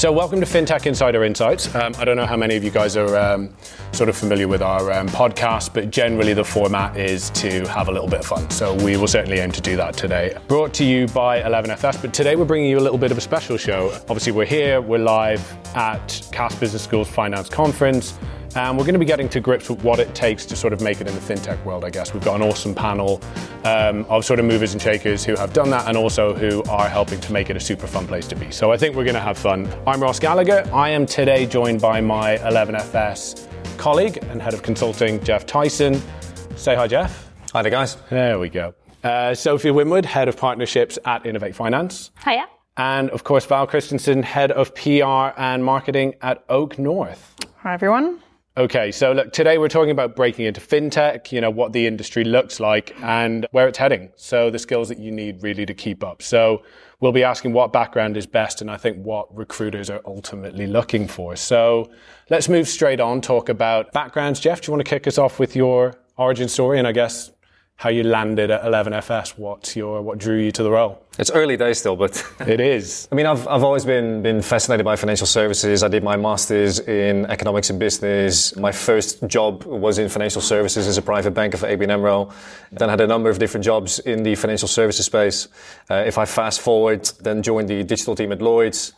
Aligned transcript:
So, 0.00 0.10
welcome 0.10 0.40
to 0.40 0.46
FinTech 0.46 0.86
Insider 0.86 1.24
Insights. 1.24 1.74
Um, 1.74 1.92
I 1.98 2.06
don't 2.06 2.16
know 2.16 2.24
how 2.24 2.34
many 2.34 2.56
of 2.56 2.64
you 2.64 2.70
guys 2.70 2.96
are 2.96 3.18
um, 3.18 3.54
sort 3.92 4.08
of 4.08 4.16
familiar 4.16 4.48
with 4.48 4.62
our 4.62 4.90
um, 4.92 5.06
podcast, 5.08 5.74
but 5.74 5.90
generally 5.90 6.32
the 6.32 6.42
format 6.42 6.96
is 6.96 7.28
to 7.32 7.68
have 7.68 7.88
a 7.88 7.92
little 7.92 8.08
bit 8.08 8.20
of 8.20 8.24
fun. 8.24 8.48
So, 8.48 8.72
we 8.82 8.96
will 8.96 9.08
certainly 9.08 9.40
aim 9.40 9.52
to 9.52 9.60
do 9.60 9.76
that 9.76 9.98
today. 9.98 10.34
Brought 10.48 10.72
to 10.72 10.84
you 10.84 11.06
by 11.08 11.42
11FS, 11.42 12.00
but 12.00 12.14
today 12.14 12.34
we're 12.34 12.46
bringing 12.46 12.70
you 12.70 12.78
a 12.78 12.80
little 12.80 12.96
bit 12.96 13.10
of 13.10 13.18
a 13.18 13.20
special 13.20 13.58
show. 13.58 13.90
Obviously, 14.08 14.32
we're 14.32 14.46
here, 14.46 14.80
we're 14.80 14.96
live 14.96 15.46
at 15.76 16.26
Cass 16.32 16.54
Business 16.54 16.82
School's 16.82 17.10
Finance 17.10 17.50
Conference. 17.50 18.18
And 18.56 18.76
we're 18.76 18.84
going 18.84 18.94
to 18.94 18.98
be 19.00 19.06
getting 19.06 19.28
to 19.28 19.40
grips 19.40 19.70
with 19.70 19.84
what 19.84 20.00
it 20.00 20.12
takes 20.12 20.44
to 20.46 20.56
sort 20.56 20.72
of 20.72 20.80
make 20.80 21.00
it 21.00 21.06
in 21.06 21.14
the 21.14 21.20
fintech 21.20 21.62
world, 21.64 21.84
I 21.84 21.90
guess. 21.90 22.12
We've 22.12 22.24
got 22.24 22.34
an 22.34 22.42
awesome 22.42 22.74
panel 22.74 23.20
um, 23.64 24.04
of 24.08 24.24
sort 24.24 24.40
of 24.40 24.44
movers 24.46 24.72
and 24.72 24.82
shakers 24.82 25.24
who 25.24 25.36
have 25.36 25.52
done 25.52 25.70
that 25.70 25.86
and 25.86 25.96
also 25.96 26.34
who 26.34 26.62
are 26.64 26.88
helping 26.88 27.20
to 27.20 27.32
make 27.32 27.48
it 27.48 27.56
a 27.56 27.60
super 27.60 27.86
fun 27.86 28.08
place 28.08 28.26
to 28.26 28.34
be. 28.34 28.50
So 28.50 28.72
I 28.72 28.76
think 28.76 28.96
we're 28.96 29.04
going 29.04 29.14
to 29.14 29.20
have 29.20 29.38
fun. 29.38 29.72
I'm 29.90 30.00
Ross 30.00 30.20
Gallagher. 30.20 30.70
I 30.72 30.90
am 30.90 31.04
today 31.04 31.46
joined 31.46 31.80
by 31.80 32.00
my 32.00 32.36
11FS 32.36 33.48
colleague 33.76 34.18
and 34.30 34.40
head 34.40 34.54
of 34.54 34.62
consulting, 34.62 35.20
Jeff 35.24 35.46
Tijssen. 35.46 36.00
Say 36.56 36.76
hi, 36.76 36.86
Jeff. 36.86 37.28
Hi 37.52 37.62
there, 37.62 37.72
guys. 37.72 37.96
There 38.08 38.38
we 38.38 38.50
go. 38.50 38.72
Uh, 39.02 39.34
Sophie 39.34 39.72
Winwood, 39.72 40.04
head 40.04 40.28
of 40.28 40.36
partnerships 40.36 40.96
at 41.06 41.26
Innovate 41.26 41.56
Finance. 41.56 42.12
Hiya. 42.24 42.46
And 42.76 43.10
of 43.10 43.24
course, 43.24 43.44
Val 43.46 43.66
Christensen, 43.66 44.22
head 44.22 44.52
of 44.52 44.72
PR 44.76 45.34
and 45.36 45.64
marketing 45.64 46.14
at 46.22 46.44
Oak 46.48 46.78
North. 46.78 47.34
Hi, 47.56 47.74
everyone. 47.74 48.20
Okay, 48.56 48.92
so 48.92 49.10
look, 49.10 49.32
today 49.32 49.58
we're 49.58 49.68
talking 49.68 49.90
about 49.90 50.14
breaking 50.14 50.44
into 50.44 50.60
fintech, 50.60 51.32
you 51.32 51.40
know, 51.40 51.50
what 51.50 51.72
the 51.72 51.88
industry 51.88 52.22
looks 52.22 52.60
like 52.60 52.94
and 53.02 53.44
where 53.50 53.66
it's 53.66 53.78
heading. 53.78 54.12
So 54.14 54.50
the 54.50 54.58
skills 54.60 54.88
that 54.88 54.98
you 54.98 55.10
need 55.10 55.42
really 55.42 55.66
to 55.66 55.74
keep 55.74 56.04
up. 56.04 56.22
So 56.22 56.62
we'll 57.00 57.12
be 57.12 57.24
asking 57.24 57.52
what 57.52 57.72
background 57.72 58.16
is 58.16 58.26
best 58.26 58.60
and 58.60 58.70
I 58.70 58.76
think 58.76 59.04
what 59.04 59.34
recruiters 59.34 59.90
are 59.90 60.00
ultimately 60.04 60.66
looking 60.66 61.08
for. 61.08 61.34
So 61.36 61.90
let's 62.28 62.48
move 62.48 62.68
straight 62.68 63.00
on, 63.00 63.20
talk 63.20 63.48
about 63.48 63.92
backgrounds. 63.92 64.38
Jeff, 64.38 64.60
do 64.60 64.66
you 64.66 64.72
want 64.72 64.86
to 64.86 64.88
kick 64.88 65.06
us 65.06 65.18
off 65.18 65.38
with 65.38 65.56
your 65.56 65.94
origin 66.16 66.48
story 66.48 66.78
and 66.78 66.86
I 66.86 66.92
guess 66.92 67.32
how 67.80 67.88
you 67.88 68.02
landed 68.02 68.50
at 68.50 68.62
11FS. 68.62 69.38
What's 69.38 69.74
your 69.74 70.02
what 70.02 70.18
drew 70.18 70.36
you 70.36 70.52
to 70.52 70.62
the 70.62 70.70
role? 70.70 71.02
It's 71.18 71.30
early 71.30 71.56
days 71.56 71.78
still, 71.78 71.96
but 71.96 72.22
it 72.46 72.60
is. 72.60 73.08
I 73.10 73.14
mean, 73.14 73.24
I've 73.24 73.48
I've 73.48 73.64
always 73.64 73.86
been 73.86 74.22
been 74.22 74.42
fascinated 74.42 74.84
by 74.84 74.96
financial 74.96 75.26
services. 75.26 75.82
I 75.82 75.88
did 75.88 76.04
my 76.04 76.14
masters 76.14 76.80
in 76.80 77.24
economics 77.26 77.70
and 77.70 77.80
business. 77.80 78.54
My 78.54 78.70
first 78.70 79.26
job 79.26 79.64
was 79.64 79.98
in 79.98 80.10
financial 80.10 80.42
services 80.42 80.86
as 80.86 80.98
a 80.98 81.02
private 81.02 81.30
banker 81.30 81.56
for 81.56 81.68
ABN 81.68 81.90
AMRO. 81.90 82.30
Then 82.70 82.90
had 82.90 83.00
a 83.00 83.06
number 83.06 83.30
of 83.30 83.38
different 83.38 83.64
jobs 83.64 83.98
in 84.00 84.24
the 84.24 84.34
financial 84.34 84.68
services 84.68 85.06
space. 85.06 85.48
Uh, 85.90 86.04
if 86.06 86.18
I 86.18 86.26
fast 86.26 86.60
forward, 86.60 87.10
then 87.22 87.42
joined 87.42 87.70
the 87.70 87.82
digital 87.82 88.14
team 88.14 88.30
at 88.30 88.42
Lloyd's 88.42 88.92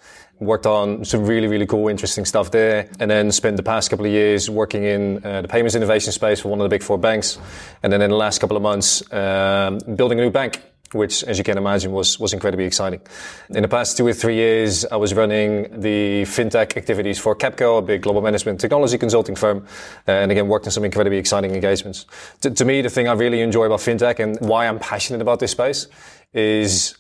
worked 0.45 0.67
on 0.67 1.05
some 1.05 1.25
really, 1.25 1.47
really 1.47 1.67
cool, 1.67 1.89
interesting 1.89 2.25
stuff 2.25 2.51
there. 2.51 2.89
And 3.01 3.11
then 3.11 3.33
spent 3.33 3.57
the 3.57 3.63
past 3.63 3.91
couple 3.91 4.07
of 4.07 4.13
years 4.13 4.51
working 4.51 4.85
in 4.85 5.25
uh, 5.25 5.43
the 5.43 5.49
payments 5.49 5.75
innovation 5.75 6.13
space 6.13 6.41
for 6.41 6.49
one 6.49 6.61
of 6.61 6.65
the 6.65 6.69
big 6.69 6.83
four 6.83 6.99
banks. 6.99 7.39
And 7.83 7.93
then 7.93 8.03
in 8.03 8.11
the 8.11 8.17
last 8.17 8.39
couple 8.41 8.57
of 8.57 8.63
months, 8.63 9.03
um, 9.13 9.79
building 9.97 10.19
a 10.19 10.23
new 10.23 10.31
bank. 10.31 10.61
Which, 10.95 11.25
as 11.25 11.39
you 11.39 11.45
can 11.45 11.57
imagine, 11.57 11.91
was, 11.91 12.21
was 12.21 12.35
incredibly 12.35 12.67
exciting. 12.67 13.01
In 13.49 13.63
the 13.63 13.69
past 13.69 13.97
two 13.97 14.07
or 14.07 14.13
three 14.13 14.35
years, 14.35 14.85
I 14.85 14.97
was 14.97 15.15
running 15.15 15.81
the 15.81 16.25
fintech 16.25 16.77
activities 16.77 17.19
for 17.19 17.35
Capco, 17.35 17.79
a 17.79 17.81
big 17.81 18.03
global 18.03 18.21
management 18.21 18.61
technology 18.61 18.99
consulting 18.99 19.35
firm, 19.35 19.67
uh, 20.07 20.13
and 20.13 20.31
again, 20.31 20.49
worked 20.49 20.67
on 20.67 20.71
some 20.71 20.85
incredibly 20.85 21.17
exciting 21.17 21.55
engagements. 21.55 22.05
to, 22.43 22.51
to 22.51 22.65
me, 22.67 22.83
the 22.83 22.91
thing 22.91 23.09
I 23.09 23.15
really 23.15 23.41
enjoy 23.41 23.65
about 23.65 23.81
fintech 23.81 24.21
and 24.21 24.39
why 24.41 24.69
I'm 24.69 24.79
passionate 24.79 25.23
about 25.23 25.41
this 25.41 25.53
space 25.53 25.87
is 26.35 26.95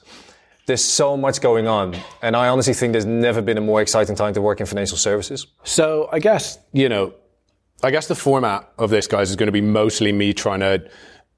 there's 0.66 0.84
so 0.84 1.16
much 1.16 1.41
going 1.41 1.66
on. 1.66 1.96
And 2.22 2.36
I 2.36 2.48
honestly 2.48 2.74
think 2.74 2.92
there's 2.92 3.06
never 3.06 3.42
been 3.42 3.59
a 3.59 3.62
more 3.62 3.82
exciting 3.82 4.14
time 4.14 4.34
to 4.34 4.41
work 4.41 4.60
in 4.60 4.66
financial 4.66 4.97
services. 4.97 5.47
So 5.64 6.09
I 6.12 6.19
guess, 6.19 6.59
you 6.72 6.88
know, 6.88 7.14
I 7.82 7.91
guess 7.91 8.06
the 8.06 8.14
format 8.14 8.72
of 8.78 8.91
this, 8.91 9.06
guys, 9.06 9.31
is 9.31 9.37
going 9.37 9.48
to 9.48 9.53
be 9.53 9.60
mostly 9.60 10.12
me 10.12 10.32
trying 10.32 10.60
to 10.60 10.88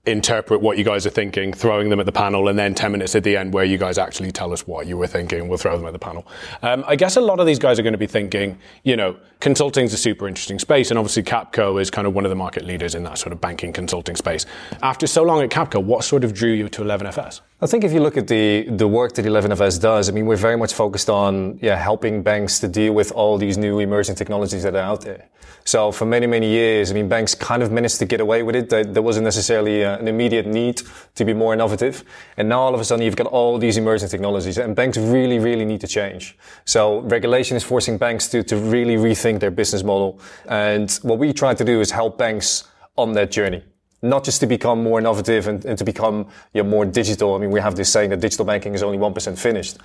interpret 0.07 0.61
what 0.61 0.77
you 0.77 0.85
guys 0.85 1.07
are 1.07 1.11
thinking, 1.11 1.53
throwing 1.53 1.89
them 1.89 1.99
at 1.99 2.07
the 2.07 2.13
panel, 2.13 2.49
and 2.49 2.59
then 2.59 2.75
10 2.75 2.93
minutes 2.93 3.15
at 3.15 3.25
the 3.25 3.37
end 3.37 3.55
where 3.55 3.65
you 3.65 3.79
guys 3.79 3.97
actually 3.97 4.31
tell 4.31 4.53
us 4.53 4.67
what 4.67 4.87
you 4.87 4.99
were 4.99 5.07
thinking. 5.07 5.49
We'll 5.49 5.59
throw 5.59 5.77
them 5.77 5.87
at 5.87 5.93
the 5.93 5.99
panel. 5.99 6.27
Um, 6.63 6.85
I 6.87 6.97
guess 6.97 7.17
a 7.17 7.21
lot 7.21 7.41
of 7.41 7.47
these 7.47 7.59
guys 7.59 7.79
are 7.79 7.83
going 7.83 7.95
to 7.95 7.99
be 7.99 8.07
thinking, 8.07 8.59
you 8.83 8.97
know, 8.97 9.17
consulting 9.41 9.87
is 9.87 9.95
a 9.95 9.97
super 9.97 10.29
interesting 10.29 10.59
space, 10.59 10.91
and 10.91 10.99
obviously 10.99 11.23
Capco 11.23 11.81
is 11.81 11.91
kind 11.91 12.07
of 12.07 12.15
one 12.15 12.27
of 12.27 12.31
the 12.31 12.37
market 12.37 12.65
leaders 12.65 12.95
in 12.95 13.03
that 13.05 13.17
sort 13.19 13.33
of 13.33 13.41
banking 13.41 13.73
consulting 13.73 14.17
space. 14.17 14.45
After 14.83 15.07
so 15.07 15.23
long 15.23 15.43
at 15.43 15.51
Capco, 15.51 15.83
what 15.83 16.05
sort 16.05 16.25
of 16.25 16.35
drew 16.35 16.53
you 16.53 16.69
to 16.69 16.83
11FS? 16.83 17.41
I 17.61 17.67
think 17.67 17.85
if 17.85 17.93
you 17.93 18.01
look 18.01 18.17
at 18.17 18.27
the, 18.27 18.67
the 18.69 18.89
work 18.89 19.15
that 19.15 19.25
11FS 19.25 19.81
does, 19.81 20.09
I 20.09 20.13
mean, 20.13 20.27
we're 20.27 20.35
very 20.35 20.57
much 20.57 20.75
focused 20.75 21.09
on, 21.09 21.57
yeah, 21.63 21.77
helping 21.77 22.21
banks 22.21 22.59
to 22.59 22.69
deal 22.69 22.93
with 22.93 23.13
all 23.13 23.39
these 23.39 23.57
new 23.57 23.79
emerging 23.79 24.17
technologies 24.17 24.65
that 24.65 24.75
are 24.75 24.83
out 24.83 25.03
there. 25.03 25.29
So 25.65 25.93
for 25.93 26.05
many, 26.05 26.27
many 26.27 26.49
years, 26.49 26.91
I 26.91 26.95
mean, 26.95 27.09
banks 27.09 27.33
kind 27.33 27.63
of 27.63 27.71
managed 27.71 28.01
to 28.01 28.07
get 28.07 28.21
away 28.21 28.43
with 28.43 28.57
it. 28.57 28.93
There, 28.93 29.03
wasn't 29.03 29.23
necessarily 29.23 29.85
uh, 29.85 29.99
an 29.99 30.09
immediate 30.09 30.47
need 30.47 30.83
to 31.15 31.25
be 31.25 31.33
more 31.33 31.55
innovative. 31.55 32.03
And 32.37 32.49
now 32.49 32.59
all 32.59 32.75
of 32.75 32.81
a 32.81 32.85
sudden 32.85 33.05
you've 33.05 33.15
got 33.15 33.29
all 33.29 33.57
these 33.57 33.77
emerging 33.77 34.09
technologies 34.09 34.59
and 34.59 34.75
banks 34.75 34.99
really, 34.99 35.39
really 35.39 35.65
need 35.65 35.81
to 35.83 35.87
change. 35.87 36.37
So 36.65 37.03
regulation 37.03 37.57
is 37.57 37.63
forcing 37.63 37.99
banks 37.99 38.27
to, 38.29 38.43
to 38.43 38.57
really 38.57 38.97
rethink 38.97 39.39
their 39.39 39.53
business 39.53 39.85
model. 39.85 40.19
And 40.47 40.91
what 41.03 41.21
we 41.21 41.33
try 41.33 41.55
to 41.55 41.65
do 41.65 41.81
is 41.81 41.93
help 41.93 42.19
banks 42.19 42.65
on 42.97 43.13
that 43.13 43.31
journey 43.31 43.63
not 44.05 44.25
just 44.25 44.41
to 44.41 44.47
become 44.47 44.83
more 44.83 44.99
innovative 44.99 45.49
and, 45.49 45.65
and 45.65 45.79
to 45.79 45.85
become 45.85 46.29
you 46.53 46.63
know, 46.63 46.69
more 46.69 46.85
digital. 46.85 47.35
I 47.35 47.39
mean, 47.39 47.51
we 47.51 47.61
have 47.61 47.75
this 47.75 47.91
saying 47.91 48.11
that 48.11 48.21
digital 48.21 48.45
banking 48.45 48.75
is 48.75 48.83
only 48.83 48.99
1% 48.99 49.39
finished, 49.39 49.79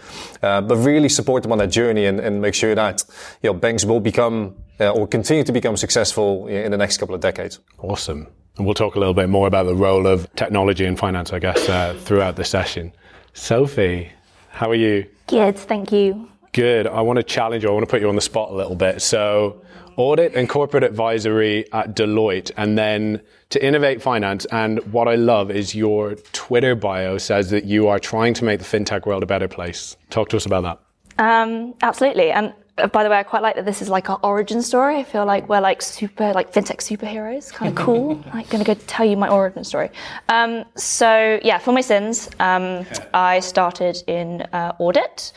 uh, 0.44 0.62
but 0.62 0.76
really 0.78 1.10
support 1.10 1.44
them 1.44 1.52
on 1.52 1.58
that 1.60 1.72
journey 1.72 2.06
and, 2.06 2.20
and 2.20 2.42
make 2.42 2.54
sure 2.54 2.76
that 2.76 3.04
you 3.42 3.50
know, 3.50 3.54
banks 3.54 3.86
will 3.86 4.00
become 4.00 4.56
uh, 4.80 4.90
or 4.92 5.08
continue 5.08 5.44
to 5.44 5.52
become 5.52 5.76
successful 5.78 6.48
in 6.48 6.72
the 6.72 6.78
next 6.78 6.98
couple 6.98 7.16
of 7.16 7.22
decades. 7.22 7.60
Awesome. 7.80 8.28
And 8.58 8.66
we'll 8.66 8.76
talk 8.76 8.96
a 8.96 9.00
little 9.00 9.14
bit 9.14 9.30
more 9.30 9.48
about 9.48 9.66
the 9.66 9.76
role 9.76 10.06
of 10.06 10.34
technology 10.36 10.86
and 10.86 11.00
finance, 11.00 11.32
I 11.32 11.40
guess, 11.40 11.70
uh, 11.70 11.96
throughout 12.00 12.36
the 12.36 12.44
session. 12.44 12.92
Sophie, 13.34 14.12
how 14.50 14.70
are 14.70 14.76
you? 14.76 15.06
Good, 15.28 15.58
thank 15.58 15.92
you. 15.92 16.30
Good. 16.52 16.88
I 16.88 17.02
want 17.02 17.18
to 17.18 17.24
challenge 17.24 17.64
you. 17.64 17.70
I 17.70 17.74
want 17.74 17.84
to 17.84 17.90
put 17.90 18.02
you 18.02 18.10
on 18.10 18.16
the 18.16 18.22
spot 18.22 18.52
a 18.52 18.56
little 18.56 18.76
bit. 18.76 19.02
So, 19.02 19.62
audit 20.00 20.34
and 20.34 20.48
corporate 20.48 20.84
advisory 20.84 21.72
at 21.74 21.94
Deloitte, 21.94 22.52
and 22.56 22.78
then 22.78 23.22
to 23.50 23.64
innovate 23.64 24.02
finance. 24.02 24.46
And 24.46 24.80
what 24.94 25.10
I 25.10 25.16
love 25.16 25.52
is 25.52 25.76
your 25.76 26.16
Twitter 26.32 26.74
bio 26.74 27.18
says 27.18 27.50
that 27.50 27.66
you 27.66 27.90
are 27.90 28.00
trying 28.00 28.34
to 28.36 28.46
make 28.46 28.60
the 28.60 28.66
fintech 28.66 29.06
world 29.06 29.24
a 29.24 29.26
better 29.26 29.50
place. 29.50 29.98
Talk 30.10 30.30
to 30.30 30.38
us 30.38 30.46
about 30.46 30.64
that. 30.64 30.80
Um, 31.24 31.74
absolutely. 31.82 32.32
And 32.32 32.54
by 32.88 33.04
the 33.04 33.10
way, 33.10 33.18
I 33.18 33.24
quite 33.24 33.42
like 33.42 33.56
that 33.56 33.66
this 33.66 33.82
is 33.82 33.90
like 33.90 34.10
our 34.10 34.20
origin 34.24 34.62
story. 34.62 34.98
I 34.98 35.04
feel 35.04 35.26
like 35.26 35.48
we're 35.50 35.62
like 35.62 35.82
super, 35.82 36.34
like 36.34 36.54
fintech 36.54 36.78
superheroes, 36.78 37.52
kind 37.52 37.72
of 37.72 37.76
cool. 37.86 38.24
I'm 38.32 38.46
gonna 38.46 38.64
go 38.64 38.74
tell 38.74 39.06
you 39.06 39.18
my 39.18 39.30
origin 39.30 39.64
story. 39.64 39.90
Um, 40.30 40.66
so 40.76 41.40
yeah, 41.44 41.58
for 41.58 41.72
my 41.72 41.82
sins, 41.82 42.30
um, 42.40 42.86
I 43.14 43.40
started 43.40 44.04
in 44.08 44.42
uh, 44.54 44.74
audit. 44.80 45.34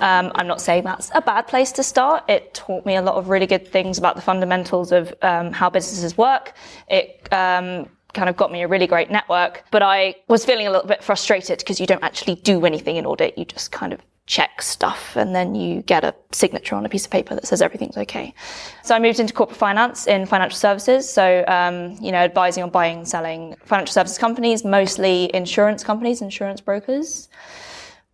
Um, 0.00 0.32
I'm 0.34 0.46
not 0.46 0.60
saying 0.60 0.84
that's 0.84 1.10
a 1.14 1.20
bad 1.20 1.46
place 1.46 1.72
to 1.72 1.82
start. 1.82 2.24
It 2.28 2.54
taught 2.54 2.84
me 2.86 2.96
a 2.96 3.02
lot 3.02 3.16
of 3.16 3.28
really 3.28 3.46
good 3.46 3.66
things 3.66 3.98
about 3.98 4.16
the 4.16 4.22
fundamentals 4.22 4.92
of 4.92 5.14
um, 5.22 5.52
how 5.52 5.70
businesses 5.70 6.16
work. 6.16 6.54
It 6.88 7.28
um, 7.32 7.88
kind 8.12 8.28
of 8.28 8.36
got 8.36 8.50
me 8.50 8.62
a 8.62 8.68
really 8.68 8.86
great 8.86 9.10
network, 9.10 9.64
but 9.70 9.82
I 9.82 10.16
was 10.28 10.44
feeling 10.44 10.66
a 10.66 10.70
little 10.70 10.88
bit 10.88 11.02
frustrated 11.02 11.58
because 11.58 11.78
you 11.78 11.86
don't 11.86 12.02
actually 12.02 12.36
do 12.36 12.64
anything 12.64 12.96
in 12.96 13.06
audit. 13.06 13.36
You 13.38 13.44
just 13.44 13.70
kind 13.72 13.92
of 13.92 14.00
check 14.26 14.60
stuff 14.60 15.16
and 15.16 15.34
then 15.36 15.54
you 15.54 15.82
get 15.82 16.02
a 16.02 16.12
signature 16.32 16.74
on 16.74 16.84
a 16.84 16.88
piece 16.88 17.04
of 17.04 17.10
paper 17.12 17.34
that 17.34 17.46
says 17.46 17.62
everything's 17.62 17.96
okay. 17.96 18.34
So 18.82 18.94
I 18.94 18.98
moved 18.98 19.20
into 19.20 19.32
corporate 19.32 19.58
finance 19.58 20.08
in 20.08 20.26
financial 20.26 20.58
services. 20.58 21.08
So, 21.08 21.44
um, 21.46 21.96
you 22.00 22.10
know, 22.10 22.18
advising 22.18 22.64
on 22.64 22.70
buying 22.70 23.04
selling 23.04 23.54
financial 23.64 23.92
services 23.92 24.18
companies, 24.18 24.64
mostly 24.64 25.32
insurance 25.34 25.84
companies, 25.84 26.22
insurance 26.22 26.60
brokers, 26.60 27.28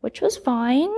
which 0.03 0.21
was 0.21 0.37
fine. 0.37 0.93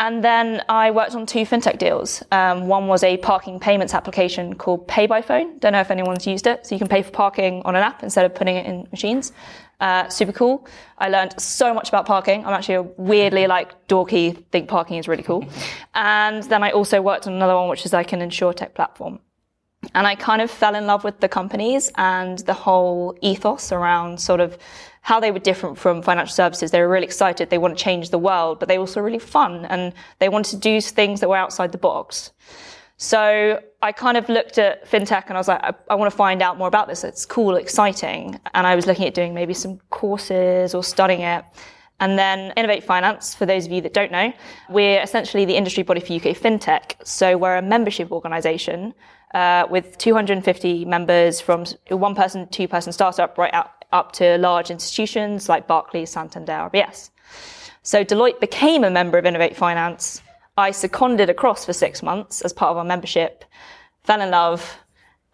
And 0.00 0.22
then 0.22 0.62
I 0.68 0.92
worked 0.92 1.14
on 1.14 1.26
two 1.26 1.40
fintech 1.40 1.78
deals. 1.78 2.22
Um, 2.30 2.68
one 2.68 2.86
was 2.86 3.02
a 3.02 3.16
parking 3.16 3.58
payments 3.60 3.94
application 3.94 4.54
called 4.54 4.86
Pay 4.86 5.06
by 5.06 5.22
Phone. 5.22 5.58
Don't 5.58 5.72
know 5.72 5.80
if 5.80 5.90
anyone's 5.90 6.26
used 6.26 6.46
it. 6.46 6.64
So 6.64 6.74
you 6.74 6.78
can 6.78 6.88
pay 6.88 7.02
for 7.02 7.10
parking 7.10 7.62
on 7.64 7.74
an 7.74 7.82
app 7.82 8.04
instead 8.04 8.24
of 8.24 8.34
putting 8.34 8.56
it 8.56 8.64
in 8.64 8.86
machines. 8.92 9.32
Uh, 9.80 10.08
super 10.08 10.32
cool. 10.32 10.66
I 10.98 11.08
learned 11.08 11.40
so 11.40 11.74
much 11.74 11.88
about 11.88 12.06
parking. 12.06 12.46
I'm 12.46 12.54
actually 12.54 12.76
a 12.76 12.82
weirdly 12.82 13.48
like 13.48 13.88
dorky, 13.88 14.44
think 14.52 14.68
parking 14.68 14.98
is 14.98 15.08
really 15.08 15.24
cool. 15.24 15.44
And 15.94 16.44
then 16.44 16.62
I 16.62 16.70
also 16.70 17.02
worked 17.02 17.26
on 17.26 17.32
another 17.32 17.56
one, 17.56 17.68
which 17.68 17.84
is 17.84 17.92
like 17.92 18.12
an 18.12 18.20
insurtech 18.20 18.74
platform. 18.74 19.18
And 19.94 20.06
I 20.06 20.14
kind 20.14 20.42
of 20.42 20.50
fell 20.50 20.76
in 20.76 20.86
love 20.86 21.02
with 21.02 21.18
the 21.18 21.28
companies 21.28 21.90
and 21.96 22.38
the 22.40 22.54
whole 22.54 23.16
ethos 23.20 23.72
around 23.72 24.20
sort 24.20 24.40
of 24.40 24.58
how 25.02 25.20
they 25.20 25.30
were 25.30 25.38
different 25.38 25.78
from 25.78 26.02
financial 26.02 26.34
services. 26.34 26.70
They 26.70 26.80
were 26.80 26.88
really 26.88 27.06
excited. 27.06 27.50
They 27.50 27.58
want 27.58 27.76
to 27.76 27.82
change 27.82 28.10
the 28.10 28.18
world, 28.18 28.58
but 28.58 28.68
they 28.68 28.78
were 28.78 28.82
also 28.82 29.00
really 29.00 29.18
fun 29.18 29.64
and 29.66 29.92
they 30.18 30.28
wanted 30.28 30.50
to 30.50 30.56
do 30.56 30.80
things 30.80 31.20
that 31.20 31.28
were 31.28 31.36
outside 31.36 31.72
the 31.72 31.78
box. 31.78 32.32
So 32.98 33.62
I 33.80 33.92
kind 33.92 34.16
of 34.16 34.28
looked 34.28 34.58
at 34.58 34.84
fintech 34.90 35.26
and 35.28 35.34
I 35.34 35.40
was 35.40 35.46
like, 35.46 35.62
I, 35.62 35.72
I, 35.88 35.94
want 35.94 36.10
to 36.10 36.16
find 36.16 36.42
out 36.42 36.58
more 36.58 36.66
about 36.66 36.88
this. 36.88 37.04
It's 37.04 37.24
cool, 37.24 37.54
exciting. 37.54 38.40
And 38.54 38.66
I 38.66 38.74
was 38.74 38.86
looking 38.88 39.06
at 39.06 39.14
doing 39.14 39.34
maybe 39.34 39.54
some 39.54 39.78
courses 39.90 40.74
or 40.74 40.82
studying 40.82 41.20
it. 41.20 41.44
And 42.00 42.18
then 42.18 42.52
Innovate 42.56 42.82
Finance, 42.82 43.36
for 43.36 43.46
those 43.46 43.66
of 43.66 43.72
you 43.72 43.80
that 43.82 43.94
don't 43.94 44.10
know, 44.10 44.32
we're 44.68 45.00
essentially 45.00 45.44
the 45.44 45.56
industry 45.56 45.84
body 45.84 46.00
for 46.00 46.12
UK 46.12 46.36
fintech. 46.36 46.94
So 47.04 47.36
we're 47.36 47.56
a 47.56 47.62
membership 47.62 48.10
organization 48.10 48.94
uh, 49.34 49.66
with 49.70 49.98
250 49.98 50.84
members 50.84 51.40
from 51.40 51.64
one 51.90 52.14
person, 52.14 52.48
two 52.48 52.68
person 52.68 52.92
startup 52.92 53.36
right 53.36 53.52
up, 53.52 53.84
up 53.92 54.12
to 54.12 54.38
large 54.38 54.70
institutions 54.70 55.48
like 55.48 55.66
Barclays, 55.66 56.10
Santander, 56.10 56.52
RBS. 56.52 57.10
So 57.82 58.04
Deloitte 58.04 58.40
became 58.40 58.84
a 58.84 58.90
member 58.90 59.18
of 59.18 59.26
Innovate 59.26 59.56
Finance. 59.56 60.22
I 60.56 60.72
seconded 60.72 61.30
across 61.30 61.64
for 61.64 61.72
six 61.72 62.02
months 62.02 62.42
as 62.42 62.52
part 62.52 62.70
of 62.70 62.76
our 62.76 62.84
membership, 62.84 63.44
fell 64.02 64.20
in 64.20 64.30
love, 64.30 64.76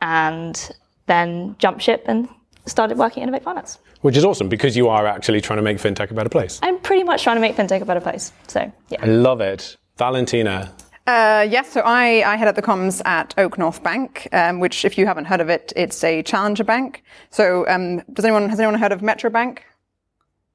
and 0.00 0.70
then 1.06 1.56
jumped 1.58 1.82
ship 1.82 2.04
and 2.06 2.28
started 2.66 2.98
working 2.98 3.22
at 3.22 3.28
Innovate 3.28 3.42
Finance. 3.44 3.78
Which 4.02 4.16
is 4.16 4.24
awesome 4.24 4.48
because 4.48 4.76
you 4.76 4.88
are 4.88 5.06
actually 5.06 5.40
trying 5.40 5.56
to 5.56 5.62
make 5.62 5.78
fintech 5.78 6.10
a 6.10 6.14
better 6.14 6.28
place. 6.28 6.60
I'm 6.62 6.78
pretty 6.78 7.04
much 7.04 7.22
trying 7.22 7.36
to 7.36 7.40
make 7.40 7.56
fintech 7.56 7.80
a 7.80 7.86
better 7.86 8.00
place. 8.00 8.32
So, 8.48 8.70
yeah. 8.90 8.98
I 9.02 9.06
love 9.06 9.40
it. 9.40 9.76
Valentina, 9.96 10.72
uh, 11.06 11.46
yes, 11.48 11.70
so 11.70 11.82
I, 11.82 12.22
I 12.26 12.36
head 12.36 12.48
up 12.48 12.56
the 12.56 12.62
comms 12.62 13.04
at 13.04 13.34
Oak 13.36 13.58
North 13.58 13.82
Bank, 13.82 14.26
um, 14.32 14.60
which, 14.60 14.84
if 14.84 14.96
you 14.96 15.06
haven't 15.06 15.26
heard 15.26 15.40
of 15.40 15.48
it, 15.50 15.72
it's 15.76 16.02
a 16.02 16.22
challenger 16.22 16.64
bank. 16.64 17.02
So, 17.30 17.68
um, 17.68 18.00
does 18.12 18.24
anyone 18.24 18.48
has 18.48 18.58
anyone 18.58 18.78
heard 18.78 18.92
of 18.92 19.02
Metro 19.02 19.28
Bank? 19.28 19.64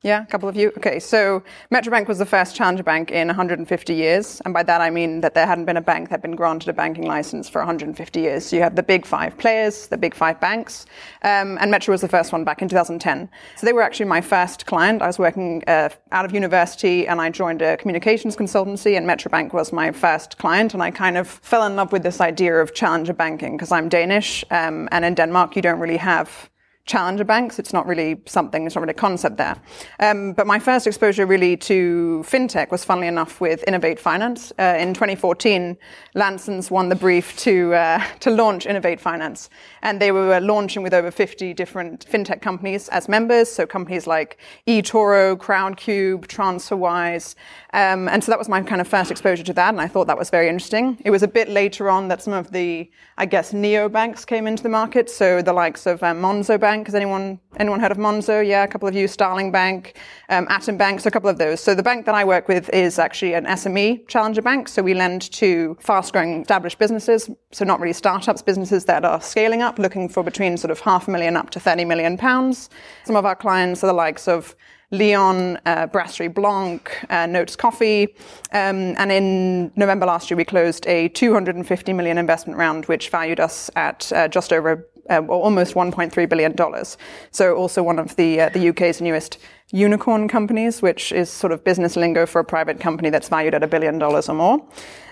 Yeah, 0.02 0.24
a 0.24 0.26
couple 0.28 0.48
of 0.48 0.56
you. 0.56 0.72
Okay, 0.78 0.98
so 0.98 1.44
Metrobank 1.74 2.08
was 2.08 2.20
the 2.20 2.26
first 2.26 2.56
challenger 2.56 2.84
bank 2.84 3.12
in 3.12 3.28
150 3.28 3.94
years, 3.94 4.42
and 4.46 4.54
by 4.54 4.64
that 4.64 4.80
I 4.80 4.90
mean 4.90 5.20
that 5.20 5.34
there 5.34 5.46
hadn't 5.46 5.66
been 5.66 5.76
a 5.76 5.82
bank 5.82 6.08
that 6.08 6.14
had 6.14 6.22
been 6.22 6.38
granted 6.38 6.70
a 6.70 6.74
banking 6.74 7.06
license 7.06 7.50
for 7.50 7.60
150 7.60 8.22
years. 8.22 8.46
So 8.46 8.56
you 8.56 8.62
have 8.62 8.78
the 8.78 8.84
big 8.84 9.06
five 9.06 9.38
players, 9.38 9.88
the 9.88 9.98
big 9.98 10.16
five 10.16 10.40
banks, 10.40 10.86
um, 11.24 11.58
and 11.60 11.70
Metro 11.70 11.92
was 11.92 12.00
the 12.00 12.08
first 12.08 12.32
one 12.32 12.46
back 12.46 12.62
in 12.62 12.70
2010. 12.70 13.30
So 13.58 13.66
they 13.66 13.74
were 13.74 13.82
actually 13.82 14.06
my 14.06 14.22
first 14.22 14.66
client. 14.66 15.02
I 15.02 15.08
was 15.08 15.20
working 15.20 15.66
uh, 15.68 15.90
out 16.14 16.24
of 16.24 16.34
university, 16.34 17.06
and 17.06 17.20
I 17.20 17.30
joined 17.30 17.62
a 17.62 17.76
communications 17.76 18.38
consultancy, 18.38 18.96
and 18.96 19.06
Metrobank 19.06 19.52
was 19.52 19.74
my 19.74 19.92
first 19.92 20.38
client, 20.38 20.74
and 20.74 20.82
I 20.82 20.92
kind 20.92 21.18
of 21.18 21.28
fell 21.28 21.66
in 21.66 21.76
love 21.76 21.92
with 21.92 22.04
this 22.04 22.22
idea 22.22 22.56
of 22.56 22.74
challenger 22.74 23.12
banking 23.12 23.58
because 23.58 23.74
I'm 23.74 23.90
Danish, 23.90 24.46
um, 24.50 24.88
and 24.94 25.04
in 25.04 25.14
Denmark 25.16 25.58
you 25.58 25.62
don't 25.62 25.82
really 25.82 25.98
have 25.98 26.50
challenger 26.90 27.24
banks. 27.24 27.60
It's 27.60 27.72
not 27.72 27.86
really 27.86 28.20
something, 28.26 28.66
it's 28.66 28.76
not 28.76 28.82
really 28.82 28.92
a 28.92 29.06
concept 29.08 29.38
there. 29.38 29.56
Um, 30.00 30.34
but 30.34 30.48
my 30.48 30.58
first 30.58 30.88
exposure 30.88 31.26
really 31.28 31.56
to 31.58 32.24
fintech 32.26 32.72
was, 32.72 32.84
funnily 32.84 33.08
enough, 33.08 33.40
with 33.40 33.64
Innovate 33.68 34.00
Finance. 34.00 34.52
Uh, 34.58 34.76
in 34.80 34.96
2014, 34.96 35.78
Lansons 36.16 36.72
won 36.72 36.90
the 36.90 36.96
brief 36.96 37.38
to, 37.38 37.74
uh, 37.76 38.04
to 38.22 38.32
launch 38.32 38.66
Innovate 38.66 39.00
Finance. 39.00 39.52
And 39.84 40.02
they 40.02 40.12
were 40.12 40.40
launching 40.40 40.82
with 40.82 40.94
over 40.96 41.12
50 41.12 41.54
different 41.54 42.08
fintech 42.12 42.42
companies 42.42 42.90
as 42.90 43.08
members. 43.08 43.52
So 43.52 43.68
companies 43.68 44.08
like 44.08 44.40
eToro, 44.68 45.38
Crowdcube, 45.38 46.26
TransferWise. 46.26 47.36
Um, 47.74 48.10
and 48.10 48.24
so 48.24 48.32
that 48.32 48.40
was 48.40 48.50
my 48.50 48.64
kind 48.64 48.82
of 48.82 48.88
first 48.88 49.12
exposure 49.12 49.44
to 49.44 49.54
that. 49.54 49.70
And 49.70 49.80
I 49.80 49.88
thought 49.88 50.08
that 50.08 50.18
was 50.18 50.32
very 50.32 50.50
interesting. 50.50 50.98
It 51.06 51.12
was 51.12 51.22
a 51.22 51.28
bit 51.28 51.50
later 51.50 51.88
on 51.88 52.08
that 52.08 52.24
some 52.24 52.34
of 52.34 52.50
the, 52.52 52.90
I 53.20 53.28
guess, 53.28 53.54
neobanks 53.54 54.26
came 54.26 54.48
into 54.48 54.64
the 54.64 54.70
market. 54.70 55.08
So 55.08 55.44
the 55.44 55.54
likes 55.54 55.86
of 55.86 56.02
um, 56.02 56.20
Monzo 56.20 56.60
Bank. 56.60 56.79
Has 56.88 56.96
anyone, 56.96 57.40
anyone 57.58 57.80
heard 57.80 57.92
of 57.92 57.98
Monzo? 57.98 58.46
Yeah, 58.46 58.64
a 58.64 58.68
couple 58.68 58.88
of 58.88 58.96
you. 58.96 59.08
Starling 59.08 59.52
Bank, 59.52 59.98
um, 60.30 60.48
Atom 60.50 60.78
Bank. 60.78 61.00
So 61.00 61.08
a 61.08 61.12
couple 61.12 61.30
of 61.30 61.38
those. 61.38 61.60
So 61.60 61.76
the 61.76 61.84
bank 61.84 62.06
that 62.06 62.16
I 62.16 62.24
work 62.24 62.48
with 62.48 62.70
is 62.70 63.00
actually 63.00 63.34
an 63.34 63.46
SME 63.46 64.08
challenger 64.08 64.42
bank. 64.42 64.68
So 64.68 64.82
we 64.82 64.94
lend 64.94 65.32
to 65.34 65.78
fast 65.82 66.14
growing 66.14 66.42
established 66.42 66.80
businesses. 66.80 67.30
So 67.52 67.66
not 67.66 67.80
really 67.80 67.94
startups, 67.94 68.42
businesses 68.42 68.86
that 68.86 69.06
are 69.06 69.22
scaling 69.22 69.62
up 69.62 69.80
looking 69.80 70.10
for 70.10 70.24
between 70.24 70.58
sort 70.58 70.72
of 70.72 70.80
half 70.80 71.08
a 71.08 71.12
million 71.12 71.36
up 71.36 71.50
to 71.52 71.60
30 71.60 71.86
million 71.86 72.18
pounds. 72.18 72.70
Some 73.06 73.16
of 73.16 73.26
our 73.26 73.36
clients 73.36 73.84
are 73.84 73.88
the 73.88 73.94
likes 73.94 74.28
of 74.28 74.56
Leon, 74.92 75.60
uh, 75.66 75.86
Brasserie 75.88 76.30
Blanc, 76.30 76.90
uh, 77.10 77.26
Notes 77.28 77.56
Coffee. 77.56 78.16
Um, 78.52 78.96
and 78.98 79.12
in 79.12 79.72
November 79.76 80.06
last 80.06 80.30
year, 80.30 80.38
we 80.38 80.46
closed 80.46 80.88
a 80.88 81.10
250 81.10 81.94
million 81.94 82.18
investment 82.18 82.58
round, 82.58 82.86
which 82.86 83.10
valued 83.10 83.40
us 83.40 83.70
at 83.76 84.12
uh, 84.14 84.28
just 84.28 84.52
over 84.52 84.90
uh, 85.10 85.22
almost 85.28 85.74
1.3 85.76 86.30
billion 86.30 86.56
dollars. 86.56 86.98
So 87.32 87.56
also 87.56 87.84
one 87.84 88.00
of 88.00 88.16
the 88.16 88.42
uh, 88.42 88.50
the 88.50 88.70
UK's 88.70 89.02
newest 89.02 89.38
unicorn 89.72 90.28
companies, 90.28 90.82
which 90.82 91.12
is 91.12 91.30
sort 91.30 91.52
of 91.54 91.64
business 91.64 91.96
lingo 91.96 92.26
for 92.26 92.40
a 92.40 92.46
private 92.46 92.80
company 92.80 93.10
that's 93.10 93.30
valued 93.30 93.54
at 93.54 93.64
a 93.64 93.68
billion 93.68 94.00
dollars 94.00 94.28
or 94.28 94.34
more. 94.34 94.60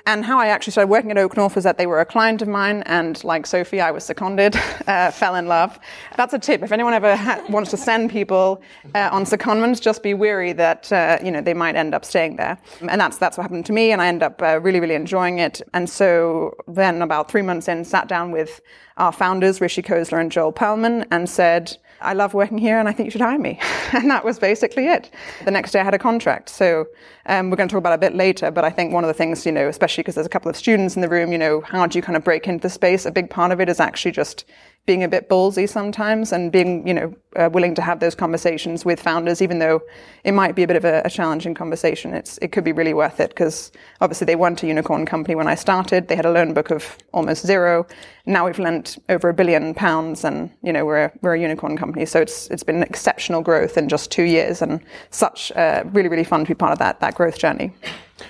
And 0.07 0.23
how 0.23 0.39
I 0.39 0.47
actually 0.47 0.71
started 0.71 0.89
working 0.89 1.11
at 1.11 1.17
Oak 1.17 1.35
North 1.35 1.55
was 1.55 1.65
that 1.65 1.77
they 1.77 1.85
were 1.85 1.99
a 1.99 2.05
client 2.05 2.41
of 2.41 2.47
mine, 2.47 2.81
and 2.85 3.21
like 3.25 3.45
Sophie, 3.45 3.81
I 3.81 3.91
was 3.91 4.05
seconded, 4.05 4.55
uh, 4.87 5.11
fell 5.11 5.35
in 5.35 5.47
love. 5.47 5.77
That's 6.15 6.33
a 6.33 6.39
tip. 6.39 6.63
If 6.63 6.71
anyone 6.71 6.93
ever 6.93 7.13
ha- 7.17 7.43
wants 7.49 7.71
to 7.71 7.77
send 7.77 8.09
people 8.09 8.61
uh, 8.95 9.09
on 9.11 9.25
secondments, 9.25 9.81
just 9.81 10.03
be 10.03 10.13
wary 10.13 10.53
that 10.53 10.91
uh, 10.93 11.19
you 11.21 11.29
know 11.29 11.41
they 11.41 11.53
might 11.53 11.75
end 11.75 11.93
up 11.93 12.05
staying 12.05 12.37
there. 12.37 12.57
And 12.87 13.01
that's 13.01 13.17
that's 13.17 13.37
what 13.37 13.43
happened 13.43 13.65
to 13.65 13.73
me, 13.73 13.91
and 13.91 14.01
I 14.01 14.07
ended 14.07 14.23
up 14.23 14.41
uh, 14.41 14.61
really 14.61 14.79
really 14.79 14.95
enjoying 14.95 15.39
it. 15.39 15.61
And 15.73 15.89
so 15.89 16.55
then, 16.69 17.01
about 17.01 17.29
three 17.29 17.41
months 17.41 17.67
in, 17.67 17.83
sat 17.83 18.07
down 18.07 18.31
with 18.31 18.61
our 18.95 19.11
founders, 19.11 19.59
Rishi 19.59 19.81
Khosla 19.81 20.21
and 20.21 20.31
Joel 20.31 20.53
Perlman, 20.53 21.05
and 21.11 21.29
said 21.29 21.77
I 22.01 22.13
love 22.13 22.33
working 22.33 22.57
here 22.57 22.79
and 22.79 22.87
I 22.87 22.91
think 22.91 23.07
you 23.07 23.11
should 23.11 23.21
hire 23.21 23.39
me. 23.39 23.59
and 23.93 24.09
that 24.09 24.23
was 24.23 24.39
basically 24.39 24.87
it. 24.87 25.11
The 25.45 25.51
next 25.51 25.71
day 25.71 25.79
I 25.79 25.83
had 25.83 25.93
a 25.93 25.99
contract. 25.99 26.49
So 26.49 26.87
um, 27.25 27.49
we're 27.49 27.57
going 27.57 27.69
to 27.69 27.73
talk 27.73 27.79
about 27.79 27.93
a 27.93 27.97
bit 27.97 28.15
later, 28.15 28.51
but 28.51 28.63
I 28.63 28.69
think 28.69 28.93
one 28.93 29.03
of 29.03 29.07
the 29.07 29.13
things, 29.13 29.45
you 29.45 29.51
know, 29.51 29.67
especially 29.67 30.03
because 30.03 30.15
there's 30.15 30.27
a 30.27 30.29
couple 30.29 30.49
of 30.49 30.55
students 30.55 30.95
in 30.95 31.01
the 31.01 31.09
room, 31.09 31.31
you 31.31 31.37
know, 31.37 31.61
how 31.61 31.85
do 31.87 31.97
you 31.97 32.01
kind 32.01 32.15
of 32.15 32.23
break 32.23 32.47
into 32.47 32.61
the 32.61 32.69
space? 32.69 33.05
A 33.05 33.11
big 33.11 33.29
part 33.29 33.51
of 33.51 33.59
it 33.59 33.69
is 33.69 33.79
actually 33.79 34.11
just 34.11 34.45
being 34.87 35.03
a 35.03 35.07
bit 35.07 35.27
ballsy 35.29 35.67
sometimes 35.67 36.31
and 36.31 36.49
being, 36.49 36.87
you 36.87 36.93
know, 36.93 37.13
uh, 37.35 37.49
willing 37.51 37.75
to 37.75 37.81
have 37.81 37.99
those 37.99 38.15
conversations 38.15 38.85
with 38.85 39.01
founders, 39.01 39.41
even 39.41 39.59
though 39.59 39.81
it 40.23 40.31
might 40.31 40.55
be 40.55 40.63
a 40.63 40.67
bit 40.67 40.77
of 40.77 40.85
a, 40.85 41.01
a 41.03 41.09
challenging 41.09 41.53
conversation. 41.53 42.13
It's, 42.13 42.37
it 42.39 42.53
could 42.53 42.63
be 42.63 42.71
really 42.71 42.93
worth 42.93 43.19
it 43.19 43.29
because 43.31 43.73
obviously 43.99 44.25
they 44.25 44.37
weren't 44.37 44.63
a 44.63 44.67
unicorn 44.67 45.05
company 45.05 45.35
when 45.35 45.45
I 45.45 45.55
started. 45.55 46.07
They 46.07 46.15
had 46.15 46.25
a 46.25 46.31
loan 46.31 46.53
book 46.53 46.71
of 46.71 46.97
almost 47.13 47.45
zero. 47.45 47.85
Now 48.25 48.45
we've 48.45 48.57
lent 48.59 48.97
over 49.09 49.27
a 49.27 49.33
billion 49.33 49.73
pounds 49.73 50.23
and, 50.23 50.49
you 50.63 50.71
know, 50.71 50.85
we're 50.85 51.03
a, 51.03 51.11
we're 51.21 51.35
a 51.35 51.39
unicorn 51.39 51.77
company. 51.77 52.05
So 52.05 52.21
it's, 52.21 52.47
it's 52.47 52.63
been 52.63 52.81
exceptional 52.81 53.41
growth 53.41 53.77
in 53.77 53.89
just 53.89 54.09
two 54.09 54.23
years 54.23 54.61
and 54.61 54.79
such 55.09 55.51
uh, 55.57 55.83
really, 55.91 56.07
really 56.07 56.23
fun 56.23 56.45
to 56.45 56.47
be 56.47 56.55
part 56.55 56.71
of 56.71 56.79
that, 56.79 57.01
that 57.01 57.13
growth 57.13 57.37
journey. 57.37 57.73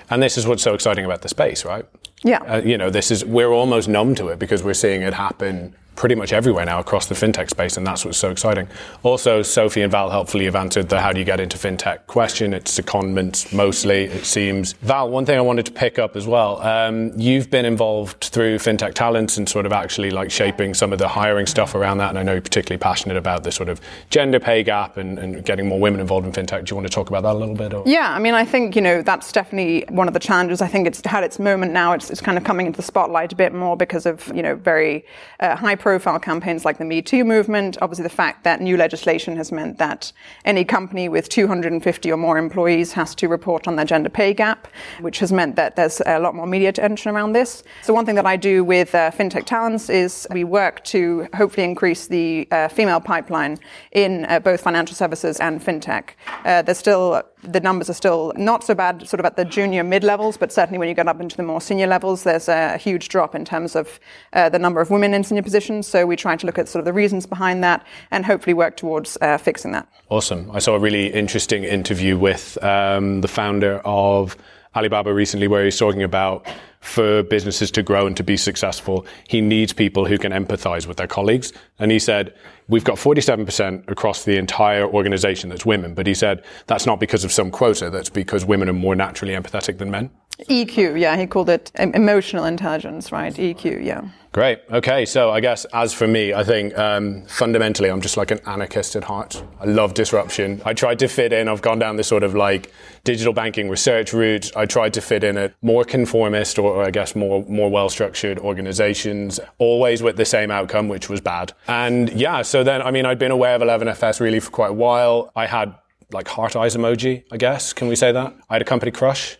And 0.09 0.23
this 0.23 0.39
is 0.39 0.47
what's 0.47 0.63
so 0.63 0.73
exciting 0.73 1.05
about 1.05 1.21
the 1.21 1.29
space, 1.29 1.63
right? 1.63 1.85
Yeah. 2.23 2.39
Uh, 2.39 2.61
you 2.65 2.79
know, 2.79 2.89
this 2.89 3.11
is, 3.11 3.23
we're 3.23 3.51
almost 3.51 3.87
numb 3.87 4.15
to 4.15 4.29
it 4.29 4.39
because 4.39 4.63
we're 4.63 4.73
seeing 4.73 5.03
it 5.03 5.13
happen 5.13 5.75
pretty 5.97 6.15
much 6.15 6.31
everywhere 6.31 6.63
now 6.63 6.79
across 6.79 7.07
the 7.07 7.15
fintech 7.15 7.49
space, 7.49 7.75
and 7.75 7.85
that's 7.85 8.05
what's 8.05 8.17
so 8.17 8.31
exciting. 8.31 8.69
Also, 9.03 9.41
Sophie 9.41 9.81
and 9.81 9.91
Val 9.91 10.09
helpfully 10.09 10.45
have 10.45 10.55
answered 10.55 10.87
the 10.87 11.01
how 11.01 11.11
do 11.11 11.19
you 11.19 11.25
get 11.25 11.39
into 11.39 11.57
fintech 11.57 12.05
question. 12.07 12.53
It's 12.53 12.79
secondments 12.79 13.53
mostly, 13.53 14.05
it 14.05 14.23
seems. 14.23 14.73
Val, 14.73 15.09
one 15.09 15.25
thing 15.25 15.37
I 15.37 15.41
wanted 15.41 15.65
to 15.65 15.71
pick 15.71 15.99
up 15.99 16.15
as 16.15 16.25
well. 16.25 16.61
Um, 16.61 17.11
you've 17.19 17.49
been 17.49 17.65
involved 17.65 18.25
through 18.25 18.59
fintech 18.59 18.93
talents 18.93 19.37
and 19.37 19.49
sort 19.49 19.65
of 19.65 19.73
actually 19.73 20.11
like 20.11 20.31
shaping 20.31 20.73
some 20.73 20.93
of 20.93 20.99
the 20.99 21.07
hiring 21.07 21.47
stuff 21.47 21.75
around 21.75 21.97
that, 21.97 22.09
and 22.09 22.19
I 22.19 22.23
know 22.23 22.33
you're 22.33 22.41
particularly 22.41 22.79
passionate 22.79 23.17
about 23.17 23.43
the 23.43 23.51
sort 23.51 23.67
of 23.67 23.81
gender 24.09 24.39
pay 24.39 24.63
gap 24.63 24.97
and, 24.97 25.17
and 25.17 25.43
getting 25.43 25.67
more 25.67 25.79
women 25.79 25.99
involved 25.99 26.27
in 26.27 26.31
fintech. 26.31 26.65
Do 26.65 26.71
you 26.71 26.75
want 26.75 26.87
to 26.87 26.93
talk 26.93 27.09
about 27.09 27.23
that 27.23 27.35
a 27.35 27.39
little 27.39 27.55
bit? 27.55 27.73
Or? 27.73 27.83
Yeah, 27.87 28.13
I 28.13 28.19
mean, 28.19 28.35
I 28.35 28.45
think 28.45 28.75
you 28.75 28.81
know 28.83 29.01
that's 29.01 29.31
definitely 29.31 29.83
one 29.89 30.07
of 30.07 30.13
the 30.13 30.19
challenges. 30.19 30.61
I 30.61 30.67
think 30.67 30.85
it's 30.85 31.03
had 31.05 31.23
its 31.23 31.39
moment 31.39 31.73
now. 31.73 31.93
It's, 31.93 32.11
it's 32.11 32.21
kind 32.21 32.37
of 32.37 32.43
coming 32.43 32.67
into 32.67 32.77
the 32.77 32.83
spotlight 32.83 33.33
a 33.33 33.35
bit 33.35 33.53
more 33.53 33.75
because 33.75 34.05
of 34.05 34.31
you 34.35 34.43
know 34.43 34.55
very 34.55 35.03
uh, 35.39 35.55
high 35.55 35.75
profile 35.87 36.19
campaigns 36.19 36.65
like 36.65 36.79
the 36.79 36.83
Me 36.83 37.01
Too 37.01 37.23
movement. 37.23 37.77
Obviously, 37.81 38.03
the 38.03 38.09
fact 38.09 38.43
that 38.43 38.59
new 38.59 38.75
legislation 38.75 39.37
has 39.37 39.53
meant 39.53 39.77
that 39.77 40.11
any 40.43 40.65
company 40.65 41.07
with 41.07 41.29
250 41.29 42.11
or 42.11 42.17
more 42.17 42.37
employees 42.37 42.91
has 42.91 43.15
to 43.15 43.29
report 43.29 43.69
on 43.69 43.77
their 43.77 43.85
gender 43.85 44.09
pay 44.09 44.33
gap, 44.33 44.67
which 44.99 45.19
has 45.19 45.31
meant 45.31 45.55
that 45.55 45.77
there's 45.77 46.01
a 46.05 46.19
lot 46.19 46.35
more 46.35 46.45
media 46.45 46.67
attention 46.67 47.09
around 47.15 47.31
this. 47.31 47.63
So, 47.83 47.93
one 47.93 48.05
thing 48.05 48.15
that 48.15 48.25
I 48.25 48.35
do 48.35 48.65
with 48.65 48.93
uh, 48.93 49.11
FinTech 49.11 49.45
Talents 49.45 49.89
is 49.89 50.27
we 50.29 50.43
work 50.43 50.83
to 50.95 51.29
hopefully 51.33 51.63
increase 51.63 52.07
the 52.07 52.49
uh, 52.51 52.67
female 52.67 52.99
pipeline 52.99 53.57
in 53.93 54.25
uh, 54.25 54.41
both 54.41 54.59
financial 54.59 54.93
services 54.93 55.39
and 55.39 55.63
FinTech. 55.63 56.09
Uh, 56.43 56.63
there's 56.63 56.79
still 56.79 57.23
the 57.51 57.59
numbers 57.59 57.89
are 57.89 57.93
still 57.93 58.33
not 58.35 58.63
so 58.63 58.75
bad 58.75 59.07
sort 59.07 59.19
of 59.19 59.25
at 59.25 59.35
the 59.35 59.45
junior 59.45 59.83
mid 59.83 60.03
levels, 60.03 60.37
but 60.37 60.51
certainly 60.51 60.77
when 60.77 60.89
you 60.89 60.93
get 60.93 61.07
up 61.07 61.19
into 61.19 61.37
the 61.37 61.43
more 61.43 61.61
senior 61.61 61.87
levels, 61.87 62.23
there's 62.23 62.47
a 62.47 62.77
huge 62.77 63.09
drop 63.09 63.35
in 63.35 63.45
terms 63.45 63.75
of 63.75 63.99
uh, 64.33 64.49
the 64.49 64.59
number 64.59 64.81
of 64.81 64.89
women 64.89 65.13
in 65.13 65.23
senior 65.23 65.43
positions. 65.43 65.87
So 65.87 66.05
we 66.05 66.15
try 66.15 66.35
to 66.35 66.45
look 66.45 66.57
at 66.57 66.67
sort 66.67 66.79
of 66.79 66.85
the 66.85 66.93
reasons 66.93 67.25
behind 67.25 67.63
that 67.63 67.85
and 68.11 68.25
hopefully 68.25 68.53
work 68.53 68.77
towards 68.77 69.17
uh, 69.21 69.37
fixing 69.37 69.71
that. 69.71 69.87
Awesome. 70.09 70.51
I 70.51 70.59
saw 70.59 70.75
a 70.75 70.79
really 70.79 71.07
interesting 71.07 71.63
interview 71.63 72.17
with 72.17 72.61
um, 72.63 73.21
the 73.21 73.27
founder 73.27 73.79
of 73.85 74.35
Alibaba 74.75 75.13
recently 75.13 75.47
where 75.47 75.65
he's 75.65 75.77
talking 75.77 76.03
about 76.03 76.45
for 76.79 77.23
businesses 77.23 77.71
to 77.71 77.83
grow 77.83 78.07
and 78.07 78.15
to 78.17 78.23
be 78.23 78.37
successful, 78.37 79.05
he 79.27 79.41
needs 79.41 79.73
people 79.73 80.05
who 80.05 80.17
can 80.17 80.31
empathize 80.31 80.87
with 80.87 80.97
their 80.97 81.07
colleagues. 81.07 81.51
And 81.79 81.91
he 81.91 81.99
said, 81.99 82.33
we've 82.67 82.83
got 82.83 82.97
47% 82.97 83.89
across 83.89 84.25
the 84.25 84.37
entire 84.37 84.85
organization 84.85 85.49
that's 85.49 85.65
women. 85.65 85.93
But 85.93 86.07
he 86.07 86.13
said, 86.13 86.43
that's 86.67 86.85
not 86.85 86.99
because 86.99 87.23
of 87.23 87.31
some 87.31 87.51
quota. 87.51 87.89
That's 87.89 88.09
because 88.09 88.45
women 88.45 88.69
are 88.69 88.73
more 88.73 88.95
naturally 88.95 89.33
empathetic 89.33 89.77
than 89.79 89.91
men. 89.91 90.09
EQ, 90.45 90.99
yeah, 90.99 91.17
he 91.17 91.25
called 91.25 91.49
it 91.49 91.71
emotional 91.75 92.45
intelligence, 92.45 93.11
right? 93.11 93.33
EQ, 93.33 93.83
yeah. 93.83 94.07
Great. 94.37 94.59
Okay. 94.69 95.03
So 95.05 95.31
I 95.31 95.39
guess 95.39 95.65
as 95.73 95.95
for 95.95 96.05
me, 96.05 96.31
I 96.31 96.43
think 96.43 96.77
um, 96.77 97.23
fundamentally 97.25 97.89
I'm 97.89 98.01
just 98.01 98.17
like 98.17 98.29
an 98.29 98.39
anarchist 98.45 98.95
at 98.95 99.03
heart. 99.03 99.41
I 99.59 99.65
love 99.65 99.95
disruption. 99.95 100.61
I 100.63 100.75
tried 100.75 100.99
to 100.99 101.07
fit 101.07 101.33
in. 101.33 101.47
I've 101.47 101.63
gone 101.63 101.79
down 101.79 101.95
this 101.95 102.07
sort 102.07 102.21
of 102.21 102.35
like 102.35 102.71
digital 103.03 103.33
banking 103.33 103.67
research 103.67 104.13
route. 104.13 104.55
I 104.55 104.67
tried 104.67 104.93
to 104.93 105.01
fit 105.01 105.23
in 105.23 105.37
a 105.37 105.51
more 105.63 105.83
conformist 105.83 106.59
or, 106.59 106.71
or 106.71 106.83
I 106.83 106.91
guess 106.91 107.15
more 107.15 107.43
more 107.45 107.71
well 107.71 107.89
structured 107.89 108.37
organizations, 108.37 109.39
always 109.57 110.03
with 110.03 110.17
the 110.17 110.25
same 110.25 110.51
outcome, 110.51 110.87
which 110.87 111.09
was 111.09 111.19
bad. 111.19 111.53
And 111.67 112.11
yeah. 112.11 112.43
So 112.43 112.63
then 112.63 112.83
I 112.83 112.91
mean 112.91 113.07
I'd 113.07 113.17
been 113.17 113.31
aware 113.31 113.55
of 113.55 113.63
11FS 113.63 114.19
really 114.19 114.39
for 114.39 114.51
quite 114.51 114.69
a 114.69 114.73
while. 114.73 115.31
I 115.35 115.47
had 115.47 115.73
like 116.11 116.27
heart 116.27 116.55
eyes 116.55 116.75
emoji. 116.75 117.23
I 117.31 117.37
guess 117.37 117.73
can 117.73 117.87
we 117.87 117.95
say 117.95 118.11
that? 118.11 118.35
I 118.51 118.53
had 118.53 118.61
a 118.61 118.65
company 118.65 118.91
crush. 118.91 119.39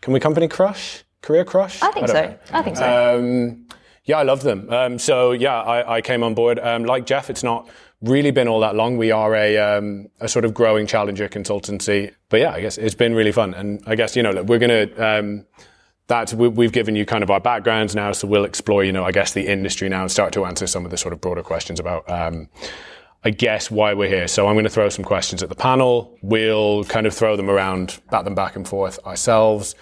Can 0.00 0.12
we 0.12 0.20
company 0.20 0.48
crush? 0.48 1.04
Career 1.22 1.44
crush? 1.44 1.82
I 1.82 1.90
think 1.90 2.06
don't 2.06 2.16
so. 2.16 2.22
know. 2.22 2.38
I 2.52 2.62
think 2.62 2.76
so. 2.76 3.18
Um, 3.18 3.66
yeah, 4.04 4.18
I 4.18 4.22
love 4.22 4.42
them. 4.42 4.70
Um, 4.70 4.98
so 4.98 5.32
yeah, 5.32 5.60
I, 5.60 5.96
I 5.96 6.00
came 6.00 6.22
on 6.22 6.34
board. 6.34 6.58
Um, 6.60 6.84
like 6.84 7.06
Jeff, 7.06 7.28
it's 7.28 7.42
not 7.42 7.68
really 8.02 8.30
been 8.30 8.46
all 8.46 8.60
that 8.60 8.76
long. 8.76 8.96
We 8.96 9.10
are 9.10 9.34
a, 9.34 9.56
um, 9.58 10.08
a 10.20 10.28
sort 10.28 10.44
of 10.44 10.54
growing 10.54 10.86
challenger 10.86 11.28
consultancy. 11.28 12.12
But 12.28 12.40
yeah, 12.40 12.52
I 12.52 12.60
guess 12.60 12.78
it's 12.78 12.94
been 12.94 13.14
really 13.14 13.32
fun. 13.32 13.54
And 13.54 13.82
I 13.86 13.96
guess, 13.96 14.14
you 14.14 14.22
know, 14.22 14.30
look, 14.30 14.46
we're 14.46 14.58
going 14.58 14.88
to, 14.88 15.04
um, 15.04 15.46
that 16.08 16.32
we, 16.34 16.46
we've 16.46 16.72
given 16.72 16.94
you 16.94 17.04
kind 17.04 17.24
of 17.24 17.30
our 17.30 17.40
backgrounds 17.40 17.96
now. 17.96 18.12
So 18.12 18.28
we'll 18.28 18.44
explore, 18.44 18.84
you 18.84 18.92
know, 18.92 19.04
I 19.04 19.12
guess 19.12 19.32
the 19.32 19.50
industry 19.50 19.88
now 19.88 20.02
and 20.02 20.10
start 20.10 20.32
to 20.34 20.44
answer 20.44 20.66
some 20.66 20.84
of 20.84 20.90
the 20.92 20.96
sort 20.96 21.12
of 21.12 21.20
broader 21.20 21.42
questions 21.42 21.80
about, 21.80 22.08
um, 22.08 22.48
I 23.26 23.30
guess 23.30 23.72
why 23.72 23.92
we're 23.92 24.08
here. 24.08 24.28
So 24.28 24.46
I'm 24.46 24.54
going 24.54 24.66
to 24.66 24.70
throw 24.70 24.88
some 24.88 25.04
questions 25.04 25.42
at 25.42 25.48
the 25.48 25.56
panel. 25.56 26.16
We'll 26.22 26.84
kind 26.84 27.08
of 27.08 27.12
throw 27.12 27.34
them 27.34 27.50
around, 27.50 28.00
bat 28.08 28.24
them 28.24 28.36
back 28.36 28.54
and 28.54 28.68
forth 28.68 29.04
ourselves. 29.04 29.74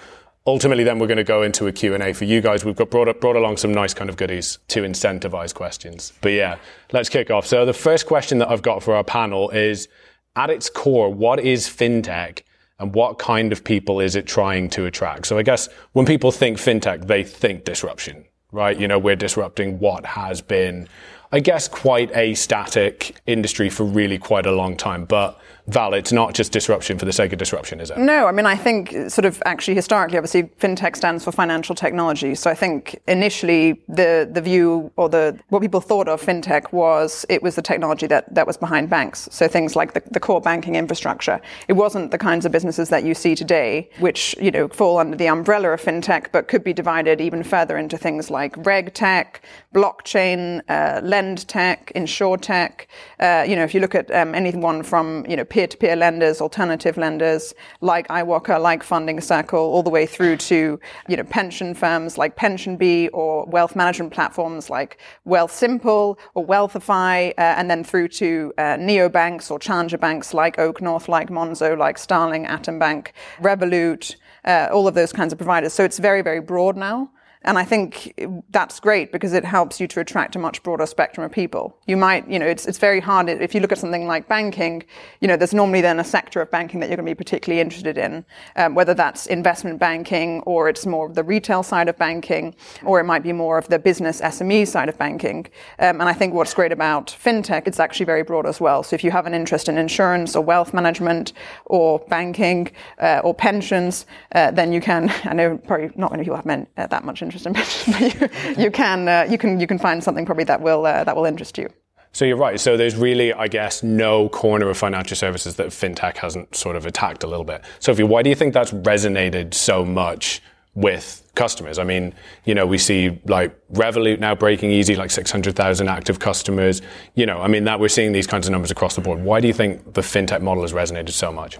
Ultimately 0.46 0.82
then 0.82 0.98
we're 0.98 1.08
going 1.08 1.18
to 1.18 1.24
go 1.24 1.42
into 1.42 1.66
a 1.66 1.72
q&a 1.72 2.14
for 2.14 2.24
you 2.24 2.40
guys. 2.40 2.64
We've 2.64 2.74
got 2.74 2.88
brought, 2.88 3.06
up, 3.06 3.20
brought 3.20 3.36
along 3.36 3.58
some 3.58 3.70
nice 3.70 3.92
kind 3.92 4.08
of 4.08 4.16
goodies 4.16 4.60
to 4.68 4.80
incentivize 4.80 5.52
questions. 5.52 6.14
But 6.22 6.32
yeah 6.32 6.56
let's 6.92 7.10
kick 7.10 7.30
off. 7.30 7.46
So 7.46 7.66
the 7.66 7.74
first 7.74 8.06
question 8.06 8.38
that 8.38 8.48
i've 8.48 8.62
got 8.62 8.82
for 8.82 8.94
our 8.94 9.04
panel 9.04 9.50
is 9.50 9.88
at 10.36 10.48
its 10.48 10.70
core 10.70 11.12
what 11.12 11.38
is 11.38 11.68
fintech 11.68 12.40
and 12.78 12.94
what 12.94 13.18
kind 13.18 13.52
of 13.52 13.62
people 13.62 14.00
is 14.00 14.16
it 14.16 14.26
trying 14.26 14.70
to 14.70 14.86
attract? 14.86 15.26
So 15.26 15.36
i 15.36 15.42
guess 15.42 15.68
when 15.92 16.06
people 16.06 16.32
think 16.32 16.56
fintech 16.56 17.08
they 17.08 17.22
think 17.24 17.64
disruption 17.64 18.24
right? 18.54 18.78
You 18.78 18.88
know 18.88 18.98
we're 18.98 19.16
disrupting 19.16 19.80
what 19.80 20.06
has 20.06 20.40
been 20.40 20.88
i 21.34 21.40
guess 21.40 21.66
quite 21.68 22.14
a 22.16 22.32
static 22.34 23.20
industry 23.26 23.68
for 23.68 23.84
really 23.84 24.18
quite 24.18 24.46
a 24.46 24.52
long 24.52 24.76
time 24.76 25.04
but 25.04 25.38
Val, 25.66 25.94
it's 25.94 26.12
not 26.12 26.34
just 26.34 26.52
disruption 26.52 26.98
for 26.98 27.06
the 27.06 27.12
sake 27.12 27.32
of 27.32 27.38
disruption, 27.38 27.80
is 27.80 27.90
it? 27.90 27.96
No, 27.96 28.26
I 28.26 28.32
mean, 28.32 28.44
I 28.44 28.54
think 28.54 28.90
sort 29.10 29.24
of 29.24 29.42
actually 29.46 29.74
historically, 29.74 30.18
obviously, 30.18 30.42
fintech 30.60 30.94
stands 30.94 31.24
for 31.24 31.32
financial 31.32 31.74
technology. 31.74 32.34
So 32.34 32.50
I 32.50 32.54
think 32.54 33.00
initially 33.08 33.82
the, 33.88 34.28
the 34.30 34.42
view 34.42 34.92
or 34.96 35.08
the, 35.08 35.38
what 35.48 35.62
people 35.62 35.80
thought 35.80 36.06
of 36.06 36.20
fintech 36.20 36.70
was 36.72 37.24
it 37.30 37.42
was 37.42 37.54
the 37.54 37.62
technology 37.62 38.06
that, 38.08 38.32
that 38.34 38.46
was 38.46 38.58
behind 38.58 38.90
banks. 38.90 39.26
So 39.32 39.48
things 39.48 39.74
like 39.74 39.94
the, 39.94 40.02
the 40.10 40.20
core 40.20 40.40
banking 40.40 40.74
infrastructure. 40.74 41.40
It 41.66 41.74
wasn't 41.74 42.10
the 42.10 42.18
kinds 42.18 42.44
of 42.44 42.52
businesses 42.52 42.90
that 42.90 43.04
you 43.04 43.14
see 43.14 43.34
today, 43.34 43.88
which, 44.00 44.36
you 44.38 44.50
know, 44.50 44.68
fall 44.68 44.98
under 44.98 45.16
the 45.16 45.28
umbrella 45.28 45.70
of 45.70 45.80
fintech, 45.80 46.26
but 46.30 46.46
could 46.46 46.62
be 46.62 46.74
divided 46.74 47.22
even 47.22 47.42
further 47.42 47.78
into 47.78 47.96
things 47.96 48.30
like 48.30 48.54
reg 48.66 48.92
tech, 48.92 49.40
blockchain, 49.74 50.60
uh, 50.68 51.00
lend 51.02 51.48
tech, 51.48 51.90
insure 51.94 52.36
tech. 52.36 52.86
Uh, 53.18 53.46
you 53.48 53.56
know, 53.56 53.64
if 53.64 53.72
you 53.72 53.80
look 53.80 53.94
at 53.94 54.10
um, 54.10 54.34
anyone 54.34 54.82
from, 54.82 55.24
you 55.26 55.36
know, 55.36 55.44
peer-to-peer 55.54 55.94
lenders, 55.94 56.40
alternative 56.40 56.96
lenders 56.96 57.54
like 57.80 58.08
iwoca, 58.08 58.60
like 58.60 58.82
Funding 58.82 59.20
Circle, 59.20 59.60
all 59.60 59.84
the 59.84 59.90
way 59.98 60.04
through 60.04 60.36
to 60.36 60.80
you 61.08 61.16
know 61.16 61.22
pension 61.22 61.74
firms 61.74 62.18
like 62.18 62.34
PensionBee 62.36 63.08
or 63.12 63.46
wealth 63.46 63.76
management 63.76 64.12
platforms 64.12 64.68
like 64.68 64.98
Wealthsimple 65.24 66.18
or 66.34 66.44
Wealthify, 66.44 67.30
uh, 67.38 67.58
and 67.58 67.70
then 67.70 67.84
through 67.84 68.08
to 68.08 68.52
uh, 68.58 68.62
neobanks 68.88 69.48
or 69.48 69.60
challenger 69.60 69.96
banks 69.96 70.34
like 70.34 70.58
Oak 70.58 70.82
North, 70.82 71.08
like 71.08 71.30
Monzo, 71.30 71.78
like 71.78 71.98
Starling, 71.98 72.46
Atom 72.46 72.80
Bank, 72.80 73.12
Revolut, 73.38 74.16
uh, 74.44 74.66
all 74.72 74.88
of 74.88 74.94
those 74.94 75.12
kinds 75.12 75.32
of 75.32 75.38
providers. 75.38 75.72
So 75.72 75.84
it's 75.84 76.00
very, 76.00 76.22
very 76.22 76.40
broad 76.40 76.76
now. 76.76 77.10
And 77.44 77.58
I 77.58 77.64
think 77.64 78.18
that's 78.50 78.80
great 78.80 79.12
because 79.12 79.34
it 79.34 79.44
helps 79.44 79.78
you 79.78 79.86
to 79.88 80.00
attract 80.00 80.34
a 80.34 80.38
much 80.38 80.62
broader 80.62 80.86
spectrum 80.86 81.26
of 81.26 81.30
people. 81.30 81.76
You 81.86 81.96
might, 81.96 82.26
you 82.28 82.38
know, 82.38 82.46
it's, 82.46 82.64
it's 82.66 82.78
very 82.78 83.00
hard 83.00 83.28
if 83.28 83.54
you 83.54 83.60
look 83.60 83.72
at 83.72 83.78
something 83.78 84.06
like 84.06 84.28
banking, 84.28 84.82
you 85.20 85.28
know, 85.28 85.36
there's 85.36 85.52
normally 85.52 85.82
then 85.82 86.00
a 86.00 86.04
sector 86.04 86.40
of 86.40 86.50
banking 86.50 86.80
that 86.80 86.88
you're 86.88 86.96
going 86.96 87.06
to 87.06 87.10
be 87.10 87.14
particularly 87.14 87.60
interested 87.60 87.98
in, 87.98 88.24
um, 88.56 88.74
whether 88.74 88.94
that's 88.94 89.26
investment 89.26 89.78
banking 89.78 90.40
or 90.42 90.68
it's 90.68 90.86
more 90.86 91.06
of 91.06 91.14
the 91.14 91.22
retail 91.22 91.62
side 91.62 91.88
of 91.88 91.98
banking, 91.98 92.54
or 92.82 92.98
it 92.98 93.04
might 93.04 93.22
be 93.22 93.32
more 93.32 93.58
of 93.58 93.68
the 93.68 93.78
business 93.78 94.22
SME 94.22 94.66
side 94.66 94.88
of 94.88 94.96
banking. 94.96 95.46
Um, 95.78 96.00
and 96.00 96.04
I 96.04 96.14
think 96.14 96.32
what's 96.32 96.54
great 96.54 96.72
about 96.72 97.08
fintech, 97.08 97.66
it's 97.66 97.80
actually 97.80 98.06
very 98.06 98.22
broad 98.22 98.46
as 98.46 98.60
well. 98.60 98.82
So 98.82 98.94
if 98.94 99.04
you 99.04 99.10
have 99.10 99.26
an 99.26 99.34
interest 99.34 99.68
in 99.68 99.76
insurance 99.76 100.34
or 100.34 100.42
wealth 100.42 100.72
management 100.72 101.34
or 101.66 101.98
banking 102.08 102.70
uh, 102.98 103.20
or 103.22 103.34
pensions, 103.34 104.06
uh, 104.34 104.50
then 104.50 104.72
you 104.72 104.80
can, 104.80 105.12
I 105.24 105.34
know 105.34 105.58
probably 105.58 105.90
not 105.94 106.10
many 106.10 106.24
people 106.24 106.36
have 106.36 106.46
men, 106.46 106.66
uh, 106.78 106.86
that 106.86 107.04
much 107.04 107.20
interest 107.20 107.33
interest 107.34 107.46
in 107.46 107.54
pensions, 107.94 108.20
but 108.20 108.58
you, 108.58 108.64
you 108.64 108.70
can 108.70 109.08
uh, 109.08 109.26
you 109.28 109.38
can 109.38 109.60
you 109.60 109.66
can 109.66 109.78
find 109.78 110.02
something 110.02 110.24
probably 110.26 110.44
that 110.44 110.60
will 110.60 110.86
uh, 110.86 111.04
that 111.04 111.16
will 111.16 111.24
interest 111.24 111.58
you. 111.58 111.68
So 112.12 112.24
you're 112.24 112.36
right. 112.36 112.60
So 112.60 112.76
there's 112.76 112.94
really, 112.94 113.32
I 113.32 113.48
guess, 113.48 113.82
no 113.82 114.28
corner 114.28 114.70
of 114.70 114.78
financial 114.78 115.16
services 115.16 115.56
that 115.56 115.68
fintech 115.68 116.16
hasn't 116.16 116.54
sort 116.54 116.76
of 116.76 116.86
attacked 116.86 117.24
a 117.24 117.26
little 117.26 117.44
bit. 117.44 117.64
Sophie, 117.80 118.04
why 118.04 118.22
do 118.22 118.30
you 118.30 118.36
think 118.36 118.54
that's 118.54 118.70
resonated 118.70 119.52
so 119.52 119.84
much 119.84 120.40
with 120.76 121.28
customers? 121.34 121.76
I 121.76 121.82
mean, 121.82 122.14
you 122.44 122.54
know, 122.54 122.66
we 122.66 122.78
see 122.78 123.20
like 123.24 123.58
Revolut 123.72 124.20
now 124.20 124.36
breaking 124.36 124.70
easy, 124.70 124.94
like 124.94 125.10
600,000 125.10 125.88
active 125.88 126.20
customers. 126.20 126.82
You 127.16 127.26
know, 127.26 127.40
I 127.40 127.48
mean, 127.48 127.64
that 127.64 127.80
we're 127.80 127.88
seeing 127.88 128.12
these 128.12 128.28
kinds 128.28 128.46
of 128.46 128.52
numbers 128.52 128.70
across 128.70 128.94
the 128.94 129.00
board. 129.00 129.20
Why 129.20 129.40
do 129.40 129.48
you 129.48 129.54
think 129.54 129.94
the 129.94 130.02
fintech 130.02 130.40
model 130.40 130.62
has 130.62 130.72
resonated 130.72 131.10
so 131.10 131.32
much? 131.32 131.58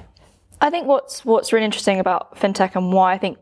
I 0.60 0.70
think 0.70 0.86
what's 0.86 1.24
what's 1.24 1.52
really 1.52 1.64
interesting 1.64 1.98
about 1.98 2.36
fintech 2.36 2.76
and 2.76 2.92
why 2.92 3.12
I 3.12 3.18
think 3.18 3.38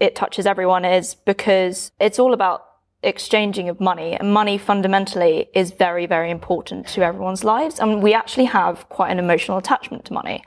it 0.00 0.14
touches 0.14 0.46
everyone 0.46 0.84
is 0.84 1.14
because 1.14 1.92
it's 2.00 2.18
all 2.18 2.32
about 2.32 2.64
exchanging 3.02 3.68
of 3.68 3.80
money 3.80 4.14
and 4.14 4.32
money 4.32 4.58
fundamentally 4.58 5.48
is 5.54 5.70
very 5.70 6.04
very 6.04 6.30
important 6.30 6.88
to 6.88 7.00
everyone's 7.00 7.44
lives 7.44 7.78
and 7.78 8.02
we 8.02 8.12
actually 8.12 8.46
have 8.46 8.88
quite 8.88 9.10
an 9.10 9.18
emotional 9.18 9.56
attachment 9.56 10.04
to 10.04 10.12
money. 10.12 10.42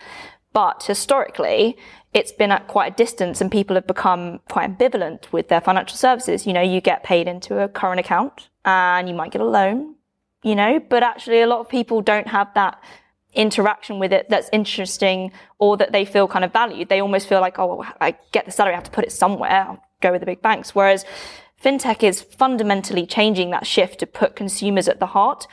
But 0.53 0.83
historically 0.83 1.77
it's 2.13 2.33
been 2.33 2.51
at 2.51 2.67
quite 2.67 2.93
a 2.93 2.95
distance 2.95 3.39
and 3.39 3.49
people 3.49 3.75
have 3.75 3.87
become 3.87 4.41
quite 4.49 4.77
ambivalent 4.77 5.31
with 5.31 5.47
their 5.47 5.61
financial 5.61 5.95
services. 5.95 6.45
You 6.45 6.51
know 6.53 6.61
you 6.61 6.81
get 6.81 7.03
paid 7.03 7.27
into 7.27 7.59
a 7.59 7.69
current 7.69 8.01
account 8.01 8.49
and 8.65 9.07
you 9.07 9.15
might 9.15 9.31
get 9.31 9.41
a 9.41 9.45
loan 9.45 9.95
you 10.43 10.55
know 10.55 10.79
but 10.89 11.03
actually 11.03 11.41
a 11.41 11.47
lot 11.47 11.59
of 11.59 11.69
people 11.69 12.01
don't 12.01 12.27
have 12.27 12.53
that 12.55 12.81
interaction 13.33 13.99
with 13.99 14.11
it 14.11 14.29
that's 14.29 14.49
interesting 14.51 15.31
or 15.57 15.77
that 15.77 15.91
they 15.91 16.05
feel 16.05 16.27
kind 16.27 16.43
of 16.43 16.51
valued. 16.51 16.89
They 16.89 17.01
almost 17.01 17.27
feel 17.27 17.41
like, 17.41 17.59
oh, 17.59 17.85
I 17.99 18.15
get 18.31 18.45
the 18.45 18.51
salary, 18.51 18.73
I 18.73 18.75
have 18.75 18.83
to 18.85 18.91
put 18.91 19.05
it 19.05 19.11
somewhere. 19.11 19.65
I'll 19.67 19.83
go 20.01 20.11
with 20.11 20.21
the 20.21 20.25
big 20.25 20.41
banks. 20.41 20.75
Whereas 20.75 21.05
fintech 21.63 22.03
is 22.03 22.21
fundamentally 22.21 23.05
changing 23.05 23.51
that 23.51 23.65
shift 23.65 23.99
to 23.99 24.07
put 24.07 24.35
consumers 24.35 24.87
at 24.87 24.99
the 24.99 25.05
heart. 25.07 25.47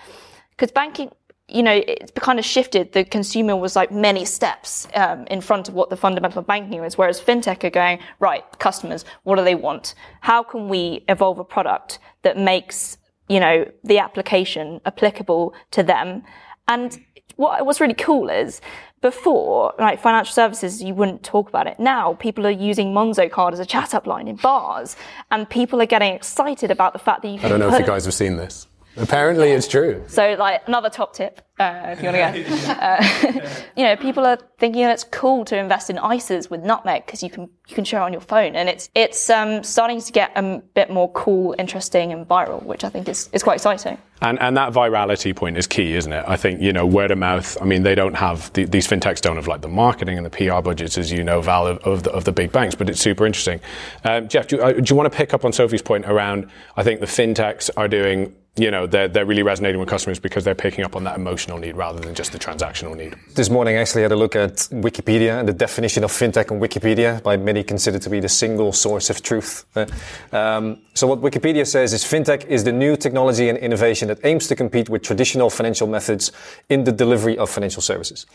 Because 0.50 0.72
banking, 0.72 1.10
you 1.48 1.62
know, 1.62 1.82
it's 1.86 2.12
kind 2.12 2.38
of 2.38 2.44
shifted. 2.44 2.92
The 2.92 3.04
consumer 3.04 3.56
was 3.56 3.76
like 3.76 3.90
many 3.90 4.24
steps 4.24 4.88
um, 4.94 5.26
in 5.28 5.40
front 5.40 5.68
of 5.68 5.74
what 5.74 5.88
the 5.88 5.96
fundamental 5.96 6.42
banking 6.42 6.82
is, 6.84 6.98
whereas 6.98 7.20
fintech 7.20 7.64
are 7.64 7.70
going 7.70 8.00
right. 8.20 8.44
Customers, 8.58 9.04
what 9.22 9.36
do 9.36 9.44
they 9.44 9.54
want? 9.54 9.94
How 10.20 10.42
can 10.42 10.68
we 10.68 11.04
evolve 11.08 11.38
a 11.38 11.44
product 11.44 12.00
that 12.22 12.36
makes 12.36 12.98
you 13.28 13.40
know 13.40 13.70
the 13.84 13.98
application 13.98 14.80
applicable 14.84 15.54
to 15.70 15.82
them? 15.82 16.24
And 16.66 16.98
what 17.38 17.64
what's 17.64 17.80
really 17.80 17.94
cool 17.94 18.28
is 18.28 18.60
before, 19.00 19.72
like 19.78 20.00
financial 20.00 20.32
services, 20.32 20.82
you 20.82 20.92
wouldn't 20.92 21.22
talk 21.22 21.48
about 21.48 21.66
it. 21.66 21.80
Now 21.80 22.14
people 22.14 22.46
are 22.46 22.50
using 22.50 22.92
Monzo 22.92 23.30
card 23.30 23.54
as 23.54 23.60
a 23.60 23.66
chat 23.66 23.94
up 23.94 24.06
line 24.06 24.28
in 24.28 24.36
bars, 24.36 24.96
and 25.30 25.48
people 25.48 25.80
are 25.80 25.86
getting 25.86 26.12
excited 26.12 26.70
about 26.70 26.92
the 26.92 26.98
fact 26.98 27.22
that 27.22 27.28
you 27.28 27.38
can. 27.38 27.46
I 27.46 27.48
don't 27.48 27.60
know 27.60 27.72
if 27.72 27.80
you 27.80 27.86
guys 27.86 28.04
have 28.04 28.14
seen 28.14 28.36
this. 28.36 28.67
Apparently, 28.98 29.50
it's 29.50 29.68
true. 29.68 30.04
So, 30.08 30.34
like 30.38 30.62
another 30.66 30.90
top 30.90 31.14
tip, 31.14 31.40
uh, 31.58 31.94
if 31.96 32.02
you 32.02 32.10
want 32.10 32.34
to 32.34 32.42
go, 32.42 32.72
uh, 32.72 33.60
you 33.76 33.84
know, 33.84 33.96
people 33.96 34.26
are 34.26 34.38
thinking 34.58 34.82
that 34.82 34.92
it's 34.92 35.04
cool 35.04 35.44
to 35.46 35.56
invest 35.56 35.90
in 35.90 35.96
ISAs 35.96 36.50
with 36.50 36.62
Nutmeg 36.62 37.06
because 37.06 37.22
you 37.22 37.30
can 37.30 37.48
you 37.68 37.74
can 37.74 37.84
share 37.84 38.00
on 38.00 38.12
your 38.12 38.20
phone, 38.20 38.56
and 38.56 38.68
it's 38.68 38.90
it's 38.94 39.30
um, 39.30 39.62
starting 39.62 40.00
to 40.00 40.12
get 40.12 40.32
a 40.36 40.62
bit 40.74 40.90
more 40.90 41.10
cool, 41.12 41.54
interesting, 41.58 42.12
and 42.12 42.26
viral, 42.26 42.62
which 42.62 42.84
I 42.84 42.88
think 42.88 43.08
is 43.08 43.28
is 43.32 43.42
quite 43.42 43.54
exciting. 43.56 43.98
And 44.20 44.40
and 44.40 44.56
that 44.56 44.72
virality 44.72 45.34
point 45.34 45.56
is 45.56 45.66
key, 45.66 45.94
isn't 45.94 46.12
it? 46.12 46.24
I 46.26 46.36
think 46.36 46.60
you 46.60 46.72
know 46.72 46.86
word 46.86 47.10
of 47.10 47.18
mouth. 47.18 47.56
I 47.60 47.64
mean, 47.64 47.82
they 47.82 47.94
don't 47.94 48.14
have 48.14 48.52
the, 48.52 48.64
these 48.64 48.86
fintechs 48.86 49.20
don't 49.20 49.36
have 49.36 49.46
like 49.46 49.60
the 49.60 49.68
marketing 49.68 50.16
and 50.16 50.26
the 50.26 50.30
PR 50.30 50.60
budgets, 50.60 50.98
as 50.98 51.12
you 51.12 51.22
know, 51.22 51.40
Val 51.40 51.66
of, 51.66 51.78
of, 51.78 52.02
the, 52.02 52.10
of 52.10 52.24
the 52.24 52.32
big 52.32 52.50
banks. 52.50 52.74
But 52.74 52.90
it's 52.90 53.00
super 53.00 53.26
interesting. 53.26 53.60
Um, 54.04 54.28
Jeff, 54.28 54.48
do 54.48 54.56
you, 54.56 54.62
uh, 54.62 54.72
do 54.72 54.82
you 54.86 54.96
want 54.96 55.10
to 55.10 55.16
pick 55.16 55.34
up 55.34 55.44
on 55.44 55.52
Sophie's 55.52 55.82
point 55.82 56.06
around? 56.06 56.50
I 56.76 56.82
think 56.82 57.00
the 57.00 57.06
fintechs 57.06 57.70
are 57.76 57.86
doing 57.88 58.34
you 58.58 58.70
know 58.70 58.86
they're, 58.86 59.08
they're 59.08 59.26
really 59.26 59.42
resonating 59.42 59.78
with 59.80 59.88
customers 59.88 60.18
because 60.18 60.44
they're 60.44 60.54
picking 60.54 60.84
up 60.84 60.96
on 60.96 61.04
that 61.04 61.16
emotional 61.16 61.58
need 61.58 61.76
rather 61.76 62.00
than 62.00 62.14
just 62.14 62.32
the 62.32 62.38
transactional 62.38 62.96
need. 62.96 63.16
This 63.34 63.50
morning, 63.50 63.76
I 63.76 63.80
actually 63.80 64.02
had 64.02 64.12
a 64.12 64.16
look 64.16 64.34
at 64.36 64.54
Wikipedia 64.70 65.38
and 65.38 65.48
the 65.48 65.52
definition 65.52 66.04
of 66.04 66.10
fintech 66.10 66.50
on 66.50 66.60
Wikipedia, 66.60 67.22
by 67.22 67.36
many 67.36 67.62
considered 67.62 68.02
to 68.02 68.10
be 68.10 68.20
the 68.20 68.28
single 68.28 68.72
source 68.72 69.10
of 69.10 69.22
truth. 69.22 69.64
Uh, 69.76 69.86
um, 70.32 70.78
so, 70.94 71.06
what 71.06 71.20
Wikipedia 71.20 71.66
says 71.66 71.92
is 71.92 72.04
fintech 72.04 72.46
is 72.46 72.64
the 72.64 72.72
new 72.72 72.96
technology 72.96 73.48
and 73.48 73.58
innovation 73.58 74.08
that 74.08 74.18
aims 74.24 74.48
to 74.48 74.56
compete 74.56 74.88
with 74.88 75.02
traditional 75.02 75.50
financial 75.50 75.86
methods 75.86 76.32
in 76.68 76.84
the 76.84 76.92
delivery 76.92 77.38
of 77.38 77.48
financial 77.48 77.82
services. 77.82 78.26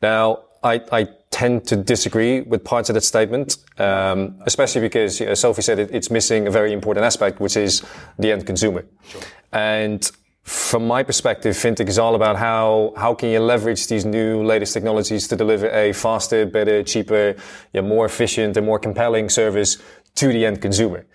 Now, 0.00 0.44
I, 0.62 0.80
I 0.90 1.08
tend 1.30 1.66
to 1.66 1.76
disagree 1.76 2.42
with 2.42 2.62
parts 2.62 2.88
of 2.90 2.94
that 2.94 3.02
statement, 3.02 3.56
um, 3.78 4.36
especially 4.46 4.80
because 4.80 5.18
you 5.18 5.26
know, 5.26 5.34
Sophie 5.34 5.62
said 5.62 5.78
it, 5.78 5.90
it's 5.92 6.10
missing 6.10 6.46
a 6.46 6.50
very 6.50 6.72
important 6.72 7.04
aspect, 7.04 7.40
which 7.40 7.56
is 7.56 7.82
the 8.18 8.30
end 8.30 8.46
consumer. 8.46 8.84
Sure. 9.08 9.22
And 9.52 10.10
from 10.42 10.86
my 10.86 11.02
perspective, 11.02 11.54
fintech 11.56 11.88
is 11.88 11.98
all 11.98 12.14
about 12.14 12.36
how 12.36 12.92
how 12.96 13.14
can 13.14 13.30
you 13.30 13.40
leverage 13.40 13.86
these 13.86 14.04
new 14.04 14.42
latest 14.42 14.72
technologies 14.74 15.28
to 15.28 15.36
deliver 15.36 15.68
a 15.70 15.92
faster, 15.92 16.46
better, 16.46 16.82
cheaper, 16.82 17.36
yeah, 17.72 17.80
more 17.80 18.06
efficient, 18.06 18.56
and 18.56 18.66
more 18.66 18.78
compelling 18.78 19.28
service 19.28 19.78
to 20.16 20.28
the 20.28 20.44
end 20.44 20.60
consumer. 20.60 21.06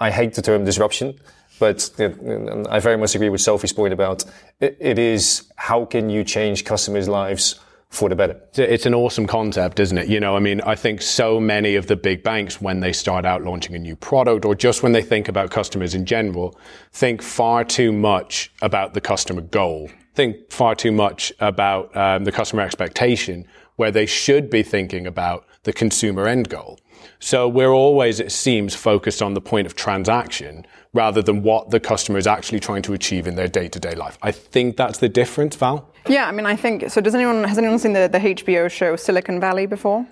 I 0.00 0.10
hate 0.10 0.34
the 0.34 0.42
term 0.42 0.64
disruption, 0.64 1.18
but 1.58 1.90
I 1.98 2.80
very 2.80 2.96
much 2.96 3.14
agree 3.14 3.30
with 3.30 3.40
Sophie's 3.40 3.72
point 3.72 3.92
about 3.92 4.24
it, 4.60 4.76
it 4.80 4.98
is 4.98 5.50
how 5.56 5.84
can 5.84 6.10
you 6.10 6.24
change 6.24 6.64
customers' 6.64 7.08
lives 7.08 7.60
for 7.96 8.08
the 8.08 8.16
better. 8.16 8.40
It's 8.54 8.86
an 8.86 8.94
awesome 8.94 9.26
concept, 9.26 9.80
isn't 9.80 9.96
it? 9.96 10.08
You 10.08 10.20
know, 10.20 10.36
I 10.36 10.38
mean, 10.40 10.60
I 10.60 10.74
think 10.74 11.02
so 11.02 11.40
many 11.40 11.76
of 11.76 11.86
the 11.86 11.96
big 11.96 12.22
banks, 12.22 12.60
when 12.60 12.80
they 12.80 12.92
start 12.92 13.24
out 13.24 13.42
launching 13.42 13.74
a 13.74 13.78
new 13.78 13.96
product 13.96 14.44
or 14.44 14.54
just 14.54 14.82
when 14.82 14.92
they 14.92 15.02
think 15.02 15.28
about 15.28 15.50
customers 15.50 15.94
in 15.94 16.04
general, 16.04 16.58
think 16.92 17.22
far 17.22 17.64
too 17.64 17.92
much 17.92 18.52
about 18.60 18.94
the 18.94 19.00
customer 19.00 19.40
goal, 19.40 19.90
think 20.14 20.52
far 20.52 20.74
too 20.74 20.92
much 20.92 21.32
about 21.40 21.96
um, 21.96 22.24
the 22.24 22.32
customer 22.32 22.62
expectation, 22.62 23.46
where 23.76 23.90
they 23.90 24.06
should 24.06 24.50
be 24.50 24.62
thinking 24.62 25.06
about 25.06 25.46
the 25.62 25.72
consumer 25.72 26.26
end 26.28 26.48
goal. 26.48 26.78
So 27.18 27.48
we're 27.48 27.72
always, 27.72 28.20
it 28.20 28.32
seems, 28.32 28.74
focused 28.74 29.22
on 29.22 29.34
the 29.34 29.40
point 29.40 29.66
of 29.66 29.74
transaction 29.74 30.66
rather 30.96 31.22
than 31.22 31.42
what 31.42 31.70
the 31.70 31.78
customer 31.78 32.18
is 32.18 32.26
actually 32.26 32.58
trying 32.58 32.82
to 32.82 32.94
achieve 32.94 33.26
in 33.26 33.36
their 33.36 33.46
day 33.46 33.68
to 33.68 33.78
day 33.78 33.94
life. 33.94 34.18
I 34.22 34.32
think 34.32 34.76
that's 34.76 34.98
the 34.98 35.08
difference, 35.08 35.54
Val. 35.54 35.88
Yeah, 36.08 36.26
I 36.26 36.32
mean, 36.32 36.46
I 36.46 36.56
think 36.56 36.90
so. 36.90 37.00
Does 37.00 37.14
anyone 37.14 37.44
has 37.44 37.58
anyone 37.58 37.78
seen 37.78 37.92
the, 37.92 38.08
the 38.10 38.18
HBO 38.18 38.70
show 38.70 38.96
Silicon 38.96 39.38
Valley 39.38 39.66
before? 39.66 40.06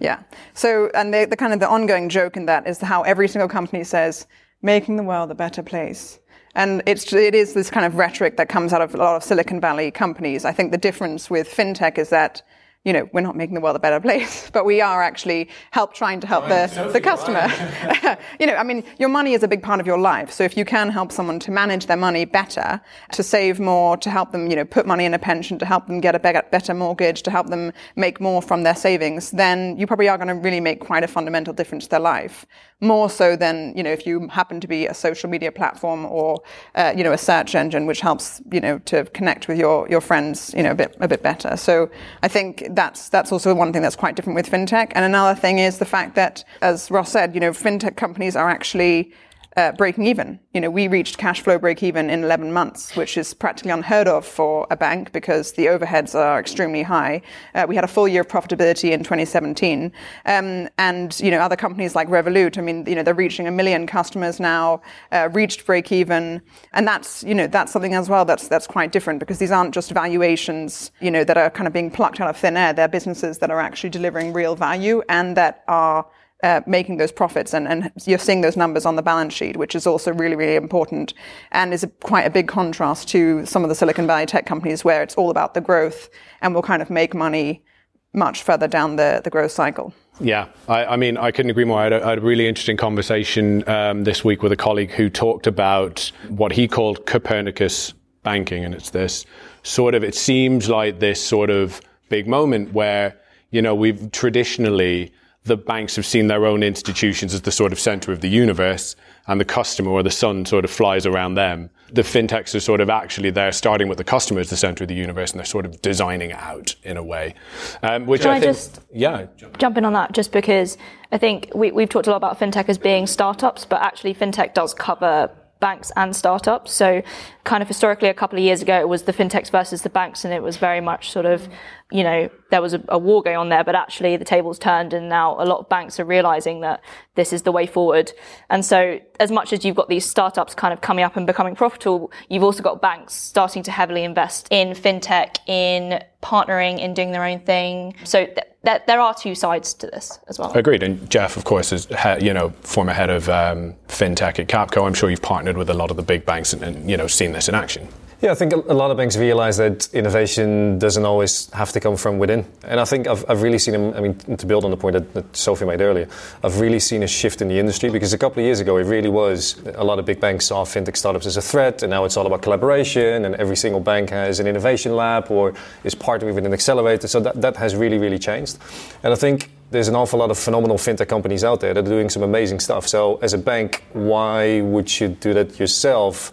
Yeah. 0.00 0.22
So, 0.54 0.90
and 0.94 1.14
the, 1.14 1.26
the 1.26 1.36
kind 1.36 1.54
of 1.54 1.60
the 1.60 1.68
ongoing 1.68 2.08
joke 2.08 2.36
in 2.36 2.46
that 2.46 2.66
is 2.66 2.78
how 2.80 3.02
every 3.02 3.28
single 3.28 3.48
company 3.48 3.84
says 3.84 4.26
making 4.60 4.96
the 4.96 5.02
world 5.02 5.30
a 5.30 5.34
better 5.34 5.62
place. 5.62 6.18
And 6.54 6.82
it's, 6.86 7.12
it 7.12 7.34
is 7.34 7.52
this 7.52 7.70
kind 7.70 7.84
of 7.86 7.96
rhetoric 7.96 8.36
that 8.38 8.48
comes 8.48 8.72
out 8.72 8.80
of 8.80 8.94
a 8.94 8.98
lot 8.98 9.16
of 9.16 9.22
Silicon 9.22 9.60
Valley 9.60 9.90
companies. 9.90 10.44
I 10.44 10.52
think 10.52 10.72
the 10.72 10.78
difference 10.78 11.30
with 11.30 11.48
fintech 11.48 11.98
is 11.98 12.08
that 12.10 12.42
you 12.86 12.92
know, 12.92 13.10
we're 13.12 13.20
not 13.20 13.34
making 13.34 13.54
the 13.56 13.60
world 13.60 13.74
a 13.74 13.80
better 13.80 13.98
place, 13.98 14.48
but 14.52 14.64
we 14.64 14.80
are 14.80 15.02
actually 15.02 15.50
help 15.72 15.92
trying 15.92 16.20
to 16.20 16.26
help 16.26 16.48
the, 16.48 16.90
the 16.92 17.00
customer. 17.00 17.48
You 18.38 18.46
know, 18.46 18.54
I 18.54 18.62
mean, 18.62 18.84
your 18.98 19.08
money 19.08 19.32
is 19.32 19.42
a 19.42 19.48
big 19.48 19.62
part 19.62 19.80
of 19.80 19.86
your 19.86 19.98
life. 19.98 20.30
So 20.30 20.44
if 20.44 20.56
you 20.56 20.64
can 20.64 20.90
help 20.90 21.10
someone 21.10 21.38
to 21.40 21.50
manage 21.50 21.86
their 21.86 21.96
money 21.96 22.24
better, 22.24 22.80
to 23.12 23.22
save 23.22 23.58
more, 23.58 23.96
to 23.98 24.10
help 24.10 24.30
them, 24.32 24.48
you 24.48 24.56
know, 24.56 24.64
put 24.64 24.86
money 24.86 25.04
in 25.04 25.14
a 25.14 25.18
pension, 25.18 25.58
to 25.58 25.66
help 25.66 25.86
them 25.86 26.00
get 26.00 26.14
a 26.14 26.18
better 26.18 26.74
mortgage, 26.74 27.22
to 27.22 27.30
help 27.30 27.48
them 27.48 27.72
make 27.96 28.20
more 28.20 28.42
from 28.42 28.62
their 28.62 28.74
savings, 28.74 29.30
then 29.32 29.76
you 29.76 29.86
probably 29.86 30.08
are 30.08 30.18
going 30.18 30.28
to 30.28 30.34
really 30.34 30.60
make 30.60 30.80
quite 30.80 31.02
a 31.02 31.08
fundamental 31.08 31.52
difference 31.52 31.84
to 31.84 31.90
their 31.90 32.00
life. 32.00 32.46
More 32.80 33.08
so 33.08 33.36
than, 33.36 33.74
you 33.76 33.82
know, 33.82 33.90
if 33.90 34.06
you 34.06 34.28
happen 34.28 34.60
to 34.60 34.68
be 34.68 34.86
a 34.86 34.94
social 34.94 35.30
media 35.30 35.50
platform 35.50 36.04
or, 36.04 36.42
uh, 36.74 36.92
you 36.96 37.02
know, 37.02 37.12
a 37.12 37.18
search 37.18 37.54
engine, 37.54 37.86
which 37.86 38.00
helps, 38.00 38.42
you 38.52 38.60
know, 38.60 38.78
to 38.80 39.04
connect 39.06 39.48
with 39.48 39.58
your, 39.58 39.88
your 39.88 40.02
friends, 40.02 40.52
you 40.56 40.62
know, 40.62 40.72
a 40.72 40.74
bit, 40.74 40.94
a 41.00 41.08
bit 41.08 41.22
better. 41.22 41.56
So 41.56 41.90
I 42.22 42.28
think 42.28 42.64
that's 42.76 43.08
that's 43.08 43.32
also 43.32 43.54
one 43.54 43.72
thing 43.72 43.82
that's 43.82 43.96
quite 43.96 44.14
different 44.14 44.36
with 44.36 44.48
fintech. 44.48 44.92
And 44.94 45.04
another 45.04 45.38
thing 45.38 45.58
is 45.58 45.78
the 45.78 45.84
fact 45.84 46.14
that, 46.14 46.44
as 46.62 46.90
Ross 46.90 47.10
said, 47.10 47.34
you 47.34 47.40
know, 47.40 47.50
fintech 47.50 47.96
companies 47.96 48.36
are 48.36 48.48
actually 48.48 49.12
uh, 49.56 49.72
breaking 49.72 50.06
even. 50.06 50.38
You 50.52 50.60
know, 50.60 50.70
we 50.70 50.86
reached 50.86 51.16
cash 51.16 51.40
flow 51.40 51.58
break 51.58 51.82
even 51.82 52.10
in 52.10 52.24
11 52.24 52.52
months, 52.52 52.94
which 52.94 53.16
is 53.16 53.32
practically 53.32 53.70
unheard 53.70 54.06
of 54.06 54.26
for 54.26 54.66
a 54.70 54.76
bank 54.76 55.12
because 55.12 55.52
the 55.52 55.66
overheads 55.66 56.14
are 56.14 56.38
extremely 56.38 56.82
high. 56.82 57.22
Uh, 57.54 57.64
we 57.66 57.74
had 57.74 57.84
a 57.84 57.88
full 57.88 58.06
year 58.06 58.20
of 58.20 58.28
profitability 58.28 58.90
in 58.90 59.00
2017. 59.00 59.92
Um, 60.26 60.68
and, 60.76 61.18
you 61.20 61.30
know, 61.30 61.38
other 61.38 61.56
companies 61.56 61.94
like 61.94 62.08
Revolut, 62.08 62.58
I 62.58 62.60
mean, 62.60 62.84
you 62.86 62.94
know, 62.94 63.02
they're 63.02 63.14
reaching 63.14 63.46
a 63.46 63.50
million 63.50 63.86
customers 63.86 64.38
now, 64.38 64.82
uh, 65.12 65.30
reached 65.32 65.64
break 65.64 65.90
even. 65.90 66.42
And 66.74 66.86
that's, 66.86 67.24
you 67.24 67.34
know, 67.34 67.46
that's 67.46 67.72
something 67.72 67.94
as 67.94 68.08
well 68.10 68.24
that's, 68.24 68.48
that's 68.48 68.66
quite 68.66 68.92
different 68.92 69.20
because 69.20 69.38
these 69.38 69.50
aren't 69.50 69.72
just 69.72 69.90
valuations, 69.90 70.90
you 71.00 71.10
know, 71.10 71.24
that 71.24 71.38
are 71.38 71.50
kind 71.50 71.66
of 71.66 71.72
being 71.72 71.90
plucked 71.90 72.20
out 72.20 72.28
of 72.28 72.36
thin 72.36 72.56
air. 72.56 72.74
They're 72.74 72.88
businesses 72.88 73.38
that 73.38 73.50
are 73.50 73.60
actually 73.60 73.90
delivering 73.90 74.34
real 74.34 74.54
value 74.54 75.02
and 75.08 75.36
that 75.36 75.64
are 75.66 76.06
uh, 76.42 76.60
making 76.66 76.98
those 76.98 77.12
profits 77.12 77.54
and, 77.54 77.66
and 77.66 77.90
you're 78.04 78.18
seeing 78.18 78.42
those 78.42 78.56
numbers 78.56 78.84
on 78.84 78.96
the 78.96 79.02
balance 79.02 79.32
sheet, 79.32 79.56
which 79.56 79.74
is 79.74 79.86
also 79.86 80.12
really, 80.12 80.36
really 80.36 80.56
important 80.56 81.14
and 81.52 81.72
is 81.72 81.82
a, 81.82 81.86
quite 81.86 82.26
a 82.26 82.30
big 82.30 82.46
contrast 82.46 83.08
to 83.08 83.44
some 83.46 83.62
of 83.62 83.68
the 83.68 83.74
Silicon 83.74 84.06
Valley 84.06 84.26
tech 84.26 84.46
companies 84.46 84.84
where 84.84 85.02
it's 85.02 85.14
all 85.14 85.30
about 85.30 85.54
the 85.54 85.60
growth 85.60 86.10
and 86.42 86.54
will 86.54 86.62
kind 86.62 86.82
of 86.82 86.90
make 86.90 87.14
money 87.14 87.64
much 88.12 88.42
further 88.42 88.68
down 88.68 88.96
the, 88.96 89.20
the 89.24 89.30
growth 89.30 89.52
cycle. 89.52 89.94
Yeah, 90.20 90.48
I, 90.68 90.84
I, 90.86 90.96
mean, 90.96 91.18
I 91.18 91.30
couldn't 91.30 91.50
agree 91.50 91.64
more. 91.64 91.80
I 91.80 91.84
had 91.84 91.92
a, 91.92 92.04
I 92.04 92.08
had 92.10 92.18
a 92.18 92.22
really 92.22 92.48
interesting 92.48 92.76
conversation 92.76 93.68
um, 93.68 94.04
this 94.04 94.24
week 94.24 94.42
with 94.42 94.52
a 94.52 94.56
colleague 94.56 94.90
who 94.90 95.10
talked 95.10 95.46
about 95.46 96.10
what 96.28 96.52
he 96.52 96.66
called 96.68 97.04
Copernicus 97.04 97.92
banking. 98.22 98.64
And 98.64 98.74
it's 98.74 98.90
this 98.90 99.26
sort 99.62 99.94
of, 99.94 100.02
it 100.02 100.14
seems 100.14 100.68
like 100.68 101.00
this 101.00 101.22
sort 101.22 101.50
of 101.50 101.80
big 102.08 102.26
moment 102.26 102.72
where, 102.72 103.16
you 103.50 103.60
know, 103.60 103.74
we've 103.74 104.10
traditionally 104.10 105.12
the 105.46 105.56
banks 105.56 105.94
have 105.96 106.04
seen 106.04 106.26
their 106.26 106.44
own 106.44 106.62
institutions 106.62 107.32
as 107.32 107.42
the 107.42 107.52
sort 107.52 107.72
of 107.72 107.78
center 107.78 108.12
of 108.12 108.20
the 108.20 108.28
universe 108.28 108.96
and 109.28 109.40
the 109.40 109.44
customer 109.44 109.90
or 109.90 110.02
the 110.02 110.10
sun 110.10 110.44
sort 110.44 110.64
of 110.64 110.70
flies 110.70 111.06
around 111.06 111.34
them. 111.34 111.70
The 111.92 112.02
fintechs 112.02 112.54
are 112.54 112.60
sort 112.60 112.80
of 112.80 112.90
actually 112.90 113.30
there 113.30 113.52
starting 113.52 113.88
with 113.88 113.98
the 113.98 114.04
customer 114.04 114.40
as 114.40 114.50
the 114.50 114.56
center 114.56 114.82
of 114.84 114.88
the 114.88 114.94
universe 114.94 115.30
and 115.30 115.38
they're 115.38 115.46
sort 115.46 115.64
of 115.64 115.80
designing 115.82 116.30
it 116.30 116.36
out 116.36 116.74
in 116.82 116.96
a 116.96 117.02
way. 117.02 117.34
Um, 117.82 118.06
which 118.06 118.22
Can 118.22 118.30
I, 118.30 118.34
I 118.34 118.40
think, 118.40 118.52
just 118.52 118.80
yeah, 118.92 119.26
jump. 119.58 119.78
in 119.78 119.84
on 119.84 119.92
that 119.92 120.12
just 120.12 120.32
because 120.32 120.76
I 121.12 121.18
think 121.18 121.50
we, 121.54 121.70
we've 121.70 121.88
talked 121.88 122.08
a 122.08 122.10
lot 122.10 122.16
about 122.16 122.40
fintech 122.40 122.68
as 122.68 122.76
being 122.76 123.06
startups, 123.06 123.64
but 123.64 123.80
actually 123.82 124.14
fintech 124.14 124.52
does 124.52 124.74
cover 124.74 125.30
banks 125.60 125.92
and 125.96 126.14
startups. 126.14 126.72
So 126.72 127.02
kind 127.46 127.62
of 127.62 127.68
historically 127.68 128.08
a 128.08 128.14
couple 128.14 128.36
of 128.36 128.44
years 128.44 128.60
ago 128.60 128.78
it 128.78 128.88
was 128.88 129.04
the 129.04 129.12
fintechs 129.12 129.50
versus 129.50 129.82
the 129.82 129.88
banks 129.88 130.24
and 130.24 130.34
it 130.34 130.42
was 130.42 130.56
very 130.56 130.80
much 130.80 131.10
sort 131.10 131.24
of 131.24 131.48
you 131.92 132.02
know 132.02 132.28
there 132.50 132.60
was 132.60 132.74
a, 132.74 132.82
a, 132.88 132.98
war 132.98 133.22
going 133.22 133.36
on 133.36 133.48
there 133.48 133.62
but 133.62 133.76
actually 133.76 134.16
the 134.16 134.24
tables 134.24 134.58
turned 134.58 134.92
and 134.92 135.08
now 135.08 135.40
a 135.40 135.46
lot 135.46 135.58
of 135.60 135.68
banks 135.68 136.00
are 136.00 136.04
realizing 136.04 136.60
that 136.60 136.82
this 137.14 137.32
is 137.32 137.42
the 137.42 137.52
way 137.52 137.66
forward. 137.66 138.12
And 138.50 138.64
so 138.64 139.00
as 139.20 139.30
much 139.30 139.52
as 139.52 139.64
you've 139.64 139.76
got 139.76 139.88
these 139.88 140.04
startups 140.04 140.54
kind 140.54 140.72
of 140.72 140.80
coming 140.80 141.04
up 141.04 141.16
and 141.16 141.26
becoming 141.26 141.54
profitable 141.54 142.12
you've 142.28 142.42
also 142.42 142.62
got 142.62 142.82
banks 142.82 143.14
starting 143.14 143.62
to 143.62 143.70
heavily 143.70 144.04
invest 144.04 144.48
in 144.50 144.70
fintech 144.70 145.36
in 145.46 146.02
partnering 146.22 146.80
in 146.80 146.92
doing 146.92 147.12
their 147.12 147.24
own 147.24 147.38
thing. 147.40 147.94
So 148.02 148.26
th- 148.26 148.38
th- 148.64 148.82
there 148.86 149.00
are 149.00 149.14
two 149.14 149.36
sides 149.36 149.72
to 149.74 149.86
this 149.86 150.18
as 150.28 150.38
well. 150.38 150.52
Agreed. 150.52 150.82
And 150.82 151.08
jeff 151.08 151.36
of 151.36 151.44
course 151.44 151.72
is 151.72 151.86
you 152.20 152.34
know 152.34 152.50
former 152.62 152.92
head 152.92 153.10
of 153.10 153.28
um, 153.28 153.74
fintech 153.86 154.40
at 154.40 154.48
capco. 154.48 154.86
I'm 154.86 154.94
sure 154.94 155.08
you've 155.08 155.22
partnered 155.22 155.56
with 155.56 155.70
a 155.70 155.74
lot 155.74 155.90
of 155.92 155.96
the 155.96 156.02
big 156.02 156.26
banks 156.26 156.52
and, 156.52 156.62
and 156.64 156.90
you 156.90 156.96
know 156.96 157.06
seen 157.06 157.32
this 157.36 157.48
in 157.48 157.54
action? 157.54 157.88
Yeah, 158.22 158.32
I 158.32 158.34
think 158.34 158.54
a 158.54 158.72
lot 158.72 158.90
of 158.90 158.96
banks 158.96 159.14
realize 159.18 159.58
that 159.58 159.92
innovation 159.92 160.78
doesn't 160.78 161.04
always 161.04 161.50
have 161.50 161.70
to 161.72 161.80
come 161.80 161.98
from 161.98 162.18
within. 162.18 162.46
And 162.64 162.80
I 162.80 162.86
think 162.86 163.06
I've, 163.06 163.22
I've 163.28 163.42
really 163.42 163.58
seen, 163.58 163.74
I 163.94 164.00
mean, 164.00 164.14
to 164.38 164.46
build 164.46 164.64
on 164.64 164.70
the 164.70 164.76
point 164.78 164.94
that, 164.94 165.12
that, 165.12 165.36
Sophie 165.36 165.66
made 165.66 165.82
earlier, 165.82 166.08
I've 166.42 166.58
really 166.58 166.80
seen 166.80 167.02
a 167.02 167.06
shift 167.06 167.42
in 167.42 167.48
the 167.48 167.58
industry 167.58 167.90
because 167.90 168.14
a 168.14 168.18
couple 168.18 168.40
of 168.40 168.46
years 168.46 168.58
ago, 168.58 168.78
it 168.78 168.84
really 168.84 169.10
was 169.10 169.60
a 169.74 169.84
lot 169.84 169.98
of 169.98 170.06
big 170.06 170.18
banks 170.18 170.46
saw 170.46 170.64
fintech 170.64 170.96
startups 170.96 171.26
as 171.26 171.36
a 171.36 171.42
threat, 171.42 171.82
and 171.82 171.90
now 171.90 172.06
it's 172.06 172.16
all 172.16 172.26
about 172.26 172.40
collaboration, 172.40 173.26
and 173.26 173.34
every 173.34 173.56
single 173.56 173.82
bank 173.82 174.08
has 174.08 174.40
an 174.40 174.46
innovation 174.46 174.96
lab 174.96 175.30
or 175.30 175.52
is 175.84 175.94
partnering 175.94 176.34
with 176.34 176.46
an 176.46 176.54
accelerator. 176.54 177.08
So 177.08 177.20
that, 177.20 177.42
that 177.42 177.56
has 177.58 177.76
really, 177.76 177.98
really 177.98 178.18
changed. 178.18 178.56
And 179.02 179.12
I 179.12 179.16
think 179.16 179.50
there's 179.70 179.88
an 179.88 179.94
awful 179.94 180.18
lot 180.18 180.30
of 180.30 180.38
phenomenal 180.38 180.78
fintech 180.78 181.08
companies 181.08 181.44
out 181.44 181.60
there 181.60 181.74
that 181.74 181.84
are 181.84 181.88
doing 181.88 182.08
some 182.08 182.22
amazing 182.22 182.60
stuff. 182.60 182.88
So 182.88 183.16
as 183.16 183.34
a 183.34 183.38
bank, 183.38 183.84
why 183.92 184.62
would 184.62 185.00
you 185.00 185.08
do 185.08 185.34
that 185.34 185.60
yourself? 185.60 186.32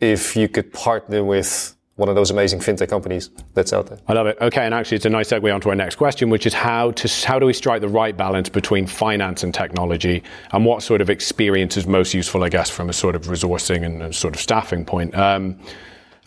If 0.00 0.36
you 0.36 0.48
could 0.48 0.72
partner 0.72 1.24
with 1.24 1.74
one 1.96 2.08
of 2.08 2.14
those 2.14 2.30
amazing 2.30 2.60
fintech 2.60 2.88
companies 2.88 3.30
that's 3.54 3.72
out 3.72 3.88
there. 3.88 3.98
I 4.06 4.12
love 4.12 4.28
it. 4.28 4.38
Okay, 4.40 4.64
and 4.64 4.72
actually, 4.72 4.96
it's 4.96 5.04
a 5.06 5.10
nice 5.10 5.30
segue 5.30 5.52
onto 5.52 5.68
our 5.68 5.74
next 5.74 5.96
question, 5.96 6.30
which 6.30 6.46
is 6.46 6.54
how 6.54 6.92
to 6.92 7.26
how 7.26 7.40
do 7.40 7.46
we 7.46 7.52
strike 7.52 7.80
the 7.80 7.88
right 7.88 8.16
balance 8.16 8.48
between 8.48 8.86
finance 8.86 9.42
and 9.42 9.52
technology, 9.52 10.22
and 10.52 10.64
what 10.64 10.82
sort 10.84 11.00
of 11.00 11.10
experience 11.10 11.76
is 11.76 11.88
most 11.88 12.14
useful, 12.14 12.44
I 12.44 12.50
guess, 12.50 12.70
from 12.70 12.88
a 12.88 12.92
sort 12.92 13.16
of 13.16 13.22
resourcing 13.22 13.84
and 13.84 14.14
sort 14.14 14.36
of 14.36 14.40
staffing 14.40 14.84
point. 14.84 15.14
Um, 15.16 15.58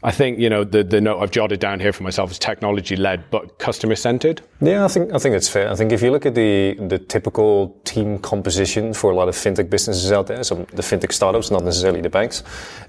I 0.03 0.11
think 0.11 0.39
you 0.39 0.49
know 0.49 0.63
the 0.63 0.83
the 0.83 0.99
note 0.99 1.19
I've 1.21 1.31
jotted 1.31 1.59
down 1.59 1.79
here 1.79 1.93
for 1.93 2.03
myself 2.03 2.31
is 2.31 2.39
technology 2.39 2.95
led 2.95 3.29
but 3.29 3.59
customer 3.59 3.95
centered. 3.95 4.41
Yeah, 4.59 4.85
I 4.85 4.87
think 4.87 5.13
I 5.13 5.19
think 5.19 5.35
it's 5.35 5.49
fair. 5.49 5.69
I 5.69 5.75
think 5.75 5.91
if 5.91 6.01
you 6.01 6.11
look 6.11 6.25
at 6.25 6.35
the 6.35 6.75
the 6.79 6.97
typical 6.97 7.79
team 7.83 8.17
composition 8.19 8.93
for 8.93 9.11
a 9.11 9.15
lot 9.15 9.27
of 9.27 9.35
fintech 9.35 9.69
businesses 9.69 10.11
out 10.11 10.27
there, 10.27 10.43
so 10.43 10.55
the 10.73 10.81
fintech 10.81 11.11
startups, 11.11 11.51
not 11.51 11.63
necessarily 11.63 12.01
the 12.01 12.09
banks, 12.09 12.43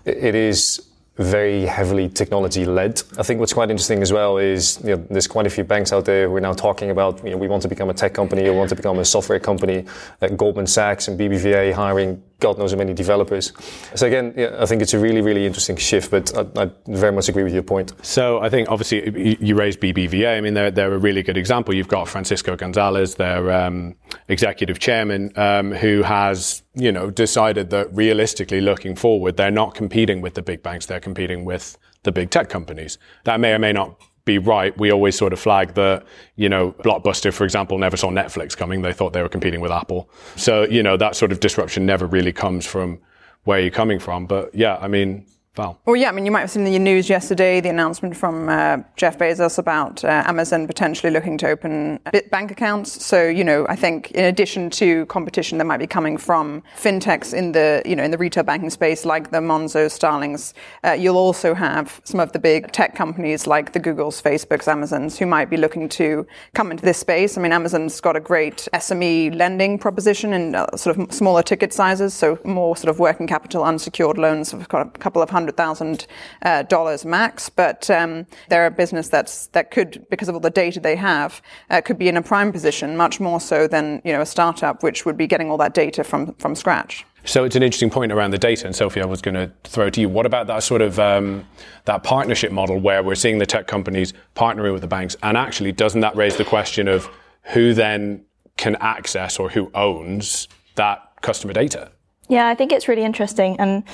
it 0.04 0.34
is 0.34 0.80
very 1.18 1.66
heavily 1.66 2.08
technology 2.08 2.64
led. 2.64 3.02
I 3.18 3.22
think 3.22 3.38
what's 3.38 3.52
quite 3.52 3.70
interesting 3.70 4.00
as 4.00 4.12
well 4.12 4.38
is 4.38 4.80
you 4.82 4.96
know, 4.96 5.06
there's 5.10 5.26
quite 5.26 5.46
a 5.46 5.50
few 5.50 5.62
banks 5.62 5.92
out 5.92 6.06
there 6.06 6.28
who 6.28 6.36
are 6.36 6.40
now 6.40 6.54
talking 6.54 6.90
about 6.90 7.22
you 7.22 7.30
know, 7.30 7.36
we 7.36 7.48
want 7.48 7.62
to 7.62 7.68
become 7.68 7.90
a 7.90 7.94
tech 7.94 8.14
company, 8.14 8.44
we 8.44 8.50
want 8.50 8.70
to 8.70 8.76
become 8.76 8.98
a 8.98 9.04
software 9.04 9.38
company. 9.38 9.84
Like 10.22 10.36
Goldman 10.38 10.66
Sachs 10.66 11.08
and 11.08 11.20
BBVA 11.20 11.74
hiring 11.74 12.22
God 12.42 12.58
knows 12.58 12.72
how 12.72 12.78
many 12.78 12.92
developers. 12.92 13.52
So 13.94 14.06
again, 14.06 14.34
yeah, 14.36 14.56
I 14.58 14.66
think 14.66 14.82
it's 14.82 14.94
a 14.94 14.98
really, 14.98 15.20
really 15.20 15.46
interesting 15.46 15.76
shift, 15.76 16.10
but 16.10 16.36
I, 16.36 16.62
I, 16.62 16.70
very 16.88 17.12
much 17.12 17.28
agree 17.28 17.44
with 17.44 17.54
your 17.54 17.62
point. 17.62 17.92
So 18.02 18.40
I 18.40 18.50
think 18.50 18.68
obviously 18.68 19.36
you 19.40 19.54
raised 19.54 19.80
BBVA. 19.80 20.36
I 20.36 20.40
mean, 20.40 20.54
they're, 20.54 20.70
they're 20.70 20.92
a 20.92 20.98
really 20.98 21.22
good 21.22 21.36
example. 21.36 21.72
You've 21.72 21.88
got 21.88 22.08
Francisco 22.08 22.56
Gonzalez, 22.56 23.14
their 23.14 23.50
um, 23.52 23.94
executive 24.28 24.78
chairman, 24.78 25.32
um, 25.36 25.72
who 25.72 26.02
has, 26.02 26.62
you 26.74 26.92
know, 26.92 27.10
decided 27.10 27.70
that 27.70 27.94
realistically 27.94 28.60
looking 28.60 28.96
forward, 28.96 29.36
they're 29.36 29.50
not 29.50 29.74
competing 29.74 30.20
with 30.20 30.34
the 30.34 30.42
big 30.42 30.62
banks. 30.62 30.86
They're 30.86 31.00
competing 31.00 31.44
with 31.44 31.78
the 32.02 32.12
big 32.12 32.30
tech 32.30 32.48
companies. 32.48 32.98
That 33.24 33.40
may 33.40 33.52
or 33.52 33.58
may 33.58 33.72
not 33.72 34.00
be 34.24 34.38
right. 34.38 34.76
We 34.78 34.92
always 34.92 35.16
sort 35.16 35.32
of 35.32 35.40
flag 35.40 35.74
that, 35.74 36.04
you 36.36 36.48
know, 36.48 36.72
Blockbuster, 36.72 37.32
for 37.32 37.44
example, 37.44 37.78
never 37.78 37.96
saw 37.96 38.08
Netflix 38.08 38.56
coming. 38.56 38.82
They 38.82 38.92
thought 38.92 39.12
they 39.12 39.22
were 39.22 39.28
competing 39.28 39.60
with 39.60 39.72
Apple. 39.72 40.08
So, 40.36 40.62
you 40.64 40.82
know, 40.82 40.96
that 40.96 41.16
sort 41.16 41.32
of 41.32 41.40
disruption 41.40 41.86
never 41.86 42.06
really 42.06 42.32
comes 42.32 42.64
from 42.66 43.00
where 43.44 43.60
you're 43.60 43.70
coming 43.70 43.98
from. 43.98 44.26
But 44.26 44.54
yeah, 44.54 44.76
I 44.80 44.88
mean, 44.88 45.26
Val. 45.54 45.78
Well, 45.84 45.96
yeah, 45.96 46.08
I 46.08 46.12
mean, 46.12 46.24
you 46.24 46.30
might 46.30 46.40
have 46.40 46.50
seen 46.50 46.64
the 46.64 46.78
news 46.78 47.10
yesterday 47.10 47.60
the 47.60 47.68
announcement 47.68 48.16
from 48.16 48.48
uh, 48.48 48.78
Jeff 48.96 49.18
Bezos 49.18 49.58
about 49.58 50.02
uh, 50.02 50.22
Amazon 50.26 50.66
potentially 50.66 51.12
looking 51.12 51.36
to 51.36 51.48
open 51.48 52.00
bank 52.30 52.50
accounts. 52.50 53.04
So, 53.04 53.28
you 53.28 53.44
know, 53.44 53.66
I 53.68 53.76
think 53.76 54.12
in 54.12 54.24
addition 54.24 54.70
to 54.70 55.04
competition 55.06 55.58
that 55.58 55.66
might 55.66 55.76
be 55.76 55.86
coming 55.86 56.16
from 56.16 56.62
fintechs 56.74 57.34
in 57.34 57.52
the, 57.52 57.82
you 57.84 57.94
know, 57.94 58.02
in 58.02 58.10
the 58.10 58.16
retail 58.16 58.44
banking 58.44 58.70
space, 58.70 59.04
like 59.04 59.30
the 59.30 59.40
Monzo, 59.40 59.90
Starlings, 59.90 60.54
uh, 60.84 60.92
you'll 60.92 61.18
also 61.18 61.52
have 61.52 62.00
some 62.04 62.18
of 62.18 62.32
the 62.32 62.38
big 62.38 62.72
tech 62.72 62.94
companies 62.94 63.46
like 63.46 63.74
the 63.74 63.80
Googles, 63.80 64.22
Facebooks, 64.22 64.68
Amazons, 64.68 65.18
who 65.18 65.26
might 65.26 65.50
be 65.50 65.58
looking 65.58 65.86
to 65.90 66.26
come 66.54 66.70
into 66.70 66.82
this 66.82 66.96
space. 66.96 67.36
I 67.36 67.42
mean, 67.42 67.52
Amazon's 67.52 68.00
got 68.00 68.16
a 68.16 68.20
great 68.20 68.68
SME 68.72 69.36
lending 69.36 69.78
proposition 69.78 70.32
in 70.32 70.54
uh, 70.54 70.74
sort 70.78 70.98
of 70.98 71.12
smaller 71.12 71.42
ticket 71.42 71.74
sizes, 71.74 72.14
so 72.14 72.38
more 72.42 72.74
sort 72.74 72.88
of 72.88 72.98
working 72.98 73.26
capital, 73.26 73.64
unsecured 73.64 74.16
loans. 74.16 74.54
We've 74.54 74.66
got 74.66 74.86
a 74.86 74.90
couple 74.98 75.20
of 75.20 75.28
hundred 75.28 75.41
hundred 75.42 75.56
thousand 75.56 76.06
uh, 76.42 76.62
dollars 76.62 77.04
max. 77.04 77.48
But 77.48 77.90
um, 77.90 78.26
they're 78.48 78.66
a 78.66 78.70
business 78.70 79.08
that's 79.08 79.48
that 79.48 79.70
could, 79.70 80.06
because 80.10 80.28
of 80.28 80.34
all 80.34 80.40
the 80.40 80.50
data 80.50 80.80
they 80.80 80.96
have, 80.96 81.42
uh, 81.70 81.80
could 81.80 81.98
be 81.98 82.08
in 82.08 82.16
a 82.16 82.22
prime 82.22 82.52
position, 82.52 82.96
much 82.96 83.20
more 83.20 83.40
so 83.40 83.66
than 83.66 84.00
you 84.04 84.12
know 84.12 84.20
a 84.20 84.26
startup, 84.26 84.82
which 84.82 85.04
would 85.04 85.16
be 85.16 85.26
getting 85.26 85.50
all 85.50 85.58
that 85.58 85.74
data 85.74 86.04
from 86.04 86.34
from 86.34 86.54
scratch. 86.54 87.04
So 87.24 87.44
it's 87.44 87.54
an 87.54 87.62
interesting 87.62 87.90
point 87.90 88.10
around 88.10 88.32
the 88.32 88.38
data, 88.38 88.66
and 88.66 88.74
Sophie, 88.74 89.00
I 89.00 89.06
was 89.06 89.22
going 89.22 89.34
to 89.36 89.52
throw 89.62 89.90
to 89.90 90.00
you. 90.00 90.08
What 90.08 90.26
about 90.26 90.48
that 90.48 90.64
sort 90.64 90.82
of 90.82 90.98
um, 90.98 91.46
that 91.84 92.02
partnership 92.02 92.50
model 92.50 92.78
where 92.78 93.02
we're 93.02 93.14
seeing 93.14 93.38
the 93.38 93.46
tech 93.46 93.66
companies 93.68 94.12
partnering 94.34 94.72
with 94.72 94.82
the 94.82 94.88
banks, 94.88 95.16
and 95.22 95.36
actually 95.36 95.72
doesn't 95.72 96.00
that 96.00 96.16
raise 96.16 96.36
the 96.36 96.44
question 96.44 96.88
of 96.88 97.08
who 97.54 97.74
then 97.74 98.24
can 98.56 98.76
access 98.80 99.38
or 99.38 99.48
who 99.48 99.70
owns 99.74 100.48
that 100.74 101.00
customer 101.20 101.52
data? 101.52 101.90
Yeah, 102.28 102.48
I 102.48 102.54
think 102.54 102.72
it's 102.72 102.88
really 102.88 103.04
interesting, 103.04 103.58
and 103.60 103.84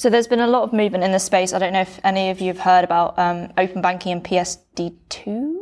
so 0.00 0.08
there's 0.08 0.26
been 0.26 0.40
a 0.40 0.46
lot 0.46 0.62
of 0.62 0.72
movement 0.72 1.04
in 1.04 1.12
this 1.12 1.24
space. 1.24 1.52
I 1.52 1.58
don't 1.58 1.74
know 1.74 1.82
if 1.82 2.00
any 2.02 2.30
of 2.30 2.40
you 2.40 2.46
have 2.46 2.60
heard 2.60 2.84
about 2.84 3.18
um, 3.18 3.52
open 3.58 3.82
banking 3.82 4.12
and 4.12 4.24
PSD2. 4.24 5.54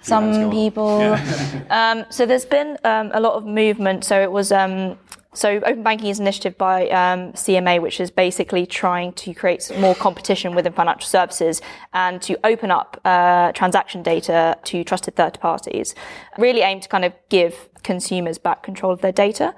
Some 0.00 0.50
people. 0.50 1.00
Yeah. 1.00 1.64
um, 2.00 2.06
so 2.08 2.24
there's 2.24 2.46
been 2.46 2.78
um, 2.84 3.10
a 3.12 3.20
lot 3.20 3.34
of 3.34 3.44
movement. 3.44 4.04
So 4.04 4.22
it 4.22 4.32
was. 4.32 4.52
Um, 4.52 4.96
so 5.34 5.56
open 5.56 5.82
banking 5.82 6.08
is 6.08 6.18
an 6.18 6.24
initiative 6.24 6.56
by 6.56 6.88
um, 6.88 7.34
CMA, 7.34 7.82
which 7.82 8.00
is 8.00 8.10
basically 8.10 8.64
trying 8.64 9.12
to 9.12 9.34
create 9.34 9.70
more 9.78 9.94
competition 9.94 10.54
within 10.54 10.72
financial 10.72 11.06
services 11.06 11.60
and 11.92 12.22
to 12.22 12.40
open 12.44 12.70
up 12.70 12.98
uh, 13.04 13.52
transaction 13.52 14.02
data 14.02 14.56
to 14.64 14.82
trusted 14.82 15.14
third 15.14 15.38
parties. 15.40 15.94
Really 16.38 16.62
aim 16.62 16.80
to 16.80 16.88
kind 16.88 17.04
of 17.04 17.12
give 17.28 17.68
consumers 17.82 18.38
back 18.38 18.62
control 18.62 18.92
of 18.92 19.02
their 19.02 19.12
data 19.12 19.54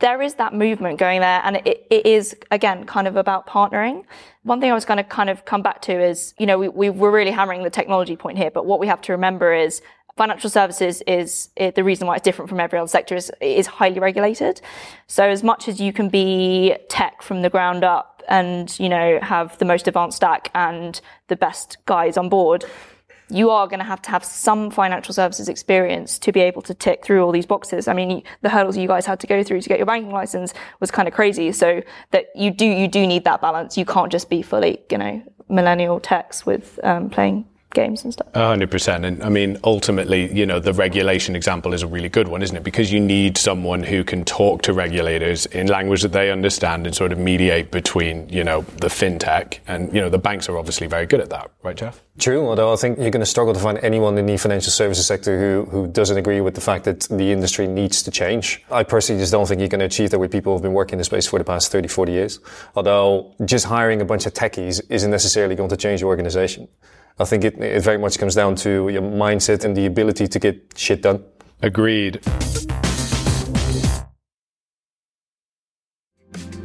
there 0.00 0.22
is 0.22 0.34
that 0.34 0.54
movement 0.54 0.98
going 0.98 1.20
there 1.20 1.40
and 1.44 1.56
it, 1.56 1.86
it 1.90 2.06
is 2.06 2.36
again 2.50 2.84
kind 2.84 3.06
of 3.08 3.16
about 3.16 3.46
partnering. 3.46 4.04
One 4.44 4.60
thing 4.60 4.70
i 4.70 4.74
was 4.74 4.84
going 4.84 4.98
to 4.98 5.04
kind 5.04 5.28
of 5.28 5.44
come 5.44 5.62
back 5.62 5.82
to 5.82 5.92
is 5.92 6.34
you 6.38 6.46
know 6.46 6.58
we, 6.58 6.68
we 6.68 6.90
were 6.90 7.10
really 7.10 7.30
hammering 7.30 7.62
the 7.64 7.70
technology 7.70 8.16
point 8.16 8.38
here 8.38 8.50
but 8.50 8.64
what 8.64 8.80
we 8.80 8.86
have 8.86 9.00
to 9.02 9.12
remember 9.12 9.52
is 9.52 9.82
financial 10.18 10.50
services 10.50 11.00
is 11.06 11.48
it, 11.56 11.76
the 11.76 11.84
reason 11.84 12.06
why 12.06 12.16
it's 12.16 12.24
different 12.24 12.48
from 12.48 12.60
every 12.60 12.78
other 12.78 12.88
sector 12.88 13.14
is 13.14 13.30
is 13.40 13.66
highly 13.66 14.00
regulated. 14.00 14.60
So 15.06 15.24
as 15.24 15.42
much 15.42 15.68
as 15.68 15.80
you 15.80 15.92
can 15.92 16.08
be 16.08 16.76
tech 16.88 17.22
from 17.22 17.40
the 17.42 17.48
ground 17.48 17.84
up 17.84 18.22
and 18.28 18.78
you 18.78 18.88
know 18.88 19.18
have 19.22 19.56
the 19.58 19.64
most 19.64 19.88
advanced 19.88 20.16
stack 20.16 20.50
and 20.54 21.00
the 21.28 21.36
best 21.36 21.78
guys 21.86 22.16
on 22.18 22.28
board 22.28 22.64
you 23.30 23.50
are 23.50 23.66
going 23.66 23.78
to 23.78 23.84
have 23.84 24.00
to 24.02 24.10
have 24.10 24.24
some 24.24 24.70
financial 24.70 25.12
services 25.12 25.48
experience 25.48 26.18
to 26.20 26.32
be 26.32 26.40
able 26.40 26.62
to 26.62 26.74
tick 26.74 27.04
through 27.04 27.24
all 27.24 27.32
these 27.32 27.46
boxes. 27.46 27.88
I 27.88 27.92
mean, 27.92 28.22
the 28.42 28.48
hurdles 28.48 28.76
you 28.76 28.88
guys 28.88 29.06
had 29.06 29.20
to 29.20 29.26
go 29.26 29.42
through 29.42 29.60
to 29.60 29.68
get 29.68 29.78
your 29.78 29.86
banking 29.86 30.12
license 30.12 30.54
was 30.80 30.90
kind 30.90 31.06
of 31.06 31.14
crazy. 31.14 31.52
So 31.52 31.82
that 32.10 32.26
you 32.34 32.50
do, 32.50 32.66
you 32.66 32.88
do 32.88 33.06
need 33.06 33.24
that 33.24 33.40
balance. 33.40 33.76
You 33.76 33.84
can't 33.84 34.10
just 34.10 34.30
be 34.30 34.42
fully, 34.42 34.80
you 34.90 34.98
know, 34.98 35.22
millennial 35.48 36.00
techs 36.00 36.46
with 36.46 36.78
um, 36.82 37.10
playing 37.10 37.46
games 37.74 38.04
and 38.04 38.12
stuff. 38.12 38.32
100%. 38.32 39.04
And 39.04 39.22
I 39.22 39.28
mean, 39.28 39.58
ultimately, 39.64 40.32
you 40.32 40.46
know, 40.46 40.58
the 40.58 40.72
regulation 40.72 41.36
example 41.36 41.74
is 41.74 41.82
a 41.82 41.86
really 41.86 42.08
good 42.08 42.28
one, 42.28 42.42
isn't 42.42 42.56
it? 42.56 42.64
Because 42.64 42.92
you 42.92 43.00
need 43.00 43.36
someone 43.36 43.82
who 43.82 44.04
can 44.04 44.24
talk 44.24 44.62
to 44.62 44.72
regulators 44.72 45.46
in 45.46 45.66
language 45.66 46.02
that 46.02 46.12
they 46.12 46.30
understand 46.30 46.86
and 46.86 46.94
sort 46.94 47.12
of 47.12 47.18
mediate 47.18 47.70
between, 47.70 48.28
you 48.28 48.42
know, 48.42 48.62
the 48.80 48.88
fintech. 48.88 49.58
And, 49.66 49.92
you 49.92 50.00
know, 50.00 50.08
the 50.08 50.18
banks 50.18 50.48
are 50.48 50.56
obviously 50.56 50.86
very 50.86 51.06
good 51.06 51.20
at 51.20 51.30
that, 51.30 51.50
right, 51.62 51.76
Jeff? 51.76 52.02
True, 52.18 52.48
although 52.48 52.72
I 52.72 52.76
think 52.76 52.98
you're 52.98 53.10
going 53.10 53.20
to 53.20 53.26
struggle 53.26 53.54
to 53.54 53.60
find 53.60 53.78
anyone 53.78 54.18
in 54.18 54.26
the 54.26 54.36
financial 54.36 54.72
services 54.72 55.06
sector 55.06 55.38
who, 55.38 55.70
who 55.70 55.86
doesn't 55.86 56.16
agree 56.16 56.40
with 56.40 56.54
the 56.54 56.60
fact 56.60 56.84
that 56.84 57.02
the 57.02 57.30
industry 57.30 57.68
needs 57.68 58.02
to 58.02 58.10
change. 58.10 58.64
I 58.72 58.82
personally 58.82 59.22
just 59.22 59.30
don't 59.30 59.46
think 59.46 59.60
you're 59.60 59.68
going 59.68 59.78
to 59.80 59.86
achieve 59.86 60.10
that 60.10 60.18
with 60.18 60.32
people 60.32 60.52
who've 60.52 60.62
been 60.62 60.72
working 60.72 60.94
in 60.94 60.98
the 60.98 61.04
space 61.04 61.26
for 61.28 61.38
the 61.38 61.44
past 61.44 61.70
30, 61.70 61.86
40 61.86 62.12
years. 62.12 62.40
Although 62.74 63.34
just 63.44 63.66
hiring 63.66 64.00
a 64.00 64.04
bunch 64.04 64.26
of 64.26 64.32
techies 64.32 64.80
isn't 64.88 65.10
necessarily 65.10 65.54
going 65.54 65.70
to 65.70 65.76
change 65.76 66.00
your 66.00 66.08
organization. 66.08 66.66
I 67.20 67.24
think 67.24 67.44
it, 67.44 67.58
it 67.58 67.82
very 67.82 67.98
much 67.98 68.16
comes 68.18 68.36
down 68.36 68.54
to 68.56 68.88
your 68.88 69.02
mindset 69.02 69.64
and 69.64 69.76
the 69.76 69.86
ability 69.86 70.28
to 70.28 70.38
get 70.38 70.72
shit 70.76 71.02
done. 71.02 71.24
Agreed. 71.62 72.20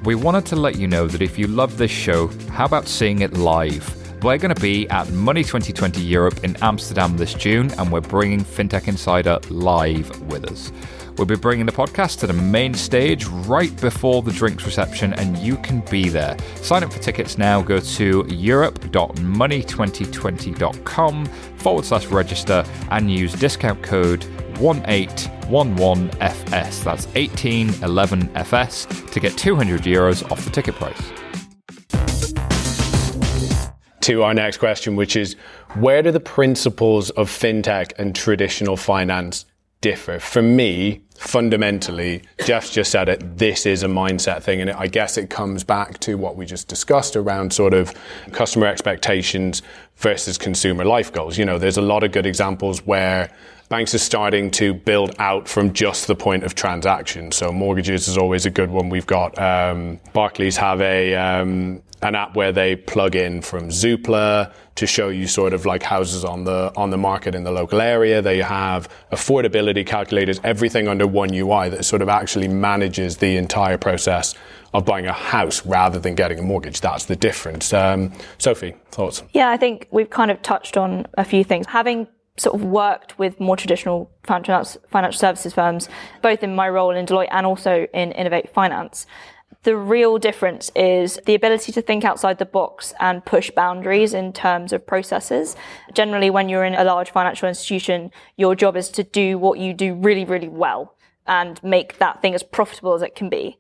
We 0.04 0.16
wanted 0.16 0.46
to 0.48 0.56
let 0.56 0.76
you 0.76 0.88
know 0.88 1.08
that 1.08 1.22
if 1.22 1.40
you 1.40 1.48
love 1.48 1.78
this 1.78 1.90
show, 1.90 2.28
how 2.52 2.66
about 2.66 2.88
seeing 2.88 3.22
it 3.22 3.34
live? 3.34 3.90
We're 4.22 4.38
going 4.38 4.54
to 4.54 4.62
be 4.62 4.88
at 4.90 5.10
Money 5.12 5.44
2020 5.44 6.02
Europe 6.02 6.44
in 6.44 6.56
Amsterdam 6.62 7.18
this 7.18 7.34
June, 7.34 7.72
and 7.80 7.92
we're 7.92 8.02
bringing 8.02 8.42
FinTech 8.42 8.88
Insider 8.88 9.40
live 9.50 10.22
with 10.32 10.46
us. 10.52 10.72
We'll 11.18 11.28
be 11.28 11.36
bringing 11.36 11.66
the 11.66 11.72
podcast 11.72 12.20
to 12.20 12.28
the 12.28 12.34
main 12.34 12.74
stage 12.74 13.26
right 13.26 13.74
before 13.82 14.22
the 14.22 14.32
drinks 14.32 14.66
reception, 14.66 15.14
and 15.14 15.38
you 15.38 15.56
can 15.58 15.82
be 15.92 16.10
there. 16.10 16.36
Sign 16.56 16.84
up 16.84 16.92
for 16.92 17.00
tickets 17.00 17.38
now. 17.38 17.62
Go 17.62 17.80
to 17.80 18.26
europe.money2020.com 18.28 21.26
forward 21.26 21.86
slash 21.86 22.08
register 22.08 22.66
and 22.92 23.10
use 23.12 23.34
discount 23.34 23.82
code 23.84 24.22
1811FS. 24.56 26.84
That's 26.84 27.06
1811FS 27.08 29.12
to 29.12 29.20
get 29.20 29.38
200 29.38 29.82
euros 29.82 30.32
off 30.32 30.44
the 30.44 30.50
ticket 30.50 30.74
price. 30.76 31.12
To 34.02 34.24
our 34.24 34.34
next 34.34 34.58
question, 34.58 34.96
which 34.98 35.16
is 35.16 35.36
where 35.76 36.02
do 36.02 36.12
the 36.12 36.20
principles 36.20 37.10
of 37.12 37.30
fintech 37.30 37.94
and 37.98 38.14
traditional 38.14 38.76
finance 38.76 39.46
differ. 39.84 40.18
For 40.18 40.42
me, 40.42 41.02
fundamentally, 41.18 42.24
Jeff's 42.46 42.72
just 42.72 42.90
said 42.90 43.10
it, 43.10 43.38
this 43.38 43.66
is 43.66 43.84
a 43.84 43.88
mindset 43.88 44.42
thing. 44.42 44.62
And 44.62 44.72
I 44.72 44.88
guess 44.88 45.18
it 45.18 45.30
comes 45.30 45.64
back 45.66 46.00
to 46.00 46.16
what 46.18 46.38
we 46.38 46.46
just 46.46 46.70
discussed 46.70 47.18
around 47.18 47.54
sort 47.54 47.74
of 47.74 47.94
customer 48.32 48.66
expectations 48.66 49.62
versus 49.98 50.38
consumer 50.38 50.86
life 50.86 51.12
goals. 51.12 51.38
You 51.38 51.44
know, 51.44 51.60
there's 51.60 51.78
a 51.78 51.82
lot 51.82 52.04
of 52.04 52.14
good 52.14 52.26
examples 52.26 52.86
where 52.86 53.30
banks 53.74 53.96
are 53.96 53.98
starting 53.98 54.52
to 54.52 54.72
build 54.72 55.16
out 55.18 55.48
from 55.50 55.74
just 55.74 56.06
the 56.06 56.14
point 56.14 56.44
of 56.44 56.54
transaction. 56.54 57.32
So 57.32 57.52
mortgages 57.52 58.08
is 58.08 58.20
always 58.20 58.46
a 58.46 58.52
good 58.52 58.70
one. 58.70 58.90
We've 58.90 59.08
got 59.08 59.36
um, 59.40 60.00
Barclays 60.14 60.56
have 60.58 60.80
a 60.80 61.16
um, 61.16 61.82
an 62.04 62.14
app 62.14 62.36
where 62.36 62.52
they 62.52 62.76
plug 62.76 63.16
in 63.16 63.42
from 63.42 63.70
Zoopla 63.70 64.54
to 64.76 64.86
show 64.86 65.10
you 65.10 65.26
sort 65.26 65.54
of 65.54 65.66
like 65.66 65.82
houses 65.82 66.24
on 66.24 66.44
the 66.44 66.72
on 66.76 66.92
the 66.92 67.00
market 67.00 67.34
in 67.34 67.44
the 67.46 67.52
local 67.52 67.82
area. 67.82 68.22
They 68.22 68.44
have 68.44 68.90
affordability 69.12 69.88
calculators, 69.88 70.40
everything 70.44 70.88
under 70.88 71.08
one 71.08 71.34
UI 71.34 71.70
that 71.70 71.84
sort 71.84 72.04
of 72.04 72.10
actually 72.10 72.50
manages 72.50 73.18
the 73.18 73.38
entire 73.38 73.80
process 73.80 74.36
of 74.76 74.86
buying 74.86 75.08
a 75.08 75.14
house 75.14 75.66
rather 75.66 75.98
than 75.98 76.14
getting 76.14 76.38
a 76.38 76.44
mortgage. 76.44 76.80
That's 76.80 77.06
the 77.06 77.16
difference. 77.16 77.74
Um, 77.74 78.14
Sophie, 78.38 78.76
thoughts? 78.92 79.24
Yeah, 79.34 79.50
I 79.50 79.58
think 79.58 79.88
we've 79.90 80.12
kind 80.12 80.30
of 80.30 80.44
touched 80.44 80.78
on 80.78 81.08
a 81.16 81.24
few 81.24 81.44
things. 81.44 81.66
Having 81.66 82.06
sort 82.38 82.56
of 82.56 82.64
worked 82.64 83.20
with 83.20 83.40
more 83.40 83.56
traditional 83.56 84.12
financial, 84.24 84.80
services 85.12 85.54
firms, 85.54 85.88
both 86.22 86.44
in 86.44 86.56
my 86.56 86.68
role 86.68 86.92
in 86.92 87.06
Deloitte 87.06 87.28
and 87.32 87.46
also 87.46 87.88
in 87.94 88.12
Innovate 88.12 88.50
Finance, 88.50 89.06
the 89.64 89.78
real 89.78 90.18
difference 90.18 90.72
is 90.76 91.20
the 91.26 91.36
ability 91.36 91.72
to 91.72 91.82
think 91.82 92.04
outside 92.04 92.38
the 92.38 92.46
box 92.46 92.94
and 93.00 93.24
push 93.24 93.50
boundaries 93.52 94.14
in 94.14 94.34
terms 94.34 94.74
of 94.74 94.86
processes. 94.86 95.56
Generally, 95.94 96.32
when 96.32 96.50
you're 96.50 96.66
in 96.66 96.76
a 96.76 96.84
large 96.84 97.12
financial 97.12 97.48
institution, 97.48 98.12
your 98.36 98.56
job 98.56 98.76
is 98.76 98.90
to 98.90 99.04
do 99.04 99.38
what 99.38 99.60
you 99.60 99.74
do 99.74 99.94
really, 99.94 100.26
really 100.26 100.50
well 100.50 100.96
and 101.26 101.64
make 101.64 101.98
that 102.00 102.22
thing 102.22 102.34
as 102.34 102.44
profitable 102.44 102.94
as 102.94 103.02
it 103.02 103.16
can 103.16 103.30
be. 103.30 103.58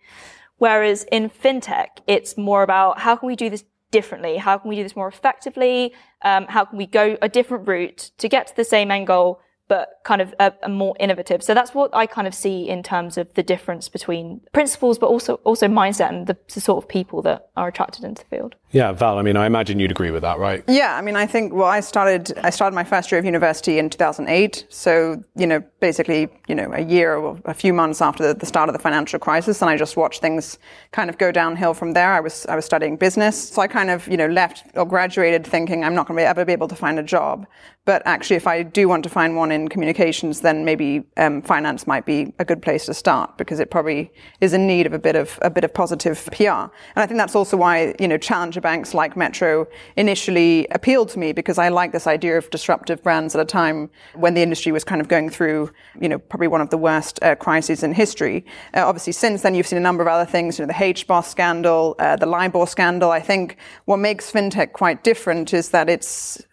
Whereas 0.57 1.05
in 1.11 1.29
fintech, 1.29 1.87
it's 2.05 2.37
more 2.37 2.63
about 2.63 2.99
how 2.99 3.15
can 3.15 3.27
we 3.27 3.35
do 3.35 3.49
this 3.49 3.63
differently? 3.97 4.35
How 4.37 4.57
can 4.57 4.67
we 4.69 4.75
do 4.75 4.83
this 4.83 4.95
more 4.95 5.07
effectively? 5.07 5.93
Um, 6.23 6.47
how 6.49 6.65
can 6.65 6.77
we 6.77 6.85
go 6.85 7.17
a 7.21 7.29
different 7.29 7.67
route 7.67 8.11
to 8.17 8.27
get 8.27 8.47
to 8.47 8.55
the 8.55 8.65
same 8.65 8.91
end 8.91 9.07
goal 9.07 9.39
but 9.69 10.01
kind 10.03 10.21
of 10.21 10.35
a, 10.39 10.53
a, 10.63 10.69
more 10.69 10.95
innovative. 10.99 11.41
So 11.41 11.53
that's 11.53 11.73
what 11.73 11.89
I 11.95 12.05
kind 12.05 12.27
of 12.27 12.35
see 12.35 12.67
in 12.67 12.83
terms 12.83 13.17
of 13.17 13.33
the 13.33 13.41
difference 13.43 13.89
between 13.89 14.41
principles, 14.51 14.99
but 14.99 15.07
also 15.07 15.35
also 15.45 15.67
mindset 15.67 16.09
and 16.09 16.27
the, 16.27 16.37
the, 16.53 16.61
sort 16.61 16.83
of 16.83 16.89
people 16.89 17.21
that 17.23 17.49
are 17.55 17.69
attracted 17.69 18.03
into 18.03 18.23
the 18.23 18.29
field. 18.35 18.55
Yeah, 18.73 18.91
Val. 18.91 19.19
I 19.19 19.21
mean, 19.21 19.37
I 19.37 19.45
imagine 19.45 19.79
you'd 19.79 19.91
agree 19.91 20.09
with 20.09 20.23
that, 20.23 20.39
right? 20.39 20.63
Yeah, 20.67 20.97
I 20.97 21.01
mean, 21.01 21.15
I 21.15 21.27
think 21.27 21.53
well, 21.53 21.67
I 21.67 21.79
started 21.79 22.35
I 22.39 22.49
started 22.49 22.75
my 22.75 22.83
first 22.83 23.11
year 23.11 23.19
of 23.19 23.25
university 23.25 23.77
in 23.77 23.87
2008. 23.87 24.65
So 24.69 25.23
you 25.35 25.45
know, 25.45 25.63
basically, 25.79 26.27
you 26.47 26.55
know, 26.55 26.73
a 26.73 26.81
year 26.81 27.15
or 27.15 27.39
a 27.45 27.53
few 27.53 27.71
months 27.71 28.01
after 28.01 28.33
the, 28.33 28.45
start 28.47 28.69
of 28.69 28.73
the 28.73 28.79
financial 28.79 29.19
crisis, 29.19 29.61
and 29.61 29.69
I 29.69 29.77
just 29.77 29.95
watched 29.95 30.21
things 30.21 30.57
kind 30.91 31.09
of 31.11 31.19
go 31.19 31.31
downhill 31.31 31.75
from 31.75 31.93
there. 31.93 32.13
I 32.13 32.19
was 32.19 32.47
I 32.47 32.55
was 32.55 32.65
studying 32.65 32.97
business, 32.97 33.49
so 33.49 33.61
I 33.61 33.67
kind 33.67 33.91
of 33.91 34.07
you 34.07 34.17
know 34.17 34.27
left 34.27 34.63
or 34.73 34.85
graduated 34.85 35.45
thinking 35.45 35.83
I'm 35.83 35.93
not 35.93 36.07
going 36.07 36.17
to 36.17 36.25
ever 36.25 36.43
be 36.43 36.51
able 36.51 36.67
to 36.69 36.75
find 36.75 36.97
a 36.97 37.03
job. 37.03 37.45
But 37.85 38.01
actually, 38.05 38.37
if 38.37 38.47
I 38.47 38.63
do 38.63 38.87
want 38.87 39.03
to 39.03 39.09
find 39.09 39.35
one 39.35 39.51
in 39.51 39.67
communications, 39.67 40.39
then 40.39 40.63
maybe 40.63 41.03
um, 41.17 41.41
finance 41.41 41.85
might 41.85 42.05
be 42.05 42.33
a 42.39 42.45
good 42.45 42.61
place 42.61 42.85
to 42.85 42.93
start 42.93 43.37
because 43.37 43.59
it 43.59 43.69
probably 43.69 44.11
is 44.39 44.53
in 44.53 44.65
need 44.65 44.87
of 44.87 44.93
a 44.93 44.99
bit 44.99 45.15
of 45.15 45.37
a 45.43 45.49
bit 45.51 45.63
of 45.63 45.73
positive 45.75 46.27
PR. 46.31 46.71
And 46.95 47.03
I 47.03 47.05
think 47.05 47.19
that's 47.19 47.35
also 47.35 47.55
why 47.55 47.93
you 47.99 48.07
know 48.07 48.17
challenger 48.17 48.62
banks 48.63 48.93
like 48.95 49.15
Metro 49.15 49.67
initially 49.95 50.67
appealed 50.71 51.09
to 51.09 51.19
me 51.19 51.33
because 51.33 51.59
I 51.59 51.69
like 51.69 51.91
this 51.91 52.07
idea 52.07 52.37
of 52.37 52.49
disruptive 52.49 53.03
brands 53.03 53.35
at 53.35 53.41
a 53.41 53.45
time 53.45 53.89
when 54.15 54.33
the 54.33 54.41
industry 54.41 54.71
was 54.71 54.83
kind 54.83 55.01
of 55.01 55.07
going 55.07 55.29
through 55.29 55.69
you 56.01 56.09
know 56.09 56.17
probably 56.17 56.47
one 56.47 56.61
of 56.61 56.69
the 56.71 56.77
worst 56.77 57.19
uh, 57.21 57.35
crises 57.35 57.83
in 57.83 57.93
history. 57.93 58.45
Uh, 58.73 58.87
obviously, 58.87 59.13
since 59.13 59.41
then 59.43 59.53
you've 59.53 59.67
seen 59.67 59.77
a 59.77 59.87
number 59.89 60.01
of 60.01 60.07
other 60.07 60.29
things. 60.29 60.57
You 60.57 60.65
know, 60.65 60.73
the 60.73 60.79
HBOS 60.93 61.25
scandal, 61.25 61.95
uh, 61.99 62.15
the 62.15 62.25
LIBOR 62.25 62.65
scandal. 62.65 63.11
I 63.11 63.19
think 63.19 63.57
what 63.85 63.97
makes 63.97 64.31
fintech 64.31 64.73
quite 64.73 65.03
different 65.03 65.53
is 65.53 65.69
that 65.69 65.89
it 65.89 66.01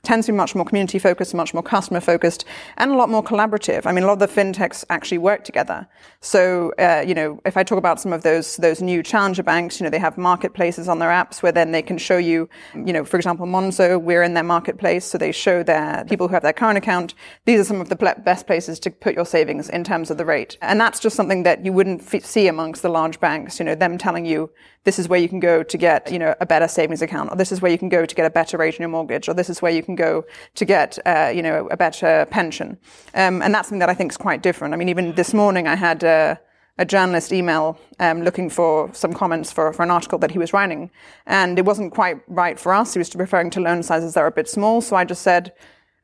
tends 0.02 0.26
to 0.26 0.32
be 0.32 0.36
much 0.36 0.54
more 0.54 0.64
community 0.64 0.98
focused, 0.98 1.34
much 1.34 1.54
more 1.54 1.62
customer 1.62 2.00
focused, 2.00 2.44
and 2.76 2.90
a 2.90 2.96
lot 2.96 3.08
more 3.08 3.22
collaborative. 3.22 3.86
I 3.86 3.92
mean, 3.92 4.04
a 4.04 4.06
lot 4.06 4.20
of 4.20 4.34
the 4.34 4.40
fintechs 4.40 4.84
actually 4.90 5.18
work 5.18 5.44
together. 5.44 5.86
So, 6.20 6.72
uh, 6.78 7.04
you 7.06 7.14
know, 7.14 7.40
if 7.44 7.56
I 7.56 7.62
talk 7.62 7.78
about 7.78 8.00
some 8.00 8.12
of 8.12 8.22
those 8.22 8.56
those 8.56 8.82
new 8.82 9.02
challenger 9.02 9.42
banks, 9.42 9.80
you 9.80 9.84
know, 9.84 9.90
they 9.90 9.98
have 9.98 10.18
marketplaces 10.18 10.88
on 10.88 10.98
their 10.98 11.10
apps 11.10 11.42
where 11.42 11.52
then 11.52 11.72
they 11.72 11.82
can 11.82 11.98
show 12.00 12.16
you, 12.16 12.48
you 12.74 12.92
know, 12.92 13.04
for 13.04 13.16
example, 13.16 13.46
Monzo, 13.46 14.00
we're 14.00 14.22
in 14.22 14.34
their 14.34 14.42
marketplace, 14.42 15.04
so 15.04 15.18
they 15.18 15.32
show 15.32 15.62
their 15.62 16.04
people 16.08 16.26
who 16.26 16.34
have 16.34 16.42
their 16.42 16.52
current 16.52 16.78
account. 16.78 17.14
These 17.44 17.60
are 17.60 17.64
some 17.64 17.80
of 17.80 17.88
the 17.88 17.96
best 17.96 18.46
places 18.46 18.80
to 18.80 18.90
put 18.90 19.14
your 19.14 19.26
savings 19.26 19.68
in 19.68 19.84
terms 19.84 20.10
of 20.10 20.16
the 20.16 20.24
rate, 20.24 20.58
and 20.62 20.80
that's 20.80 20.98
just 20.98 21.16
something 21.16 21.44
that 21.44 21.64
you 21.64 21.72
wouldn't 21.72 22.02
see 22.24 22.48
amongst 22.48 22.82
the 22.82 22.88
large 22.88 23.20
banks. 23.20 23.58
You 23.58 23.64
know, 23.66 23.74
them 23.74 23.98
telling 23.98 24.26
you 24.26 24.50
this 24.84 24.98
is 24.98 25.08
where 25.08 25.20
you 25.20 25.28
can 25.28 25.40
go 25.40 25.62
to 25.62 25.76
get, 25.78 26.10
you 26.10 26.18
know, 26.18 26.34
a 26.40 26.46
better 26.46 26.66
savings 26.66 27.02
account, 27.02 27.30
or 27.30 27.36
this 27.36 27.52
is 27.52 27.60
where 27.60 27.70
you 27.70 27.78
can 27.78 27.90
go 27.90 28.06
to 28.06 28.14
get 28.14 28.26
a 28.26 28.30
better 28.30 28.56
rate 28.56 28.74
on 28.74 28.80
your 28.80 28.88
mortgage, 28.88 29.28
or 29.28 29.34
this 29.34 29.50
is 29.50 29.60
where 29.60 29.72
you 29.72 29.82
can 29.82 29.94
go 29.94 30.24
to 30.54 30.64
get, 30.64 30.98
uh, 31.04 31.30
you 31.34 31.42
know, 31.42 31.68
a 31.70 31.76
better 31.76 32.26
pension. 32.30 32.78
Um, 33.14 33.42
and 33.42 33.54
that's 33.54 33.68
something 33.68 33.80
that 33.80 33.90
I 33.90 33.94
think 33.94 34.12
is 34.12 34.16
quite 34.16 34.42
different. 34.42 34.72
I 34.72 34.76
mean, 34.78 34.88
even 34.88 35.14
this 35.14 35.34
morning 35.34 35.68
I 35.68 35.76
had 35.76 36.02
uh, 36.02 36.36
a 36.78 36.84
journalist 36.84 37.32
email 37.32 37.78
um, 37.98 38.22
looking 38.22 38.48
for 38.48 38.92
some 38.94 39.12
comments 39.12 39.52
for, 39.52 39.72
for 39.72 39.82
an 39.82 39.90
article 39.90 40.18
that 40.18 40.30
he 40.30 40.38
was 40.38 40.52
writing, 40.52 40.90
and 41.26 41.58
it 41.58 41.64
wasn't 41.64 41.92
quite 41.92 42.20
right 42.28 42.58
for 42.58 42.72
us. 42.72 42.94
He 42.94 42.98
was 42.98 43.14
referring 43.14 43.50
to 43.50 43.60
loan 43.60 43.82
sizes 43.82 44.14
that 44.14 44.20
are 44.20 44.26
a 44.26 44.32
bit 44.32 44.48
small, 44.48 44.80
so 44.80 44.96
I 44.96 45.04
just 45.04 45.22
said, 45.22 45.52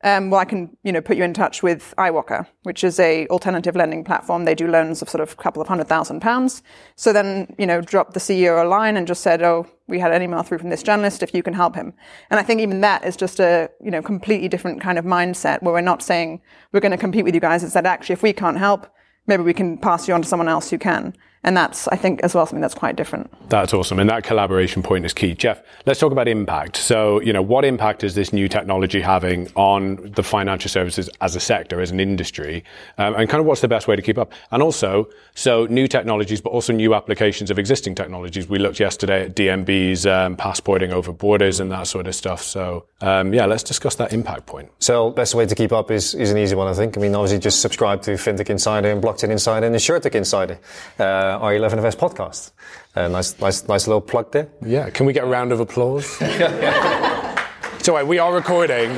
um, 0.03 0.29
well, 0.29 0.39
I 0.39 0.45
can, 0.45 0.77
you 0.83 0.91
know, 0.91 1.01
put 1.01 1.17
you 1.17 1.23
in 1.23 1.33
touch 1.33 1.63
with 1.63 1.93
iwoca, 1.97 2.45
which 2.63 2.83
is 2.83 2.99
a 2.99 3.27
alternative 3.27 3.75
lending 3.75 4.03
platform. 4.03 4.45
They 4.45 4.53
do 4.53 4.67
loans 4.67 5.01
of 5.01 5.09
sort 5.09 5.21
of 5.21 5.33
a 5.33 5.35
couple 5.35 5.61
of 5.61 5.67
hundred 5.67 5.87
thousand 5.87 6.21
pounds. 6.21 6.61
So 6.95 7.11
then, 7.11 7.55
you 7.57 7.65
know, 7.65 7.81
dropped 7.81 8.13
the 8.13 8.19
CEO 8.19 8.63
a 8.63 8.67
line 8.67 8.95
and 8.95 9.07
just 9.07 9.23
said, 9.23 9.41
oh, 9.41 9.65
we 9.87 9.99
had 9.99 10.11
an 10.11 10.21
email 10.21 10.43
through 10.43 10.59
from 10.59 10.69
this 10.69 10.83
journalist 10.83 11.23
if 11.23 11.33
you 11.33 11.41
can 11.41 11.53
help 11.53 11.75
him. 11.75 11.93
And 12.29 12.39
I 12.39 12.43
think 12.43 12.61
even 12.61 12.81
that 12.81 13.05
is 13.05 13.17
just 13.17 13.39
a, 13.39 13.71
you 13.83 13.89
know, 13.89 14.03
completely 14.03 14.47
different 14.47 14.81
kind 14.81 14.99
of 14.99 15.05
mindset 15.05 15.63
where 15.63 15.73
we're 15.73 15.81
not 15.81 16.03
saying 16.03 16.41
we're 16.71 16.79
going 16.79 16.91
to 16.91 16.97
compete 16.97 17.23
with 17.23 17.33
you 17.33 17.41
guys. 17.41 17.63
It's 17.63 17.73
that 17.73 17.87
actually 17.87 18.13
if 18.13 18.23
we 18.23 18.33
can't 18.33 18.57
help, 18.57 18.87
maybe 19.27 19.43
we 19.43 19.53
can 19.53 19.77
pass 19.77 20.07
you 20.07 20.13
on 20.13 20.21
to 20.21 20.27
someone 20.27 20.47
else 20.47 20.69
who 20.69 20.77
can. 20.77 21.13
And 21.43 21.55
that's, 21.55 21.87
I 21.89 21.95
think, 21.95 22.21
as 22.23 22.33
well, 22.35 22.45
something 22.45 22.61
that's 22.61 22.73
quite 22.73 22.95
different. 22.95 23.31
That's 23.49 23.73
awesome. 23.73 23.99
And 23.99 24.09
that 24.09 24.23
collaboration 24.23 24.83
point 24.83 25.05
is 25.05 25.13
key. 25.13 25.33
Jeff, 25.33 25.61
let's 25.85 25.99
talk 25.99 26.11
about 26.11 26.27
impact. 26.27 26.77
So, 26.77 27.21
you 27.21 27.31
know, 27.31 27.41
what 27.41 27.63
impact 27.63 28.03
is 28.03 28.15
this 28.15 28.33
new 28.33 28.47
technology 28.49 28.99
having 29.01 29.49
on 29.55 30.11
the 30.15 30.23
financial 30.23 30.69
services 30.69 31.09
as 31.21 31.35
a 31.35 31.39
sector, 31.39 31.79
as 31.79 31.91
an 31.91 31.99
industry? 31.99 32.63
Um, 32.97 33.15
and 33.15 33.29
kind 33.29 33.39
of 33.39 33.45
what's 33.45 33.61
the 33.61 33.67
best 33.67 33.87
way 33.87 33.95
to 33.95 34.01
keep 34.01 34.17
up? 34.17 34.33
And 34.51 34.63
also, 34.63 35.09
so 35.35 35.67
new 35.67 35.87
technologies, 35.87 36.41
but 36.41 36.49
also 36.49 36.73
new 36.73 36.93
applications 36.93 37.51
of 37.51 37.59
existing 37.59 37.95
technologies. 37.95 38.49
We 38.49 38.59
looked 38.59 38.79
yesterday 38.79 39.25
at 39.25 39.35
DMB's 39.35 40.05
um, 40.05 40.35
passporting 40.35 40.91
over 40.91 41.13
borders 41.13 41.59
and 41.59 41.71
that 41.71 41.87
sort 41.87 42.07
of 42.07 42.15
stuff. 42.15 42.41
So, 42.41 42.85
um, 43.01 43.33
yeah, 43.33 43.45
let's 43.45 43.63
discuss 43.63 43.95
that 43.95 44.11
impact 44.11 44.47
point. 44.47 44.69
So, 44.79 45.11
best 45.11 45.35
way 45.35 45.45
to 45.45 45.55
keep 45.55 45.71
up 45.71 45.91
is, 45.91 46.15
is 46.15 46.31
an 46.31 46.37
easy 46.37 46.55
one, 46.55 46.67
I 46.67 46.73
think. 46.73 46.97
I 46.97 47.01
mean, 47.01 47.15
obviously, 47.15 47.39
just 47.39 47.61
subscribe 47.61 48.01
to 48.03 48.11
FinTech 48.11 48.49
Insider 48.49 48.91
and 48.91 49.01
Blockchain 49.01 49.29
Insider 49.29 49.67
and 49.67 49.75
InsurTech 49.75 50.15
Insider. 50.15 50.59
Uh, 50.99 51.26
our 51.27 51.53
11FS 51.53 51.95
podcast. 51.95 52.51
Uh, 52.95 53.07
nice, 53.07 53.39
nice, 53.39 53.67
nice 53.67 53.87
little 53.87 54.01
plug 54.01 54.31
there. 54.31 54.49
Yeah. 54.65 54.89
Can 54.89 55.05
we 55.05 55.13
get 55.13 55.23
a 55.23 55.27
round 55.27 55.51
of 55.51 55.59
applause? 55.59 56.05
so 57.79 57.95
wait, 57.95 58.07
we 58.07 58.19
are 58.19 58.33
recording. 58.33 58.91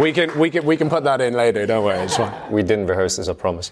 we 0.00 0.12
can 0.12 0.38
we 0.38 0.50
can 0.50 0.64
we 0.64 0.76
can 0.76 0.88
put 0.90 1.04
that 1.04 1.20
in 1.20 1.34
later. 1.34 1.64
Don't 1.66 1.84
worry, 1.84 2.00
it's 2.00 2.16
fine. 2.16 2.32
We 2.50 2.62
didn't 2.62 2.86
rehearse 2.86 3.16
this, 3.16 3.28
I 3.28 3.32
promise. 3.32 3.70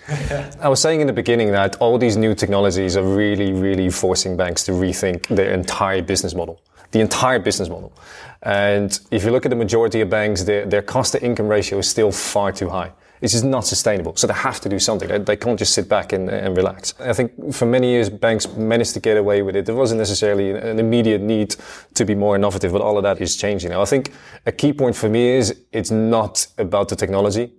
I 0.60 0.68
was 0.68 0.80
saying 0.80 1.00
in 1.00 1.06
the 1.06 1.12
beginning 1.12 1.52
that 1.52 1.76
all 1.76 1.98
these 1.98 2.16
new 2.16 2.34
technologies 2.34 2.96
are 2.96 3.02
really, 3.02 3.52
really 3.52 3.90
forcing 3.90 4.36
banks 4.36 4.64
to 4.64 4.72
rethink 4.72 5.26
their 5.28 5.52
entire 5.52 6.02
business 6.02 6.34
model. 6.34 6.60
The 6.92 7.00
entire 7.00 7.38
business 7.38 7.68
model. 7.68 7.92
And 8.42 8.98
if 9.10 9.24
you 9.24 9.30
look 9.30 9.44
at 9.46 9.50
the 9.50 9.56
majority 9.56 10.00
of 10.00 10.10
banks, 10.10 10.44
their, 10.44 10.66
their 10.66 10.82
cost 10.82 11.12
to 11.12 11.22
income 11.22 11.48
ratio 11.48 11.78
is 11.78 11.88
still 11.88 12.10
far 12.10 12.52
too 12.52 12.68
high. 12.68 12.92
It's 13.20 13.32
just 13.32 13.44
not 13.44 13.66
sustainable. 13.66 14.16
So 14.16 14.26
they 14.26 14.34
have 14.34 14.60
to 14.60 14.68
do 14.68 14.78
something. 14.78 15.08
They, 15.08 15.18
they 15.18 15.36
can't 15.36 15.58
just 15.58 15.74
sit 15.74 15.88
back 15.88 16.12
and, 16.12 16.30
and, 16.30 16.56
relax. 16.56 16.94
I 16.98 17.12
think 17.12 17.52
for 17.52 17.66
many 17.66 17.90
years, 17.90 18.08
banks 18.08 18.48
managed 18.48 18.94
to 18.94 19.00
get 19.00 19.16
away 19.16 19.42
with 19.42 19.56
it. 19.56 19.66
There 19.66 19.74
wasn't 19.74 19.98
necessarily 19.98 20.50
an 20.52 20.78
immediate 20.78 21.20
need 21.20 21.56
to 21.94 22.04
be 22.04 22.14
more 22.14 22.36
innovative, 22.36 22.72
but 22.72 22.80
all 22.80 22.96
of 22.96 23.02
that 23.02 23.20
is 23.20 23.36
changing 23.36 23.70
now. 23.70 23.82
I 23.82 23.84
think 23.84 24.12
a 24.46 24.52
key 24.52 24.72
point 24.72 24.96
for 24.96 25.08
me 25.08 25.28
is 25.28 25.54
it's 25.72 25.90
not 25.90 26.46
about 26.56 26.88
the 26.88 26.96
technology. 26.96 27.52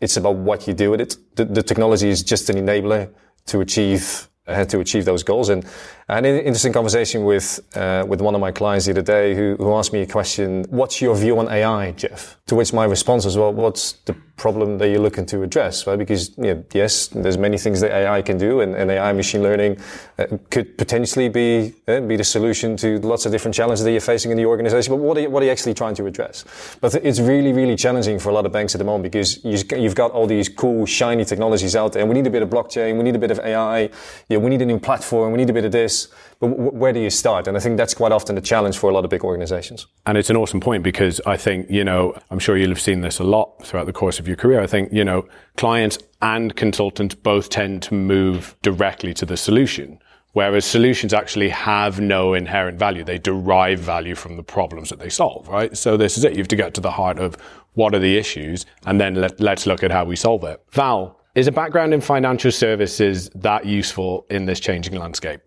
It's 0.00 0.16
about 0.16 0.36
what 0.36 0.66
you 0.66 0.74
do 0.74 0.90
with 0.90 1.00
it. 1.00 1.16
The, 1.36 1.46
the 1.46 1.62
technology 1.62 2.08
is 2.08 2.22
just 2.22 2.50
an 2.50 2.56
enabler 2.56 3.10
to 3.46 3.60
achieve 3.60 4.28
uh, 4.46 4.64
to 4.64 4.80
achieve 4.80 5.04
those 5.04 5.22
goals. 5.22 5.48
And 5.48 5.64
An 6.08 6.24
interesting 6.24 6.72
conversation 6.72 7.24
with 7.24 7.58
uh, 7.74 8.04
with 8.06 8.20
one 8.20 8.36
of 8.36 8.40
my 8.40 8.52
clients 8.52 8.86
the 8.86 8.92
other 8.92 9.02
day 9.02 9.34
who, 9.34 9.56
who 9.58 9.74
asked 9.74 9.92
me 9.92 10.02
a 10.02 10.06
question: 10.06 10.64
"What's 10.70 11.02
your 11.02 11.16
view 11.16 11.36
on 11.40 11.48
AI, 11.48 11.90
Jeff?" 11.90 12.38
To 12.46 12.54
which 12.54 12.72
my 12.72 12.84
response 12.84 13.24
was, 13.24 13.36
"Well, 13.36 13.52
what's 13.52 13.94
the 14.04 14.14
problem 14.36 14.78
that 14.78 14.88
you're 14.88 15.00
looking 15.00 15.26
to 15.26 15.42
address?" 15.42 15.84
Right? 15.84 15.98
Because 15.98 16.30
you 16.38 16.54
know, 16.54 16.64
yes, 16.72 17.08
there's 17.08 17.36
many 17.36 17.58
things 17.58 17.80
that 17.80 17.90
AI 17.90 18.22
can 18.22 18.38
do, 18.38 18.60
and, 18.60 18.76
and 18.76 18.88
AI 18.88 19.12
machine 19.14 19.42
learning 19.42 19.78
uh, 20.20 20.26
could 20.48 20.78
potentially 20.78 21.28
be 21.28 21.74
uh, 21.88 21.98
be 21.98 22.14
the 22.14 22.22
solution 22.22 22.76
to 22.76 23.00
lots 23.00 23.26
of 23.26 23.32
different 23.32 23.56
challenges 23.56 23.82
that 23.82 23.90
you're 23.90 24.00
facing 24.00 24.30
in 24.30 24.36
the 24.36 24.46
organization. 24.46 24.92
But 24.92 25.02
what 25.02 25.16
are 25.16 25.22
you, 25.22 25.30
what 25.30 25.42
are 25.42 25.46
you 25.46 25.52
actually 25.52 25.74
trying 25.74 25.96
to 25.96 26.06
address? 26.06 26.44
But 26.80 26.94
it's 26.94 27.18
really 27.18 27.52
really 27.52 27.74
challenging 27.74 28.20
for 28.20 28.28
a 28.28 28.32
lot 28.32 28.46
of 28.46 28.52
banks 28.52 28.76
at 28.76 28.78
the 28.78 28.84
moment 28.84 29.02
because 29.02 29.44
you've 29.44 29.96
got 29.96 30.12
all 30.12 30.28
these 30.28 30.48
cool 30.48 30.86
shiny 30.86 31.24
technologies 31.24 31.74
out 31.74 31.94
there, 31.94 32.02
and 32.02 32.08
we 32.08 32.14
need 32.14 32.28
a 32.28 32.30
bit 32.30 32.44
of 32.44 32.48
blockchain, 32.48 32.96
we 32.96 33.02
need 33.02 33.16
a 33.16 33.18
bit 33.18 33.32
of 33.32 33.40
AI, 33.40 33.90
know, 34.30 34.38
we 34.38 34.50
need 34.50 34.62
a 34.62 34.66
new 34.66 34.78
platform, 34.78 35.32
we 35.32 35.38
need 35.38 35.50
a 35.50 35.52
bit 35.52 35.64
of 35.64 35.72
this 35.72 35.95
but 36.38 36.48
where 36.48 36.92
do 36.92 37.00
you 37.00 37.10
start? 37.10 37.48
And 37.48 37.56
I 37.56 37.60
think 37.60 37.78
that's 37.78 37.94
quite 37.94 38.12
often 38.12 38.34
the 38.34 38.42
challenge 38.42 38.76
for 38.76 38.90
a 38.90 38.92
lot 38.92 39.04
of 39.04 39.10
big 39.10 39.24
organizations. 39.24 39.86
And 40.04 40.18
it's 40.18 40.28
an 40.28 40.36
awesome 40.36 40.60
point 40.60 40.82
because 40.82 41.20
I 41.26 41.36
think, 41.36 41.70
you 41.70 41.82
know, 41.82 42.14
I'm 42.30 42.38
sure 42.38 42.56
you'll 42.56 42.76
have 42.76 42.80
seen 42.80 43.00
this 43.00 43.18
a 43.18 43.24
lot 43.24 43.64
throughout 43.64 43.86
the 43.86 43.92
course 43.92 44.18
of 44.18 44.28
your 44.28 44.36
career. 44.36 44.60
I 44.60 44.66
think, 44.66 44.92
you 44.92 45.04
know, 45.04 45.26
clients 45.56 45.98
and 46.20 46.54
consultants 46.54 47.14
both 47.14 47.48
tend 47.48 47.82
to 47.84 47.94
move 47.94 48.54
directly 48.62 49.14
to 49.14 49.24
the 49.24 49.36
solution. 49.36 49.98
Whereas 50.34 50.66
solutions 50.66 51.14
actually 51.14 51.48
have 51.48 51.98
no 51.98 52.34
inherent 52.34 52.78
value. 52.78 53.02
They 53.02 53.16
derive 53.18 53.78
value 53.78 54.14
from 54.14 54.36
the 54.36 54.42
problems 54.42 54.90
that 54.90 54.98
they 54.98 55.08
solve, 55.08 55.48
right? 55.48 55.74
So 55.74 55.96
this 55.96 56.18
is 56.18 56.24
it. 56.24 56.32
You 56.32 56.38
have 56.38 56.48
to 56.48 56.56
get 56.56 56.74
to 56.74 56.82
the 56.82 56.90
heart 56.90 57.18
of 57.18 57.36
what 57.72 57.94
are 57.94 57.98
the 57.98 58.18
issues 58.18 58.66
and 58.84 59.00
then 59.00 59.14
let, 59.14 59.40
let's 59.40 59.64
look 59.66 59.82
at 59.82 59.90
how 59.90 60.04
we 60.04 60.16
solve 60.16 60.44
it. 60.44 60.62
Val, 60.72 61.18
is 61.34 61.46
a 61.46 61.52
background 61.52 61.94
in 61.94 62.02
financial 62.02 62.52
services 62.52 63.30
that 63.34 63.64
useful 63.64 64.26
in 64.28 64.44
this 64.44 64.60
changing 64.60 64.96
landscape? 64.96 65.40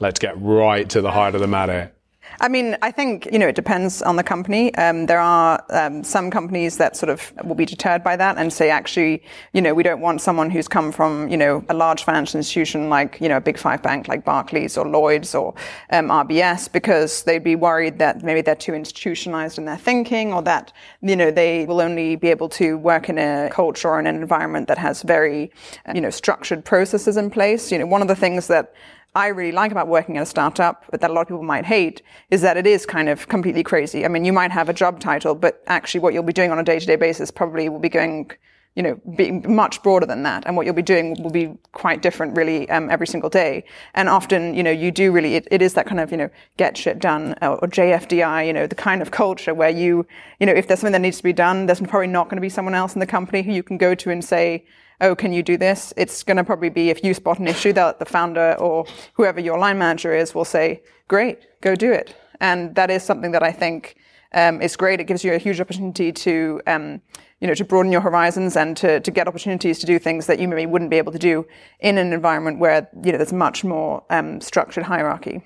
Let's 0.00 0.18
get 0.18 0.40
right 0.40 0.88
to 0.90 1.00
the 1.00 1.10
heart 1.10 1.34
of 1.34 1.40
the 1.40 1.46
matter. 1.46 1.92
I 2.40 2.48
mean, 2.48 2.76
I 2.82 2.90
think 2.90 3.28
you 3.30 3.38
know 3.38 3.46
it 3.46 3.54
depends 3.54 4.02
on 4.02 4.16
the 4.16 4.22
company. 4.22 4.74
Um, 4.74 5.06
there 5.06 5.20
are 5.20 5.64
um, 5.70 6.02
some 6.02 6.30
companies 6.30 6.78
that 6.78 6.96
sort 6.96 7.10
of 7.10 7.32
will 7.44 7.54
be 7.54 7.64
deterred 7.64 8.02
by 8.02 8.16
that 8.16 8.38
and 8.38 8.52
say, 8.52 8.70
actually, 8.70 9.22
you 9.52 9.62
know, 9.62 9.72
we 9.72 9.82
don't 9.82 10.00
want 10.00 10.20
someone 10.20 10.50
who's 10.50 10.66
come 10.66 10.90
from 10.90 11.28
you 11.28 11.36
know 11.36 11.64
a 11.68 11.74
large 11.74 12.02
financial 12.02 12.38
institution 12.38 12.88
like 12.88 13.20
you 13.20 13.28
know 13.28 13.36
a 13.36 13.40
big 13.40 13.56
five 13.56 13.82
bank 13.82 14.08
like 14.08 14.24
Barclays 14.24 14.76
or 14.76 14.86
Lloyd's 14.86 15.34
or 15.34 15.54
um, 15.90 16.08
RBS 16.08 16.70
because 16.72 17.22
they'd 17.22 17.44
be 17.44 17.56
worried 17.56 17.98
that 17.98 18.22
maybe 18.22 18.40
they're 18.40 18.56
too 18.56 18.74
institutionalized 18.74 19.58
in 19.58 19.64
their 19.64 19.76
thinking 19.76 20.32
or 20.32 20.42
that 20.42 20.72
you 21.02 21.14
know 21.14 21.30
they 21.30 21.66
will 21.66 21.80
only 21.80 22.16
be 22.16 22.28
able 22.28 22.48
to 22.48 22.76
work 22.78 23.08
in 23.08 23.18
a 23.18 23.48
culture 23.52 23.90
or 23.90 24.00
in 24.00 24.06
an 24.06 24.16
environment 24.16 24.66
that 24.68 24.78
has 24.78 25.02
very 25.02 25.52
you 25.94 26.00
know 26.00 26.10
structured 26.10 26.64
processes 26.64 27.16
in 27.16 27.30
place. 27.30 27.70
You 27.70 27.78
know, 27.78 27.86
one 27.86 28.02
of 28.02 28.08
the 28.08 28.16
things 28.16 28.48
that 28.48 28.74
I 29.14 29.28
really 29.28 29.52
like 29.52 29.70
about 29.70 29.86
working 29.86 30.16
at 30.16 30.24
a 30.24 30.26
startup, 30.26 30.84
but 30.90 31.00
that 31.00 31.10
a 31.10 31.12
lot 31.12 31.22
of 31.22 31.28
people 31.28 31.42
might 31.42 31.64
hate, 31.64 32.02
is 32.30 32.42
that 32.42 32.56
it 32.56 32.66
is 32.66 32.84
kind 32.84 33.08
of 33.08 33.28
completely 33.28 33.62
crazy. 33.62 34.04
I 34.04 34.08
mean, 34.08 34.24
you 34.24 34.32
might 34.32 34.50
have 34.50 34.68
a 34.68 34.72
job 34.72 34.98
title, 34.98 35.34
but 35.36 35.62
actually 35.68 36.00
what 36.00 36.14
you'll 36.14 36.24
be 36.24 36.32
doing 36.32 36.50
on 36.50 36.58
a 36.58 36.64
day-to-day 36.64 36.96
basis 36.96 37.30
probably 37.30 37.68
will 37.68 37.78
be 37.78 37.88
going, 37.88 38.32
you 38.74 38.82
know, 38.82 39.00
being 39.14 39.54
much 39.54 39.84
broader 39.84 40.04
than 40.04 40.24
that. 40.24 40.42
And 40.46 40.56
what 40.56 40.66
you'll 40.66 40.74
be 40.74 40.82
doing 40.82 41.16
will 41.22 41.30
be 41.30 41.56
quite 41.70 42.02
different 42.02 42.36
really, 42.36 42.68
um, 42.70 42.90
every 42.90 43.06
single 43.06 43.30
day. 43.30 43.62
And 43.94 44.08
often, 44.08 44.52
you 44.52 44.64
know, 44.64 44.72
you 44.72 44.90
do 44.90 45.12
really, 45.12 45.36
it, 45.36 45.46
it 45.48 45.62
is 45.62 45.74
that 45.74 45.86
kind 45.86 46.00
of, 46.00 46.10
you 46.10 46.16
know, 46.16 46.30
get 46.56 46.76
shit 46.76 46.98
done 46.98 47.36
or, 47.40 47.58
or 47.58 47.68
JFDI, 47.68 48.48
you 48.48 48.52
know, 48.52 48.66
the 48.66 48.74
kind 48.74 49.00
of 49.00 49.12
culture 49.12 49.54
where 49.54 49.70
you, 49.70 50.04
you 50.40 50.46
know, 50.46 50.52
if 50.52 50.66
there's 50.66 50.80
something 50.80 50.92
that 50.92 51.02
needs 51.02 51.18
to 51.18 51.22
be 51.22 51.32
done, 51.32 51.66
there's 51.66 51.80
probably 51.80 52.08
not 52.08 52.24
going 52.24 52.36
to 52.36 52.42
be 52.42 52.48
someone 52.48 52.74
else 52.74 52.94
in 52.94 53.00
the 53.00 53.06
company 53.06 53.42
who 53.42 53.52
you 53.52 53.62
can 53.62 53.78
go 53.78 53.94
to 53.94 54.10
and 54.10 54.24
say, 54.24 54.64
oh, 55.00 55.14
can 55.14 55.32
you 55.32 55.42
do 55.42 55.56
this? 55.56 55.92
It's 55.96 56.22
going 56.22 56.36
to 56.36 56.44
probably 56.44 56.70
be 56.70 56.90
if 56.90 57.04
you 57.04 57.14
spot 57.14 57.38
an 57.38 57.48
issue 57.48 57.72
that 57.72 57.98
the 57.98 58.04
founder 58.04 58.54
or 58.58 58.86
whoever 59.14 59.40
your 59.40 59.58
line 59.58 59.78
manager 59.78 60.14
is 60.14 60.34
will 60.34 60.44
say, 60.44 60.82
great, 61.08 61.38
go 61.60 61.74
do 61.74 61.92
it. 61.92 62.16
And 62.40 62.74
that 62.74 62.90
is 62.90 63.02
something 63.02 63.32
that 63.32 63.42
I 63.42 63.52
think 63.52 63.96
um, 64.32 64.60
is 64.60 64.76
great. 64.76 65.00
It 65.00 65.04
gives 65.04 65.24
you 65.24 65.32
a 65.32 65.38
huge 65.38 65.60
opportunity 65.60 66.12
to, 66.12 66.60
um, 66.66 67.00
you 67.40 67.46
know, 67.46 67.54
to 67.54 67.64
broaden 67.64 67.92
your 67.92 68.00
horizons 68.00 68.56
and 68.56 68.76
to, 68.78 69.00
to 69.00 69.10
get 69.10 69.28
opportunities 69.28 69.78
to 69.78 69.86
do 69.86 69.98
things 69.98 70.26
that 70.26 70.38
you 70.38 70.48
maybe 70.48 70.66
wouldn't 70.66 70.90
be 70.90 70.98
able 70.98 71.12
to 71.12 71.18
do 71.18 71.46
in 71.80 71.98
an 71.98 72.12
environment 72.12 72.58
where, 72.58 72.88
you 73.02 73.12
know, 73.12 73.18
there's 73.18 73.32
much 73.32 73.64
more 73.64 74.04
um, 74.10 74.40
structured 74.40 74.84
hierarchy. 74.84 75.42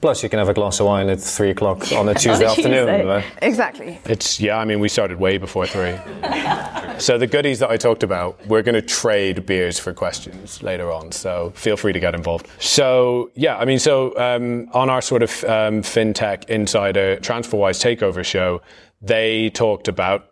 Plus, 0.00 0.22
you 0.22 0.28
can 0.28 0.38
have 0.38 0.48
a 0.48 0.54
glass 0.54 0.80
of 0.80 0.86
wine 0.86 1.08
at 1.08 1.20
three 1.20 1.50
o'clock 1.50 1.92
on 1.92 2.08
a 2.08 2.14
Tuesday 2.14 2.44
afternoon. 2.44 2.86
Tuesday. 2.86 3.04
right? 3.04 3.24
Exactly. 3.40 4.00
It's 4.04 4.40
yeah. 4.40 4.58
I 4.58 4.64
mean, 4.64 4.80
we 4.80 4.88
started 4.88 5.18
way 5.18 5.38
before 5.38 5.66
three. 5.66 5.96
so 6.98 7.18
the 7.18 7.26
goodies 7.26 7.58
that 7.60 7.70
I 7.70 7.76
talked 7.76 8.02
about, 8.02 8.44
we're 8.46 8.62
going 8.62 8.74
to 8.74 8.82
trade 8.82 9.46
beers 9.46 9.78
for 9.78 9.92
questions 9.92 10.62
later 10.62 10.90
on. 10.90 11.12
So 11.12 11.52
feel 11.54 11.76
free 11.76 11.92
to 11.92 12.00
get 12.00 12.14
involved. 12.14 12.48
So 12.58 13.30
yeah, 13.34 13.56
I 13.56 13.64
mean, 13.64 13.78
so 13.78 14.16
um, 14.18 14.68
on 14.72 14.90
our 14.90 15.02
sort 15.02 15.22
of 15.22 15.30
um, 15.44 15.82
fintech 15.82 16.48
insider 16.48 17.16
TransferWise 17.18 17.80
takeover 17.80 18.24
show, 18.24 18.60
they 19.00 19.50
talked 19.50 19.88
about 19.88 20.28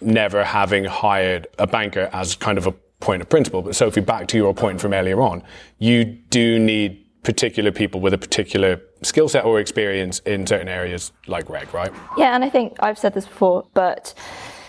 never 0.00 0.44
having 0.44 0.84
hired 0.84 1.46
a 1.58 1.66
banker 1.66 2.10
as 2.12 2.34
kind 2.34 2.58
of 2.58 2.66
a 2.66 2.72
point 3.00 3.22
of 3.22 3.28
principle. 3.28 3.62
But 3.62 3.74
Sophie, 3.74 4.00
back 4.00 4.28
to 4.28 4.36
your 4.36 4.54
point 4.54 4.80
from 4.80 4.92
earlier 4.92 5.20
on, 5.20 5.42
you 5.78 6.04
do 6.04 6.58
need 6.58 7.03
particular 7.24 7.72
people 7.72 8.00
with 8.00 8.14
a 8.14 8.18
particular 8.18 8.80
skill 9.02 9.28
set 9.28 9.44
or 9.44 9.58
experience 9.58 10.20
in 10.20 10.46
certain 10.46 10.68
areas 10.68 11.12
like 11.26 11.48
reg, 11.48 11.72
right? 11.74 11.92
Yeah, 12.16 12.34
and 12.34 12.44
I 12.44 12.50
think 12.50 12.76
I've 12.80 12.98
said 12.98 13.14
this 13.14 13.26
before, 13.26 13.66
but 13.74 14.14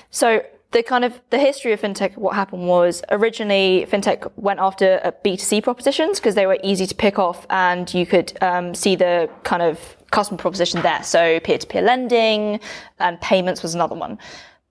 so 0.09 0.41
the 0.71 0.83
kind 0.83 1.05
of 1.05 1.21
the 1.29 1.39
history 1.39 1.71
of 1.73 1.81
fintech, 1.81 2.17
what 2.17 2.35
happened 2.35 2.67
was 2.67 3.03
originally 3.09 3.87
fintech 3.89 4.29
went 4.35 4.59
after 4.59 4.99
uh, 5.03 5.11
B2C 5.23 5.63
propositions 5.63 6.19
because 6.19 6.35
they 6.35 6.45
were 6.45 6.57
easy 6.63 6.85
to 6.85 6.95
pick 6.95 7.19
off 7.19 7.45
and 7.49 7.93
you 7.93 8.05
could 8.05 8.37
um, 8.41 8.75
see 8.75 8.95
the 8.95 9.29
kind 9.43 9.61
of 9.61 9.95
customer 10.11 10.37
proposition 10.37 10.81
there. 10.81 11.03
So 11.03 11.39
peer-to-peer 11.39 11.81
lending 11.81 12.59
and 12.99 13.19
payments 13.21 13.61
was 13.61 13.73
another 13.73 13.95
one. 13.95 14.17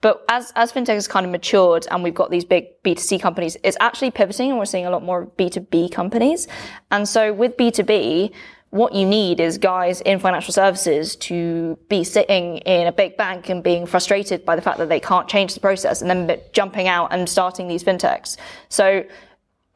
But 0.04 0.22
as, 0.28 0.52
as 0.54 0.70
fintech 0.70 0.88
has 0.88 1.08
kind 1.08 1.24
of 1.24 1.32
matured 1.32 1.86
and 1.90 2.02
we've 2.02 2.14
got 2.14 2.30
these 2.30 2.44
big 2.44 2.82
B2C 2.82 3.22
companies, 3.22 3.56
it's 3.64 3.78
actually 3.80 4.10
pivoting 4.10 4.50
and 4.50 4.58
we're 4.58 4.66
seeing 4.66 4.84
a 4.84 4.90
lot 4.90 5.02
more 5.02 5.24
B2B 5.38 5.90
companies. 5.92 6.46
And 6.90 7.08
so 7.08 7.32
with 7.32 7.56
B2B, 7.56 8.30
what 8.68 8.92
you 8.92 9.06
need 9.06 9.40
is 9.40 9.56
guys 9.56 10.02
in 10.02 10.18
financial 10.18 10.52
services 10.52 11.16
to 11.16 11.78
be 11.88 12.04
sitting 12.04 12.58
in 12.58 12.86
a 12.86 12.92
big 12.92 13.16
bank 13.16 13.48
and 13.48 13.62
being 13.62 13.86
frustrated 13.86 14.44
by 14.44 14.56
the 14.56 14.60
fact 14.60 14.76
that 14.76 14.90
they 14.90 15.00
can't 15.00 15.26
change 15.26 15.54
the 15.54 15.60
process 15.60 16.02
and 16.02 16.10
then 16.10 16.38
jumping 16.52 16.86
out 16.86 17.10
and 17.10 17.26
starting 17.26 17.66
these 17.66 17.82
fintechs. 17.82 18.36
So 18.68 19.06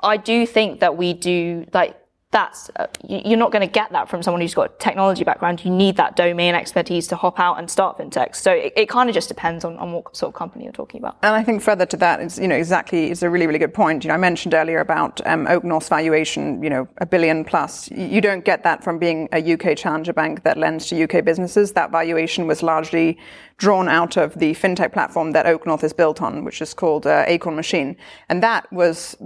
I 0.00 0.18
do 0.18 0.44
think 0.44 0.80
that 0.80 0.98
we 0.98 1.14
do 1.14 1.64
like 1.72 1.97
that's 2.30 2.70
uh, 2.76 2.86
you- 3.08 3.22
you're 3.24 3.38
not 3.38 3.52
going 3.52 3.66
to 3.66 3.72
get 3.72 3.90
that 3.92 4.08
from 4.08 4.22
someone 4.22 4.42
who's 4.42 4.54
got 4.54 4.70
a 4.70 4.74
technology 4.78 5.24
background. 5.24 5.64
You 5.64 5.70
need 5.70 5.96
that 5.96 6.14
domain 6.14 6.54
expertise 6.54 7.06
to 7.08 7.16
hop 7.16 7.40
out 7.40 7.58
and 7.58 7.70
start 7.70 7.96
fintech. 7.98 8.36
So 8.36 8.52
it, 8.52 8.74
it 8.76 8.88
kind 8.88 9.08
of 9.08 9.14
just 9.14 9.28
depends 9.28 9.64
on, 9.64 9.76
on 9.78 9.92
what 9.92 10.14
sort 10.14 10.28
of 10.28 10.34
company 10.38 10.64
you're 10.64 10.72
talking 10.72 11.00
about. 11.00 11.16
And 11.22 11.34
I 11.34 11.42
think 11.42 11.62
further 11.62 11.86
to 11.86 11.96
that 11.98 12.20
is, 12.20 12.38
you 12.38 12.46
know, 12.46 12.54
exactly, 12.56 13.10
it's 13.10 13.22
a 13.22 13.30
really, 13.30 13.46
really 13.46 13.58
good 13.58 13.72
point. 13.72 14.04
You 14.04 14.08
know, 14.08 14.14
I 14.14 14.18
mentioned 14.18 14.52
earlier 14.52 14.80
about 14.80 15.26
um, 15.26 15.46
Oak 15.46 15.64
North's 15.64 15.88
valuation, 15.88 16.62
you 16.62 16.68
know, 16.68 16.86
a 16.98 17.06
billion 17.06 17.44
plus. 17.44 17.90
You 17.90 18.20
don't 18.20 18.44
get 18.44 18.62
that 18.62 18.84
from 18.84 18.98
being 18.98 19.28
a 19.32 19.52
UK 19.54 19.76
challenger 19.76 20.12
bank 20.12 20.42
that 20.42 20.58
lends 20.58 20.86
to 20.88 21.02
UK 21.02 21.24
businesses. 21.24 21.72
That 21.72 21.90
valuation 21.90 22.46
was 22.46 22.62
largely 22.62 23.18
drawn 23.56 23.88
out 23.88 24.16
of 24.18 24.34
the 24.34 24.54
fintech 24.54 24.92
platform 24.92 25.32
that 25.32 25.46
Oak 25.46 25.66
North 25.66 25.82
is 25.82 25.92
built 25.94 26.20
on, 26.20 26.44
which 26.44 26.60
is 26.60 26.74
called 26.74 27.06
uh, 27.06 27.24
Acorn 27.26 27.56
Machine. 27.56 27.96
And 28.28 28.42
that 28.42 28.70
was 28.72 29.16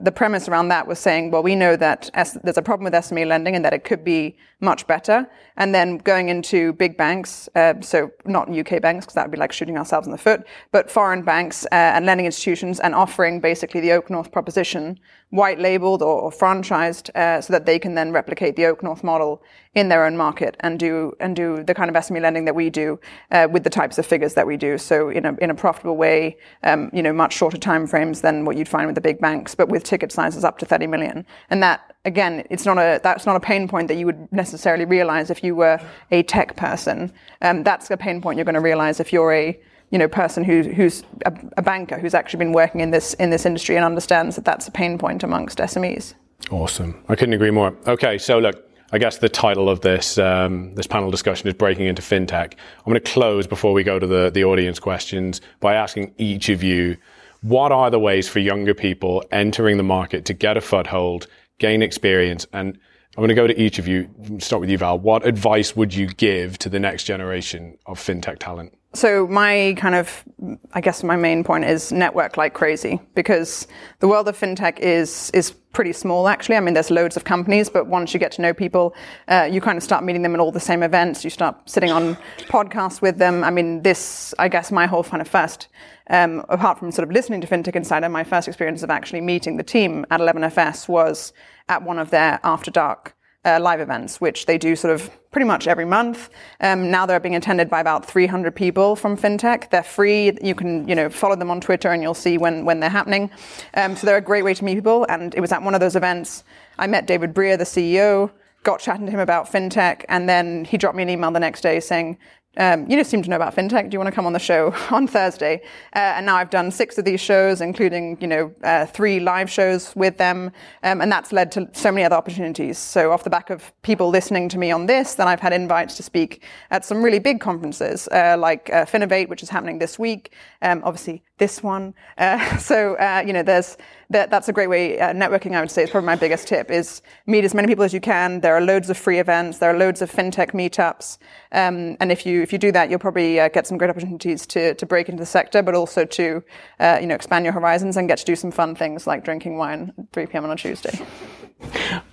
the 0.00 0.12
premise 0.12 0.48
around 0.48 0.68
that 0.68 0.86
was 0.86 0.98
saying, 0.98 1.30
well, 1.30 1.42
we 1.42 1.54
know 1.54 1.76
that 1.76 2.10
there's 2.42 2.58
a 2.58 2.62
problem 2.62 2.84
with 2.84 2.94
SME 2.94 3.26
lending 3.26 3.54
and 3.56 3.64
that 3.64 3.72
it 3.72 3.84
could 3.84 4.04
be 4.04 4.36
much 4.60 4.86
better. 4.86 5.28
And 5.56 5.74
then 5.74 5.98
going 5.98 6.28
into 6.28 6.72
big 6.74 6.96
banks, 6.96 7.48
uh, 7.54 7.74
so 7.80 8.10
not 8.24 8.50
UK 8.50 8.80
banks, 8.80 9.06
because 9.06 9.14
that 9.14 9.24
would 9.24 9.32
be 9.32 9.38
like 9.38 9.52
shooting 9.52 9.78
ourselves 9.78 10.06
in 10.06 10.12
the 10.12 10.18
foot, 10.18 10.46
but 10.70 10.90
foreign 10.90 11.22
banks 11.22 11.64
uh, 11.66 11.74
and 11.94 12.06
lending 12.06 12.26
institutions 12.26 12.80
and 12.80 12.94
offering 12.94 13.40
basically 13.40 13.80
the 13.80 13.92
Oak 13.92 14.10
North 14.10 14.30
proposition, 14.32 14.98
white 15.30 15.58
labeled 15.58 16.02
or, 16.02 16.20
or 16.20 16.30
franchised, 16.30 17.10
uh, 17.14 17.40
so 17.40 17.52
that 17.52 17.66
they 17.66 17.78
can 17.78 17.94
then 17.94 18.12
replicate 18.12 18.56
the 18.56 18.66
Oak 18.66 18.82
North 18.82 19.02
model 19.02 19.42
in 19.76 19.90
their 19.90 20.06
own 20.06 20.16
market 20.16 20.56
and 20.60 20.80
do 20.80 21.14
and 21.20 21.36
do 21.36 21.62
the 21.62 21.74
kind 21.74 21.90
of 21.90 21.96
SME 21.96 22.20
lending 22.22 22.46
that 22.46 22.54
we 22.54 22.70
do 22.70 22.98
uh, 23.30 23.46
with 23.50 23.62
the 23.62 23.70
types 23.70 23.98
of 23.98 24.06
figures 24.06 24.32
that 24.32 24.46
we 24.46 24.56
do. 24.56 24.78
So 24.78 25.10
in 25.10 25.26
a 25.26 25.34
in 25.36 25.50
a 25.50 25.54
profitable 25.54 25.96
way, 25.96 26.38
um, 26.62 26.90
you 26.94 27.02
know, 27.02 27.12
much 27.12 27.34
shorter 27.34 27.58
time 27.58 27.86
frames 27.86 28.22
than 28.22 28.46
what 28.46 28.56
you'd 28.56 28.68
find 28.68 28.86
with 28.86 28.94
the 28.94 29.02
big 29.02 29.20
banks, 29.20 29.54
but 29.54 29.68
with 29.68 29.84
ticket 29.84 30.10
sizes 30.10 30.44
up 30.44 30.58
to 30.58 30.66
30 30.66 30.86
million. 30.86 31.26
And 31.50 31.62
that 31.62 31.94
again, 32.06 32.46
it's 32.48 32.64
not 32.64 32.78
a 32.78 33.00
that's 33.02 33.26
not 33.26 33.36
a 33.36 33.40
pain 33.40 33.68
point 33.68 33.88
that 33.88 33.98
you 33.98 34.06
would 34.06 34.32
necessarily 34.32 34.86
realize 34.86 35.30
if 35.30 35.44
you 35.44 35.45
were 35.54 35.80
a 36.10 36.22
tech 36.24 36.56
person. 36.56 37.12
Um, 37.42 37.62
that's 37.62 37.90
a 37.90 37.96
pain 37.96 38.20
point 38.20 38.36
you're 38.36 38.44
going 38.44 38.54
to 38.54 38.60
realize 38.60 39.00
if 39.00 39.12
you're 39.12 39.32
a 39.32 39.58
you 39.90 39.98
know 39.98 40.08
person 40.08 40.42
who, 40.42 40.62
who's 40.62 41.04
a, 41.24 41.32
a 41.56 41.62
banker 41.62 41.98
who's 41.98 42.14
actually 42.14 42.38
been 42.38 42.52
working 42.52 42.80
in 42.80 42.90
this 42.90 43.14
in 43.14 43.30
this 43.30 43.46
industry 43.46 43.76
and 43.76 43.84
understands 43.84 44.36
that 44.36 44.44
that's 44.44 44.66
a 44.66 44.70
pain 44.70 44.98
point 44.98 45.22
amongst 45.22 45.58
SMEs. 45.58 46.14
Awesome. 46.50 47.02
I 47.08 47.14
couldn't 47.14 47.34
agree 47.34 47.50
more. 47.50 47.74
Okay, 47.86 48.18
so 48.18 48.38
look, 48.38 48.62
I 48.92 48.98
guess 48.98 49.18
the 49.18 49.28
title 49.28 49.68
of 49.68 49.80
this 49.80 50.18
um, 50.18 50.74
this 50.74 50.86
panel 50.86 51.10
discussion 51.10 51.48
is 51.48 51.54
breaking 51.54 51.86
into 51.86 52.02
fintech. 52.02 52.52
I'm 52.78 52.84
going 52.92 52.94
to 52.94 53.12
close 53.12 53.46
before 53.46 53.72
we 53.72 53.82
go 53.82 53.98
to 53.98 54.06
the 54.06 54.30
the 54.30 54.44
audience 54.44 54.78
questions 54.78 55.40
by 55.60 55.74
asking 55.74 56.14
each 56.18 56.48
of 56.48 56.62
you 56.62 56.96
what 57.42 57.70
are 57.70 57.90
the 57.90 57.98
ways 57.98 58.28
for 58.28 58.38
younger 58.38 58.74
people 58.74 59.24
entering 59.30 59.76
the 59.76 59.82
market 59.82 60.24
to 60.24 60.34
get 60.34 60.56
a 60.56 60.60
foothold, 60.60 61.26
gain 61.58 61.82
experience, 61.82 62.46
and 62.52 62.78
I'm 63.16 63.22
going 63.22 63.28
to 63.28 63.34
go 63.34 63.46
to 63.46 63.58
each 63.58 63.78
of 63.78 63.88
you. 63.88 64.10
Start 64.40 64.60
with 64.60 64.68
you, 64.68 64.76
Val. 64.76 64.98
What 64.98 65.26
advice 65.26 65.74
would 65.74 65.94
you 65.94 66.06
give 66.06 66.58
to 66.58 66.68
the 66.68 66.78
next 66.78 67.04
generation 67.04 67.78
of 67.86 67.98
fintech 67.98 68.38
talent? 68.38 68.76
So 68.96 69.26
my 69.26 69.74
kind 69.76 69.94
of, 69.94 70.24
I 70.72 70.80
guess 70.80 71.02
my 71.02 71.16
main 71.16 71.44
point 71.44 71.66
is 71.66 71.92
network 71.92 72.38
like 72.38 72.54
crazy 72.54 72.98
because 73.14 73.68
the 73.98 74.08
world 74.08 74.26
of 74.26 74.38
fintech 74.38 74.78
is 74.78 75.30
is 75.34 75.50
pretty 75.50 75.92
small 75.92 76.28
actually. 76.28 76.56
I 76.56 76.60
mean, 76.60 76.72
there's 76.72 76.90
loads 76.90 77.14
of 77.14 77.24
companies, 77.24 77.68
but 77.68 77.86
once 77.88 78.14
you 78.14 78.20
get 78.20 78.32
to 78.32 78.42
know 78.42 78.54
people, 78.54 78.94
uh, 79.28 79.46
you 79.52 79.60
kind 79.60 79.76
of 79.76 79.84
start 79.84 80.02
meeting 80.02 80.22
them 80.22 80.32
at 80.32 80.40
all 80.40 80.50
the 80.50 80.60
same 80.60 80.82
events. 80.82 81.24
You 81.24 81.28
start 81.28 81.68
sitting 81.68 81.90
on 81.90 82.16
podcasts 82.48 83.02
with 83.02 83.18
them. 83.18 83.44
I 83.44 83.50
mean, 83.50 83.82
this, 83.82 84.32
I 84.38 84.48
guess, 84.48 84.72
my 84.72 84.86
whole 84.86 85.04
kind 85.04 85.20
of 85.20 85.28
first, 85.28 85.68
um, 86.08 86.46
apart 86.48 86.78
from 86.78 86.90
sort 86.90 87.06
of 87.06 87.12
listening 87.12 87.42
to 87.42 87.46
FinTech 87.46 87.76
Insider, 87.76 88.08
my 88.08 88.24
first 88.24 88.48
experience 88.48 88.82
of 88.82 88.88
actually 88.88 89.20
meeting 89.20 89.58
the 89.58 89.62
team 89.62 90.06
at 90.10 90.20
11FS 90.20 90.88
was 90.88 91.34
at 91.68 91.82
one 91.82 91.98
of 91.98 92.08
their 92.08 92.40
after 92.42 92.70
dark 92.70 93.15
uh, 93.46 93.60
live 93.60 93.80
events, 93.80 94.20
which 94.20 94.44
they 94.46 94.58
do 94.58 94.74
sort 94.74 94.92
of 94.92 95.08
pretty 95.30 95.46
much 95.46 95.68
every 95.68 95.84
month. 95.84 96.30
Um, 96.60 96.90
now 96.90 97.06
they're 97.06 97.20
being 97.20 97.36
attended 97.36 97.70
by 97.70 97.80
about 97.80 98.04
300 98.04 98.54
people 98.54 98.96
from 98.96 99.16
fintech. 99.16 99.70
They're 99.70 99.82
free. 99.82 100.36
You 100.42 100.54
can, 100.54 100.86
you 100.88 100.94
know, 100.94 101.08
follow 101.08 101.36
them 101.36 101.50
on 101.50 101.60
Twitter 101.60 101.90
and 101.90 102.02
you'll 102.02 102.14
see 102.14 102.38
when, 102.38 102.64
when 102.64 102.80
they're 102.80 102.90
happening. 102.90 103.30
Um, 103.74 103.94
so 103.94 104.06
they're 104.06 104.16
a 104.16 104.22
great 104.22 104.44
way 104.44 104.54
to 104.54 104.64
meet 104.64 104.74
people. 104.74 105.06
And 105.08 105.34
it 105.34 105.40
was 105.40 105.52
at 105.52 105.62
one 105.62 105.74
of 105.74 105.80
those 105.80 105.94
events. 105.94 106.42
I 106.78 106.86
met 106.88 107.06
David 107.06 107.32
Brear, 107.32 107.56
the 107.56 107.64
CEO, 107.64 108.30
got 108.64 108.80
chatting 108.80 109.06
to 109.06 109.12
him 109.12 109.20
about 109.20 109.46
fintech. 109.46 110.04
And 110.08 110.28
then 110.28 110.64
he 110.64 110.76
dropped 110.76 110.96
me 110.96 111.04
an 111.04 111.08
email 111.10 111.30
the 111.30 111.38
next 111.38 111.60
day 111.60 111.78
saying, 111.78 112.18
um, 112.56 112.88
you 112.90 112.96
just 112.96 113.10
seem 113.10 113.22
to 113.22 113.30
know 113.30 113.36
about 113.36 113.54
fintech. 113.54 113.90
Do 113.90 113.94
you 113.94 113.98
want 113.98 114.08
to 114.08 114.14
come 114.14 114.26
on 114.26 114.32
the 114.32 114.38
show 114.38 114.74
on 114.90 115.06
Thursday? 115.06 115.62
Uh, 115.94 116.14
and 116.16 116.26
now 116.26 116.36
I've 116.36 116.50
done 116.50 116.70
six 116.70 116.98
of 116.98 117.04
these 117.04 117.20
shows, 117.20 117.60
including 117.60 118.16
you 118.20 118.26
know 118.26 118.52
uh, 118.62 118.86
three 118.86 119.20
live 119.20 119.50
shows 119.50 119.94
with 119.94 120.16
them, 120.16 120.52
um, 120.82 121.00
and 121.00 121.10
that's 121.10 121.32
led 121.32 121.52
to 121.52 121.68
so 121.72 121.92
many 121.92 122.04
other 122.04 122.16
opportunities. 122.16 122.78
So 122.78 123.12
off 123.12 123.24
the 123.24 123.30
back 123.30 123.50
of 123.50 123.72
people 123.82 124.08
listening 124.08 124.48
to 124.50 124.58
me 124.58 124.70
on 124.70 124.86
this, 124.86 125.14
then 125.14 125.28
I've 125.28 125.40
had 125.40 125.52
invites 125.52 125.96
to 125.96 126.02
speak 126.02 126.42
at 126.70 126.84
some 126.84 127.02
really 127.02 127.18
big 127.18 127.40
conferences 127.40 128.08
uh, 128.08 128.36
like 128.38 128.70
uh, 128.72 128.84
Finovate, 128.86 129.28
which 129.28 129.42
is 129.42 129.50
happening 129.50 129.78
this 129.78 129.98
week. 129.98 130.32
Um, 130.62 130.82
obviously, 130.84 131.22
this 131.38 131.62
one. 131.62 131.94
Uh, 132.18 132.56
so 132.58 132.94
uh, 132.94 133.22
you 133.26 133.32
know, 133.32 133.42
there's 133.42 133.76
that, 134.10 134.30
that's 134.30 134.48
a 134.48 134.52
great 134.52 134.68
way. 134.68 134.98
Uh, 134.98 135.12
networking, 135.12 135.54
I 135.56 135.60
would 135.60 135.70
say, 135.70 135.82
is 135.82 135.90
probably 135.90 136.06
my 136.06 136.16
biggest 136.16 136.48
tip: 136.48 136.70
is 136.70 137.02
meet 137.26 137.44
as 137.44 137.54
many 137.54 137.68
people 137.68 137.84
as 137.84 137.92
you 137.92 138.00
can. 138.00 138.40
There 138.40 138.54
are 138.54 138.60
loads 138.60 138.90
of 138.90 138.96
free 138.96 139.18
events. 139.18 139.58
There 139.58 139.70
are 139.74 139.78
loads 139.78 140.02
of 140.02 140.10
fintech 140.10 140.52
meetups, 140.52 141.18
um, 141.52 141.96
and 142.00 142.12
if 142.12 142.24
you 142.26 142.42
if 142.42 142.52
you 142.52 142.58
do 142.58 142.72
that, 142.72 142.90
you'll 142.90 142.98
probably 142.98 143.40
uh, 143.40 143.48
get 143.48 143.66
some 143.66 143.78
great 143.78 143.90
opportunities 143.90 144.46
to 144.48 144.74
to 144.74 144.86
break 144.86 145.08
into 145.08 145.20
the 145.20 145.26
sector, 145.26 145.62
but 145.62 145.74
also 145.74 146.04
to 146.04 146.42
uh, 146.80 146.98
you 147.00 147.06
know 147.06 147.14
expand 147.14 147.44
your 147.44 147.52
horizons 147.52 147.96
and 147.96 148.08
get 148.08 148.18
to 148.18 148.24
do 148.24 148.36
some 148.36 148.50
fun 148.50 148.74
things 148.74 149.06
like 149.06 149.24
drinking 149.24 149.56
wine 149.56 149.92
at 149.98 150.12
3 150.12 150.26
p.m. 150.26 150.44
on 150.44 150.50
a 150.50 150.56
Tuesday. 150.56 150.98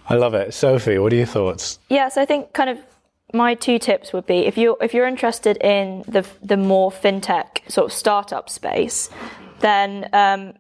I 0.10 0.16
love 0.16 0.34
it, 0.34 0.54
Sophie. 0.54 0.98
What 0.98 1.14
are 1.14 1.18
your 1.18 1.26
thoughts? 1.26 1.80
Yeah, 1.90 2.10
so 2.10 2.22
I 2.22 2.26
think 2.26 2.54
kind 2.54 2.70
of 2.70 2.80
my 3.34 3.56
two 3.56 3.80
tips 3.80 4.14
would 4.14 4.26
be 4.26 4.46
if 4.46 4.58
you 4.58 4.78
if 4.80 4.94
you're 4.94 5.08
interested 5.08 5.58
in 5.58 6.04
the 6.08 6.26
the 6.42 6.58
more 6.58 6.92
fintech 6.92 7.70
sort 7.70 7.86
of 7.86 7.94
startup 7.94 8.50
space, 8.50 9.10
then 9.60 10.10
um, 10.14 10.54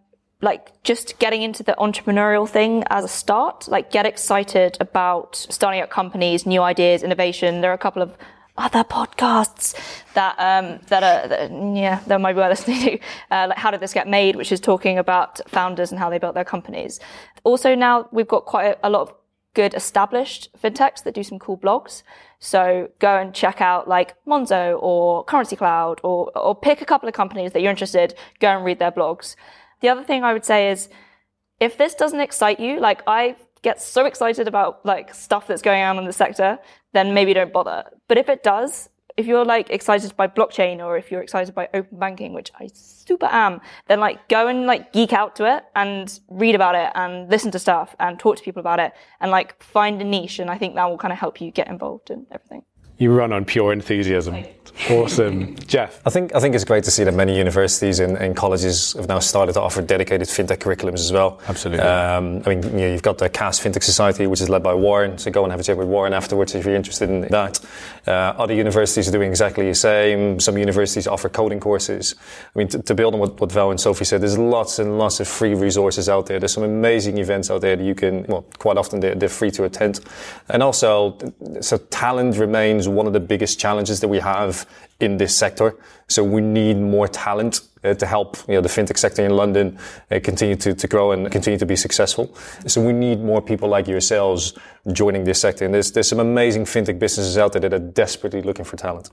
like 0.43 0.83
just 0.83 1.17
getting 1.19 1.41
into 1.41 1.63
the 1.63 1.73
entrepreneurial 1.79 2.47
thing 2.47 2.83
as 2.89 3.05
a 3.05 3.07
start, 3.07 3.67
like 3.67 3.91
get 3.91 4.05
excited 4.05 4.77
about 4.79 5.35
starting 5.35 5.81
up 5.81 5.89
companies, 5.89 6.45
new 6.45 6.61
ideas, 6.61 7.01
innovation. 7.01 7.61
There 7.61 7.71
are 7.71 7.73
a 7.73 7.85
couple 7.87 8.01
of 8.01 8.15
other 8.57 8.83
podcasts 8.83 9.73
that 10.13 10.35
um, 10.37 10.79
that 10.89 11.01
are 11.01 11.27
that, 11.27 11.51
yeah 11.75 12.01
that 12.05 12.21
might 12.21 12.33
be 12.33 12.37
worth 12.37 12.49
listening 12.67 12.81
to. 12.81 12.99
Uh, 13.31 13.47
like 13.49 13.57
how 13.57 13.71
did 13.71 13.79
this 13.79 13.93
get 13.93 14.07
made, 14.07 14.35
which 14.35 14.51
is 14.51 14.59
talking 14.59 14.97
about 14.97 15.39
founders 15.49 15.91
and 15.91 15.99
how 15.99 16.09
they 16.09 16.19
built 16.19 16.35
their 16.35 16.45
companies. 16.45 16.99
Also 17.43 17.73
now 17.73 18.07
we've 18.11 18.27
got 18.27 18.45
quite 18.45 18.65
a, 18.65 18.87
a 18.87 18.89
lot 18.89 19.01
of 19.01 19.13
good 19.53 19.73
established 19.75 20.49
fintechs 20.61 21.03
that 21.03 21.13
do 21.13 21.23
some 21.23 21.39
cool 21.39 21.57
blogs. 21.57 22.03
So 22.39 22.89
go 22.99 23.17
and 23.17 23.33
check 23.33 23.61
out 23.61 23.87
like 23.87 24.15
Monzo 24.25 24.77
or 24.81 25.23
Currency 25.23 25.55
Cloud 25.55 26.01
or, 26.03 26.35
or 26.37 26.55
pick 26.55 26.81
a 26.81 26.85
couple 26.85 27.07
of 27.07 27.15
companies 27.15 27.51
that 27.53 27.61
you're 27.61 27.71
interested, 27.71 28.15
go 28.39 28.49
and 28.49 28.65
read 28.65 28.79
their 28.79 28.91
blogs. 28.91 29.35
The 29.83 29.89
other 29.89 30.03
thing 30.03 30.23
I 30.23 30.31
would 30.31 30.45
say 30.45 30.71
is 30.71 30.87
if 31.59 31.77
this 31.77 31.93
doesn't 31.93 32.21
excite 32.21 32.57
you, 32.57 32.79
like 32.79 33.01
I 33.05 33.35
get 33.63 33.81
so 33.81 34.05
excited 34.05 34.47
about 34.47 34.85
like 34.85 35.13
stuff 35.13 35.45
that's 35.45 35.61
going 35.61 35.83
on 35.83 35.97
in 35.97 36.05
the 36.05 36.13
sector, 36.13 36.57
then 36.93 37.13
maybe 37.13 37.33
don't 37.33 37.51
bother. 37.51 37.83
But 38.07 38.17
if 38.17 38.29
it 38.29 38.43
does, 38.43 38.87
if 39.17 39.25
you're 39.25 39.43
like 39.43 39.69
excited 39.69 40.15
by 40.15 40.27
blockchain 40.27 40.79
or 40.79 40.97
if 40.97 41.11
you're 41.11 41.21
excited 41.21 41.53
by 41.53 41.67
open 41.73 41.99
banking, 41.99 42.31
which 42.31 42.49
I 42.57 42.69
super 42.73 43.27
am, 43.29 43.59
then 43.89 43.99
like 43.99 44.29
go 44.29 44.47
and 44.47 44.65
like 44.65 44.93
geek 44.93 45.11
out 45.11 45.35
to 45.35 45.53
it 45.53 45.65
and 45.75 46.17
read 46.29 46.55
about 46.55 46.75
it 46.75 46.89
and 46.95 47.29
listen 47.29 47.51
to 47.51 47.59
stuff 47.59 47.93
and 47.99 48.17
talk 48.17 48.37
to 48.37 48.43
people 48.43 48.61
about 48.61 48.79
it 48.79 48.93
and 49.19 49.31
like 49.31 49.61
find 49.61 50.01
a 50.01 50.05
niche. 50.05 50.39
And 50.39 50.49
I 50.49 50.57
think 50.57 50.75
that 50.75 50.89
will 50.89 50.97
kind 50.97 51.11
of 51.11 51.19
help 51.19 51.41
you 51.41 51.51
get 51.51 51.67
involved 51.67 52.09
in 52.09 52.25
everything. 52.31 52.63
You 52.97 53.11
run 53.11 53.33
on 53.33 53.43
pure 53.43 53.73
enthusiasm. 53.73 54.45
Awesome. 54.89 55.55
Jeff. 55.67 56.01
I 56.05 56.09
think 56.09 56.35
I 56.35 56.39
think 56.39 56.55
it's 56.55 56.65
great 56.65 56.83
to 56.85 56.91
see 56.91 57.03
that 57.03 57.13
many 57.13 57.37
universities 57.37 57.99
and, 57.99 58.17
and 58.17 58.35
colleges 58.35 58.93
have 58.93 59.07
now 59.07 59.19
started 59.19 59.53
to 59.53 59.61
offer 59.61 59.81
dedicated 59.81 60.27
fintech 60.27 60.57
curriculums 60.57 60.95
as 60.95 61.11
well. 61.11 61.39
Absolutely. 61.47 61.85
Um, 61.85 62.43
I 62.45 62.49
mean, 62.49 62.63
you 62.63 62.85
know, 62.85 62.91
you've 62.91 63.01
got 63.01 63.17
the 63.17 63.29
Cass 63.29 63.59
Fintech 63.59 63.83
Society, 63.83 64.27
which 64.27 64.41
is 64.41 64.49
led 64.49 64.63
by 64.63 64.73
Warren. 64.73 65.17
So 65.17 65.31
go 65.31 65.43
and 65.43 65.51
have 65.51 65.59
a 65.59 65.63
chat 65.63 65.77
with 65.77 65.87
Warren 65.87 66.13
afterwards 66.13 66.55
if 66.55 66.65
you're 66.65 66.75
interested 66.75 67.09
in 67.09 67.21
that. 67.21 67.59
Uh, 68.05 68.11
other 68.11 68.53
universities 68.53 69.07
are 69.07 69.11
doing 69.11 69.29
exactly 69.29 69.67
the 69.67 69.75
same. 69.75 70.39
Some 70.39 70.57
universities 70.57 71.07
offer 71.07 71.29
coding 71.29 71.59
courses. 71.59 72.15
I 72.53 72.59
mean, 72.59 72.67
to, 72.69 72.81
to 72.81 72.95
build 72.95 73.13
on 73.13 73.19
what, 73.19 73.39
what 73.39 73.51
Val 73.51 73.71
and 73.71 73.79
Sophie 73.79 74.05
said, 74.05 74.21
there's 74.21 74.37
lots 74.37 74.79
and 74.79 74.97
lots 74.97 75.19
of 75.19 75.27
free 75.27 75.53
resources 75.53 76.09
out 76.09 76.25
there. 76.25 76.39
There's 76.39 76.53
some 76.53 76.63
amazing 76.63 77.17
events 77.19 77.49
out 77.49 77.61
there 77.61 77.75
that 77.75 77.83
you 77.83 77.95
can, 77.95 78.23
well, 78.23 78.45
quite 78.57 78.77
often 78.77 78.99
they're, 78.99 79.15
they're 79.15 79.29
free 79.29 79.51
to 79.51 79.63
attend. 79.63 80.01
And 80.49 80.61
also, 80.61 81.17
so 81.61 81.77
talent 81.77 82.37
remains 82.37 82.89
one 82.89 83.07
of 83.07 83.13
the 83.13 83.19
biggest 83.21 83.59
challenges 83.59 84.01
that 84.01 84.09
we 84.09 84.19
have 84.19 84.52
in 84.99 85.17
this 85.17 85.35
sector. 85.35 85.75
So 86.07 86.23
we 86.23 86.41
need 86.41 86.77
more 86.77 87.07
talent 87.07 87.61
uh, 87.83 87.93
to 87.95 88.05
help 88.05 88.37
you 88.47 88.55
know, 88.55 88.61
the 88.61 88.69
fintech 88.69 88.97
sector 88.97 89.25
in 89.25 89.35
London 89.35 89.77
uh, 90.11 90.19
continue 90.23 90.55
to, 90.57 90.73
to 90.73 90.87
grow 90.87 91.11
and 91.11 91.31
continue 91.31 91.59
to 91.59 91.65
be 91.65 91.75
successful. 91.75 92.35
So 92.67 92.81
we 92.81 92.93
need 92.93 93.19
more 93.19 93.41
people 93.41 93.69
like 93.69 93.87
yourselves 93.87 94.53
joining 94.91 95.23
this 95.23 95.39
sector. 95.41 95.65
And 95.65 95.73
there's, 95.73 95.91
there's 95.91 96.07
some 96.07 96.19
amazing 96.19 96.65
fintech 96.65 96.99
businesses 96.99 97.37
out 97.37 97.53
there 97.53 97.61
that 97.61 97.73
are 97.73 97.79
desperately 97.79 98.41
looking 98.41 98.65
for 98.65 98.77
talent. 98.77 99.09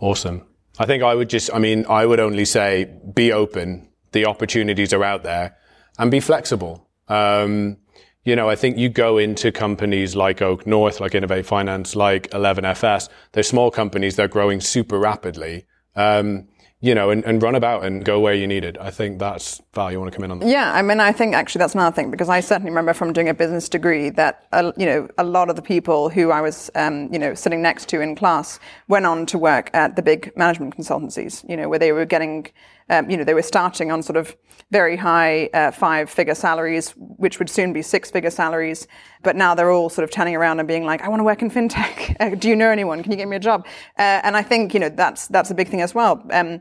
Awesome. 0.00 0.42
I 0.78 0.86
think 0.86 1.02
I 1.02 1.14
would 1.14 1.30
just, 1.30 1.50
I 1.52 1.58
mean, 1.58 1.84
I 1.88 2.06
would 2.06 2.20
only 2.20 2.44
say 2.44 2.90
be 3.14 3.32
open. 3.32 3.88
The 4.12 4.26
opportunities 4.26 4.92
are 4.92 5.04
out 5.04 5.22
there 5.22 5.56
and 5.98 6.10
be 6.10 6.20
flexible. 6.20 6.88
Um, 7.08 7.76
you 8.24 8.36
know, 8.36 8.48
I 8.48 8.56
think 8.56 8.76
you 8.76 8.88
go 8.88 9.18
into 9.18 9.50
companies 9.50 10.14
like 10.14 10.42
Oak 10.42 10.66
North, 10.66 11.00
like 11.00 11.14
Innovate 11.14 11.46
Finance, 11.46 11.96
like 11.96 12.28
11FS. 12.30 13.08
They're 13.32 13.42
small 13.42 13.70
companies. 13.70 14.16
They're 14.16 14.28
growing 14.28 14.60
super 14.60 14.98
rapidly. 14.98 15.64
Um, 15.96 16.48
you 16.82 16.94
know, 16.94 17.10
and, 17.10 17.22
and 17.24 17.42
run 17.42 17.54
about 17.54 17.84
and 17.84 18.02
go 18.04 18.20
where 18.20 18.32
you 18.32 18.46
need 18.46 18.64
it. 18.64 18.78
I 18.80 18.90
think 18.90 19.18
that's 19.18 19.60
Val. 19.74 19.92
You 19.92 20.00
want 20.00 20.12
to 20.12 20.16
come 20.16 20.24
in 20.24 20.30
on 20.30 20.38
that? 20.38 20.48
Yeah, 20.48 20.72
I 20.72 20.80
mean, 20.80 20.98
I 20.98 21.12
think 21.12 21.34
actually 21.34 21.58
that's 21.58 21.74
another 21.74 21.94
thing 21.94 22.10
because 22.10 22.30
I 22.30 22.40
certainly 22.40 22.70
remember 22.70 22.94
from 22.94 23.12
doing 23.12 23.28
a 23.28 23.34
business 23.34 23.68
degree 23.68 24.08
that 24.10 24.46
uh, 24.52 24.72
you 24.78 24.86
know 24.86 25.06
a 25.18 25.24
lot 25.24 25.50
of 25.50 25.56
the 25.56 25.62
people 25.62 26.08
who 26.08 26.30
I 26.30 26.40
was 26.40 26.70
um, 26.74 27.12
you 27.12 27.18
know 27.18 27.34
sitting 27.34 27.60
next 27.60 27.90
to 27.90 28.00
in 28.00 28.16
class 28.16 28.58
went 28.88 29.04
on 29.04 29.26
to 29.26 29.36
work 29.36 29.68
at 29.74 29.96
the 29.96 30.02
big 30.02 30.32
management 30.36 30.74
consultancies. 30.74 31.46
You 31.48 31.56
know, 31.56 31.68
where 31.68 31.78
they 31.78 31.92
were 31.92 32.06
getting 32.06 32.46
um, 32.90 33.08
you 33.08 33.16
know, 33.16 33.24
they 33.24 33.34
were 33.34 33.42
starting 33.42 33.90
on 33.90 34.02
sort 34.02 34.16
of 34.16 34.36
very 34.70 34.96
high 34.96 35.48
uh, 35.54 35.70
five 35.70 36.10
figure 36.10 36.34
salaries, 36.34 36.90
which 36.96 37.38
would 37.38 37.48
soon 37.48 37.72
be 37.72 37.82
six 37.82 38.10
figure 38.10 38.30
salaries. 38.30 38.86
But 39.22 39.36
now 39.36 39.54
they're 39.54 39.70
all 39.70 39.88
sort 39.88 40.04
of 40.04 40.10
turning 40.10 40.36
around 40.36 40.58
and 40.58 40.68
being 40.68 40.84
like, 40.84 41.00
I 41.02 41.08
want 41.08 41.20
to 41.20 41.24
work 41.24 41.40
in 41.42 41.50
fintech. 41.50 41.98
Uh, 42.20 42.34
do 42.34 42.48
you 42.48 42.56
know 42.56 42.70
anyone? 42.70 43.02
Can 43.02 43.12
you 43.12 43.16
get 43.16 43.28
me 43.28 43.36
a 43.36 43.40
job? 43.40 43.66
Uh, 43.98 44.20
and 44.24 44.36
I 44.36 44.42
think, 44.42 44.74
you 44.74 44.80
know, 44.80 44.90
that's, 44.90 45.26
that's 45.28 45.50
a 45.50 45.54
big 45.54 45.68
thing 45.68 45.80
as 45.80 45.94
well. 45.94 46.22
Um, 46.30 46.60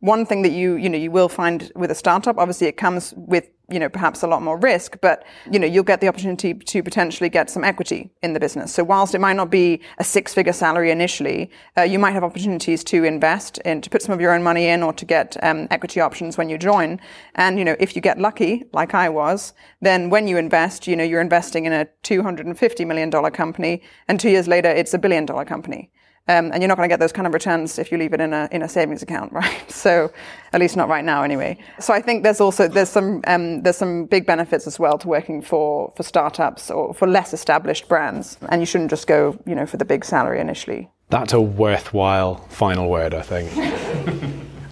one 0.00 0.24
thing 0.24 0.42
that 0.42 0.52
you, 0.52 0.76
you 0.76 0.88
know, 0.88 0.98
you 0.98 1.10
will 1.10 1.28
find 1.28 1.72
with 1.74 1.90
a 1.90 1.94
startup, 1.96 2.38
obviously 2.38 2.68
it 2.68 2.76
comes 2.76 3.12
with 3.16 3.50
you 3.70 3.78
know, 3.78 3.88
perhaps 3.88 4.22
a 4.22 4.26
lot 4.26 4.42
more 4.42 4.56
risk, 4.56 4.98
but, 5.00 5.24
you 5.50 5.58
know, 5.58 5.66
you'll 5.66 5.84
get 5.84 6.00
the 6.00 6.08
opportunity 6.08 6.54
to 6.54 6.82
potentially 6.82 7.28
get 7.28 7.48
some 7.48 7.64
equity 7.64 8.10
in 8.22 8.32
the 8.32 8.40
business. 8.40 8.72
So 8.72 8.84
whilst 8.84 9.14
it 9.14 9.20
might 9.20 9.36
not 9.36 9.50
be 9.50 9.80
a 9.98 10.04
six 10.04 10.34
figure 10.34 10.52
salary 10.52 10.90
initially, 10.90 11.50
uh, 11.78 11.82
you 11.82 11.98
might 11.98 12.12
have 12.12 12.24
opportunities 12.24 12.82
to 12.84 13.04
invest 13.04 13.58
and 13.64 13.82
to 13.84 13.90
put 13.90 14.02
some 14.02 14.12
of 14.12 14.20
your 14.20 14.32
own 14.32 14.42
money 14.42 14.66
in 14.66 14.82
or 14.82 14.92
to 14.92 15.04
get 15.04 15.36
um, 15.42 15.68
equity 15.70 16.00
options 16.00 16.36
when 16.36 16.48
you 16.48 16.58
join. 16.58 17.00
And, 17.34 17.58
you 17.58 17.64
know, 17.64 17.76
if 17.78 17.94
you 17.94 18.02
get 18.02 18.18
lucky, 18.18 18.64
like 18.72 18.94
I 18.94 19.08
was, 19.08 19.52
then 19.80 20.10
when 20.10 20.26
you 20.26 20.36
invest, 20.36 20.86
you 20.86 20.96
know, 20.96 21.04
you're 21.04 21.20
investing 21.20 21.64
in 21.64 21.72
a 21.72 21.86
$250 22.02 22.86
million 22.86 23.10
company 23.30 23.82
and 24.08 24.18
two 24.18 24.30
years 24.30 24.48
later, 24.48 24.68
it's 24.68 24.94
a 24.94 24.98
billion 24.98 25.26
dollar 25.26 25.44
company. 25.44 25.90
Um, 26.30 26.52
and 26.52 26.62
you're 26.62 26.68
not 26.68 26.76
going 26.76 26.88
to 26.88 26.92
get 26.92 27.00
those 27.00 27.10
kind 27.10 27.26
of 27.26 27.34
returns 27.34 27.76
if 27.76 27.90
you 27.90 27.98
leave 27.98 28.12
it 28.12 28.20
in 28.20 28.32
a 28.32 28.48
in 28.52 28.62
a 28.62 28.68
savings 28.68 29.02
account, 29.02 29.32
right? 29.40 29.70
So, 29.70 30.12
at 30.52 30.60
least 30.60 30.76
not 30.76 30.88
right 30.88 31.04
now, 31.04 31.24
anyway. 31.24 31.58
So 31.80 31.92
I 31.92 32.00
think 32.00 32.22
there's 32.22 32.40
also 32.40 32.68
there's 32.68 32.88
some 32.88 33.22
um, 33.26 33.62
there's 33.62 33.76
some 33.76 34.04
big 34.04 34.26
benefits 34.26 34.68
as 34.68 34.78
well 34.78 34.96
to 34.98 35.08
working 35.08 35.42
for 35.42 35.92
for 35.96 36.04
startups 36.04 36.70
or 36.70 36.94
for 36.94 37.08
less 37.08 37.34
established 37.34 37.88
brands, 37.88 38.38
and 38.48 38.62
you 38.62 38.66
shouldn't 38.66 38.90
just 38.90 39.08
go 39.08 39.36
you 39.44 39.56
know 39.56 39.66
for 39.66 39.76
the 39.76 39.84
big 39.84 40.04
salary 40.04 40.40
initially. 40.40 40.88
That's 41.08 41.32
a 41.32 41.40
worthwhile 41.40 42.36
final 42.48 42.88
word, 42.88 43.12
I 43.14 43.22
think. 43.22 43.50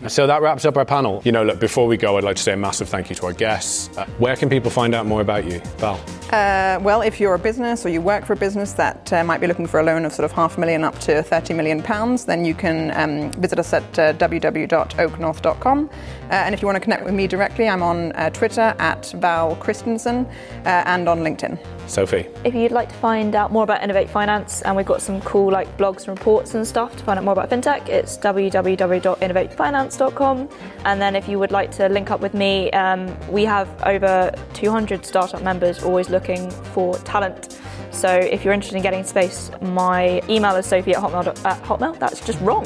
So 0.08 0.26
that 0.26 0.42
wraps 0.42 0.64
up 0.64 0.76
our 0.76 0.84
panel. 0.84 1.22
You 1.24 1.32
know, 1.32 1.44
look, 1.44 1.60
before 1.60 1.86
we 1.86 1.96
go, 1.96 2.16
I'd 2.16 2.24
like 2.24 2.36
to 2.36 2.42
say 2.42 2.52
a 2.52 2.56
massive 2.56 2.88
thank 2.88 3.10
you 3.10 3.16
to 3.16 3.26
our 3.26 3.32
guests. 3.32 3.96
Uh, 3.96 4.06
where 4.18 4.36
can 4.36 4.48
people 4.48 4.70
find 4.70 4.94
out 4.94 5.06
more 5.06 5.20
about 5.20 5.44
you, 5.44 5.60
Val? 5.78 6.00
Uh, 6.30 6.78
well, 6.82 7.00
if 7.00 7.20
you're 7.20 7.34
a 7.34 7.38
business 7.38 7.86
or 7.86 7.88
you 7.88 8.00
work 8.02 8.24
for 8.24 8.34
a 8.34 8.36
business 8.36 8.72
that 8.74 9.12
uh, 9.12 9.24
might 9.24 9.40
be 9.40 9.46
looking 9.46 9.66
for 9.66 9.80
a 9.80 9.82
loan 9.82 10.04
of 10.04 10.12
sort 10.12 10.24
of 10.24 10.32
half 10.32 10.56
a 10.56 10.60
million 10.60 10.84
up 10.84 10.98
to 11.00 11.22
30 11.22 11.54
million 11.54 11.82
pounds, 11.82 12.26
then 12.26 12.44
you 12.44 12.54
can 12.54 12.90
um, 12.96 13.32
visit 13.40 13.58
us 13.58 13.72
at 13.72 13.98
uh, 13.98 14.12
www.oaknorth.com. 14.14 15.90
Uh, 16.30 16.34
and 16.34 16.54
if 16.54 16.62
you 16.62 16.66
want 16.66 16.76
to 16.76 16.80
connect 16.80 17.04
with 17.04 17.14
me 17.14 17.26
directly, 17.26 17.68
I'm 17.68 17.82
on 17.82 18.12
uh, 18.12 18.30
Twitter 18.30 18.74
at 18.78 19.12
Val 19.16 19.56
Christensen 19.56 20.26
and 20.64 21.08
on 21.08 21.20
LinkedIn. 21.20 21.58
Sophie. 21.88 22.26
If 22.44 22.54
you'd 22.54 22.70
like 22.72 22.90
to 22.90 22.94
find 22.96 23.34
out 23.34 23.50
more 23.50 23.64
about 23.64 23.82
Innovate 23.82 24.10
Finance, 24.10 24.60
and 24.62 24.76
we've 24.76 24.86
got 24.86 25.02
some 25.02 25.20
cool 25.22 25.50
like 25.50 25.76
blogs 25.76 26.06
and 26.06 26.16
reports 26.18 26.54
and 26.54 26.64
stuff 26.66 26.96
to 26.96 27.04
find 27.04 27.18
out 27.18 27.24
more 27.24 27.32
about 27.32 27.50
fintech, 27.50 27.88
it's 27.88 28.16
www.innovatefinance.com. 28.18 30.48
And 30.84 31.00
then 31.00 31.16
if 31.16 31.26
you 31.28 31.38
would 31.38 31.50
like 31.50 31.70
to 31.72 31.88
link 31.88 32.10
up 32.10 32.20
with 32.20 32.34
me, 32.34 32.70
um, 32.72 33.16
we 33.30 33.44
have 33.44 33.68
over 33.84 34.34
200 34.54 35.06
startup 35.06 35.42
members 35.42 35.82
always 35.82 36.10
looking 36.10 36.50
for 36.50 36.96
talent. 36.98 37.57
So 37.98 38.08
if 38.16 38.44
you're 38.44 38.54
interested 38.54 38.76
in 38.76 38.82
getting 38.82 39.02
space, 39.02 39.50
my 39.60 40.22
email 40.28 40.54
is 40.54 40.66
sophie 40.66 40.94
at 40.94 41.02
hotmail. 41.02 41.26
At 41.44 41.60
hotmail? 41.64 41.98
That's 41.98 42.24
just 42.24 42.40
wrong. 42.40 42.64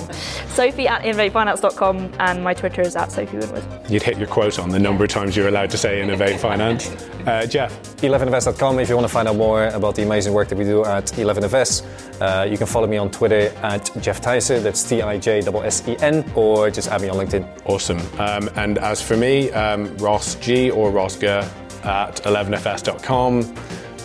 Sophie 0.48 0.86
at 0.86 1.02
innovatefinance.com 1.04 2.12
and 2.18 2.44
my 2.44 2.52
Twitter 2.52 2.82
is 2.82 2.96
at 2.96 3.10
Sophie 3.10 3.38
Winwood. 3.38 3.64
You'd 3.90 4.02
hit 4.02 4.18
your 4.18 4.26
quote 4.26 4.58
on 4.58 4.68
the 4.68 4.78
number 4.78 5.04
of 5.04 5.10
times 5.10 5.34
you're 5.34 5.48
allowed 5.48 5.70
to 5.70 5.78
say 5.78 6.02
Innovate 6.02 6.38
Finance. 6.38 6.90
Uh, 7.26 7.46
Jeff? 7.46 7.72
11invest.com 7.96 8.78
if 8.78 8.90
you 8.90 8.94
want 8.94 9.08
to 9.08 9.12
find 9.12 9.26
out 9.26 9.36
more 9.36 9.68
about 9.68 9.94
the 9.94 10.02
amazing 10.02 10.34
work 10.34 10.48
that 10.48 10.58
we 10.58 10.64
do 10.64 10.84
at 10.84 11.06
11invest. 11.06 11.86
Uh, 12.20 12.44
you 12.44 12.58
can 12.58 12.66
follow 12.66 12.86
me 12.86 12.98
on 12.98 13.10
Twitter 13.10 13.54
at 13.62 13.90
Jeff 14.02 14.20
Tijssen, 14.20 14.62
that's 14.62 14.82
T 14.82 15.00
I 15.00 15.16
J 15.16 15.38
S 15.38 15.88
E 15.88 15.96
N, 16.00 16.30
or 16.34 16.70
just 16.70 16.88
add 16.88 17.00
me 17.00 17.08
on 17.08 17.16
LinkedIn. 17.16 17.62
Awesome. 17.64 18.00
Um, 18.20 18.50
and 18.56 18.76
as 18.76 19.00
for 19.00 19.16
me, 19.16 19.50
um, 19.52 19.96
Ross 19.96 20.34
G 20.34 20.70
or 20.70 20.90
Ross 20.90 21.16
G 21.16 21.26
at 21.26 22.16
11fs.com 22.22 23.54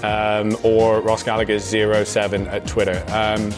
um, 0.04 0.58
or 0.64 1.02
Ross 1.02 1.24
Gallagher 1.24 1.60
07 1.60 2.48
at 2.48 2.66
Twitter. 2.68 3.04
Um, 3.10 3.52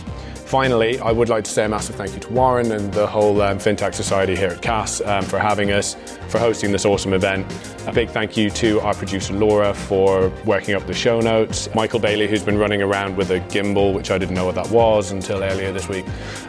finally, 0.49 0.99
I 0.99 1.11
would 1.11 1.29
like 1.29 1.43
to 1.43 1.51
say 1.51 1.65
a 1.65 1.69
massive 1.69 1.95
thank 1.95 2.13
you 2.13 2.19
to 2.21 2.29
Warren 2.33 2.71
and 2.71 2.91
the 2.91 3.05
whole 3.05 3.39
um, 3.41 3.59
FinTech 3.59 3.93
Society 3.93 4.35
here 4.35 4.49
at 4.49 4.63
Cass 4.63 4.99
um, 5.01 5.23
for 5.23 5.37
having 5.37 5.71
us, 5.71 5.95
for 6.27 6.39
hosting 6.39 6.71
this 6.71 6.85
awesome 6.85 7.13
event. 7.13 7.45
A 7.85 7.93
big 7.93 8.09
thank 8.09 8.35
you 8.35 8.49
to 8.51 8.79
our 8.81 8.95
producer 8.95 9.33
Laura 9.33 9.75
for 9.75 10.29
working 10.45 10.73
up 10.73 10.87
the 10.87 10.93
show 10.93 11.21
notes, 11.21 11.69
Michael 11.75 11.99
Bailey, 11.99 12.27
who's 12.27 12.43
been 12.43 12.57
running 12.57 12.81
around 12.81 13.15
with 13.15 13.29
a 13.29 13.39
gimbal, 13.41 13.93
which 13.93 14.09
I 14.09 14.17
didn't 14.17 14.35
know 14.35 14.45
what 14.45 14.55
that 14.55 14.69
was 14.71 15.11
until 15.11 15.43
earlier 15.43 15.71
this 15.71 15.87
week, 15.87 16.05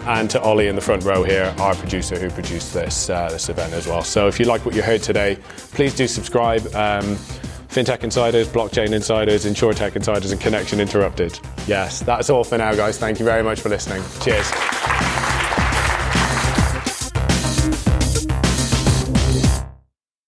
and 0.07 0.31
to 0.31 0.41
Ollie 0.41 0.69
in 0.69 0.77
the 0.77 0.83
front 0.83 1.05
row 1.05 1.23
here, 1.23 1.55
our 1.59 1.75
producer 1.75 2.19
who 2.19 2.31
produced 2.31 2.73
this, 2.73 3.11
uh, 3.11 3.29
this 3.29 3.51
event 3.51 3.75
as 3.75 3.87
well. 3.87 4.03
So 4.03 4.29
if 4.29 4.41
you 4.41 4.47
like 4.47 4.65
what 4.65 4.75
you 4.75 4.83
heard 4.83 5.03
today, 5.03 5.37
please 5.73 5.95
do 5.95 6.07
subscribe. 6.07 6.67
Um, 6.75 7.19
FinTech 7.71 8.03
Insiders, 8.03 8.49
Blockchain 8.49 8.93
Insiders, 8.93 9.45
InsurTech 9.45 9.95
Insiders, 9.95 10.33
and 10.33 10.41
Connection 10.41 10.81
Interrupted. 10.81 11.39
Yes, 11.69 12.01
that's 12.01 12.29
all 12.29 12.43
for 12.43 12.59
now, 12.59 12.75
guys. 12.75 12.99
Thank 12.99 13.21
you 13.21 13.25
very 13.25 13.45
much 13.45 13.61
for 13.61 13.69
listening. 13.69 14.03
Cheers. 14.21 15.00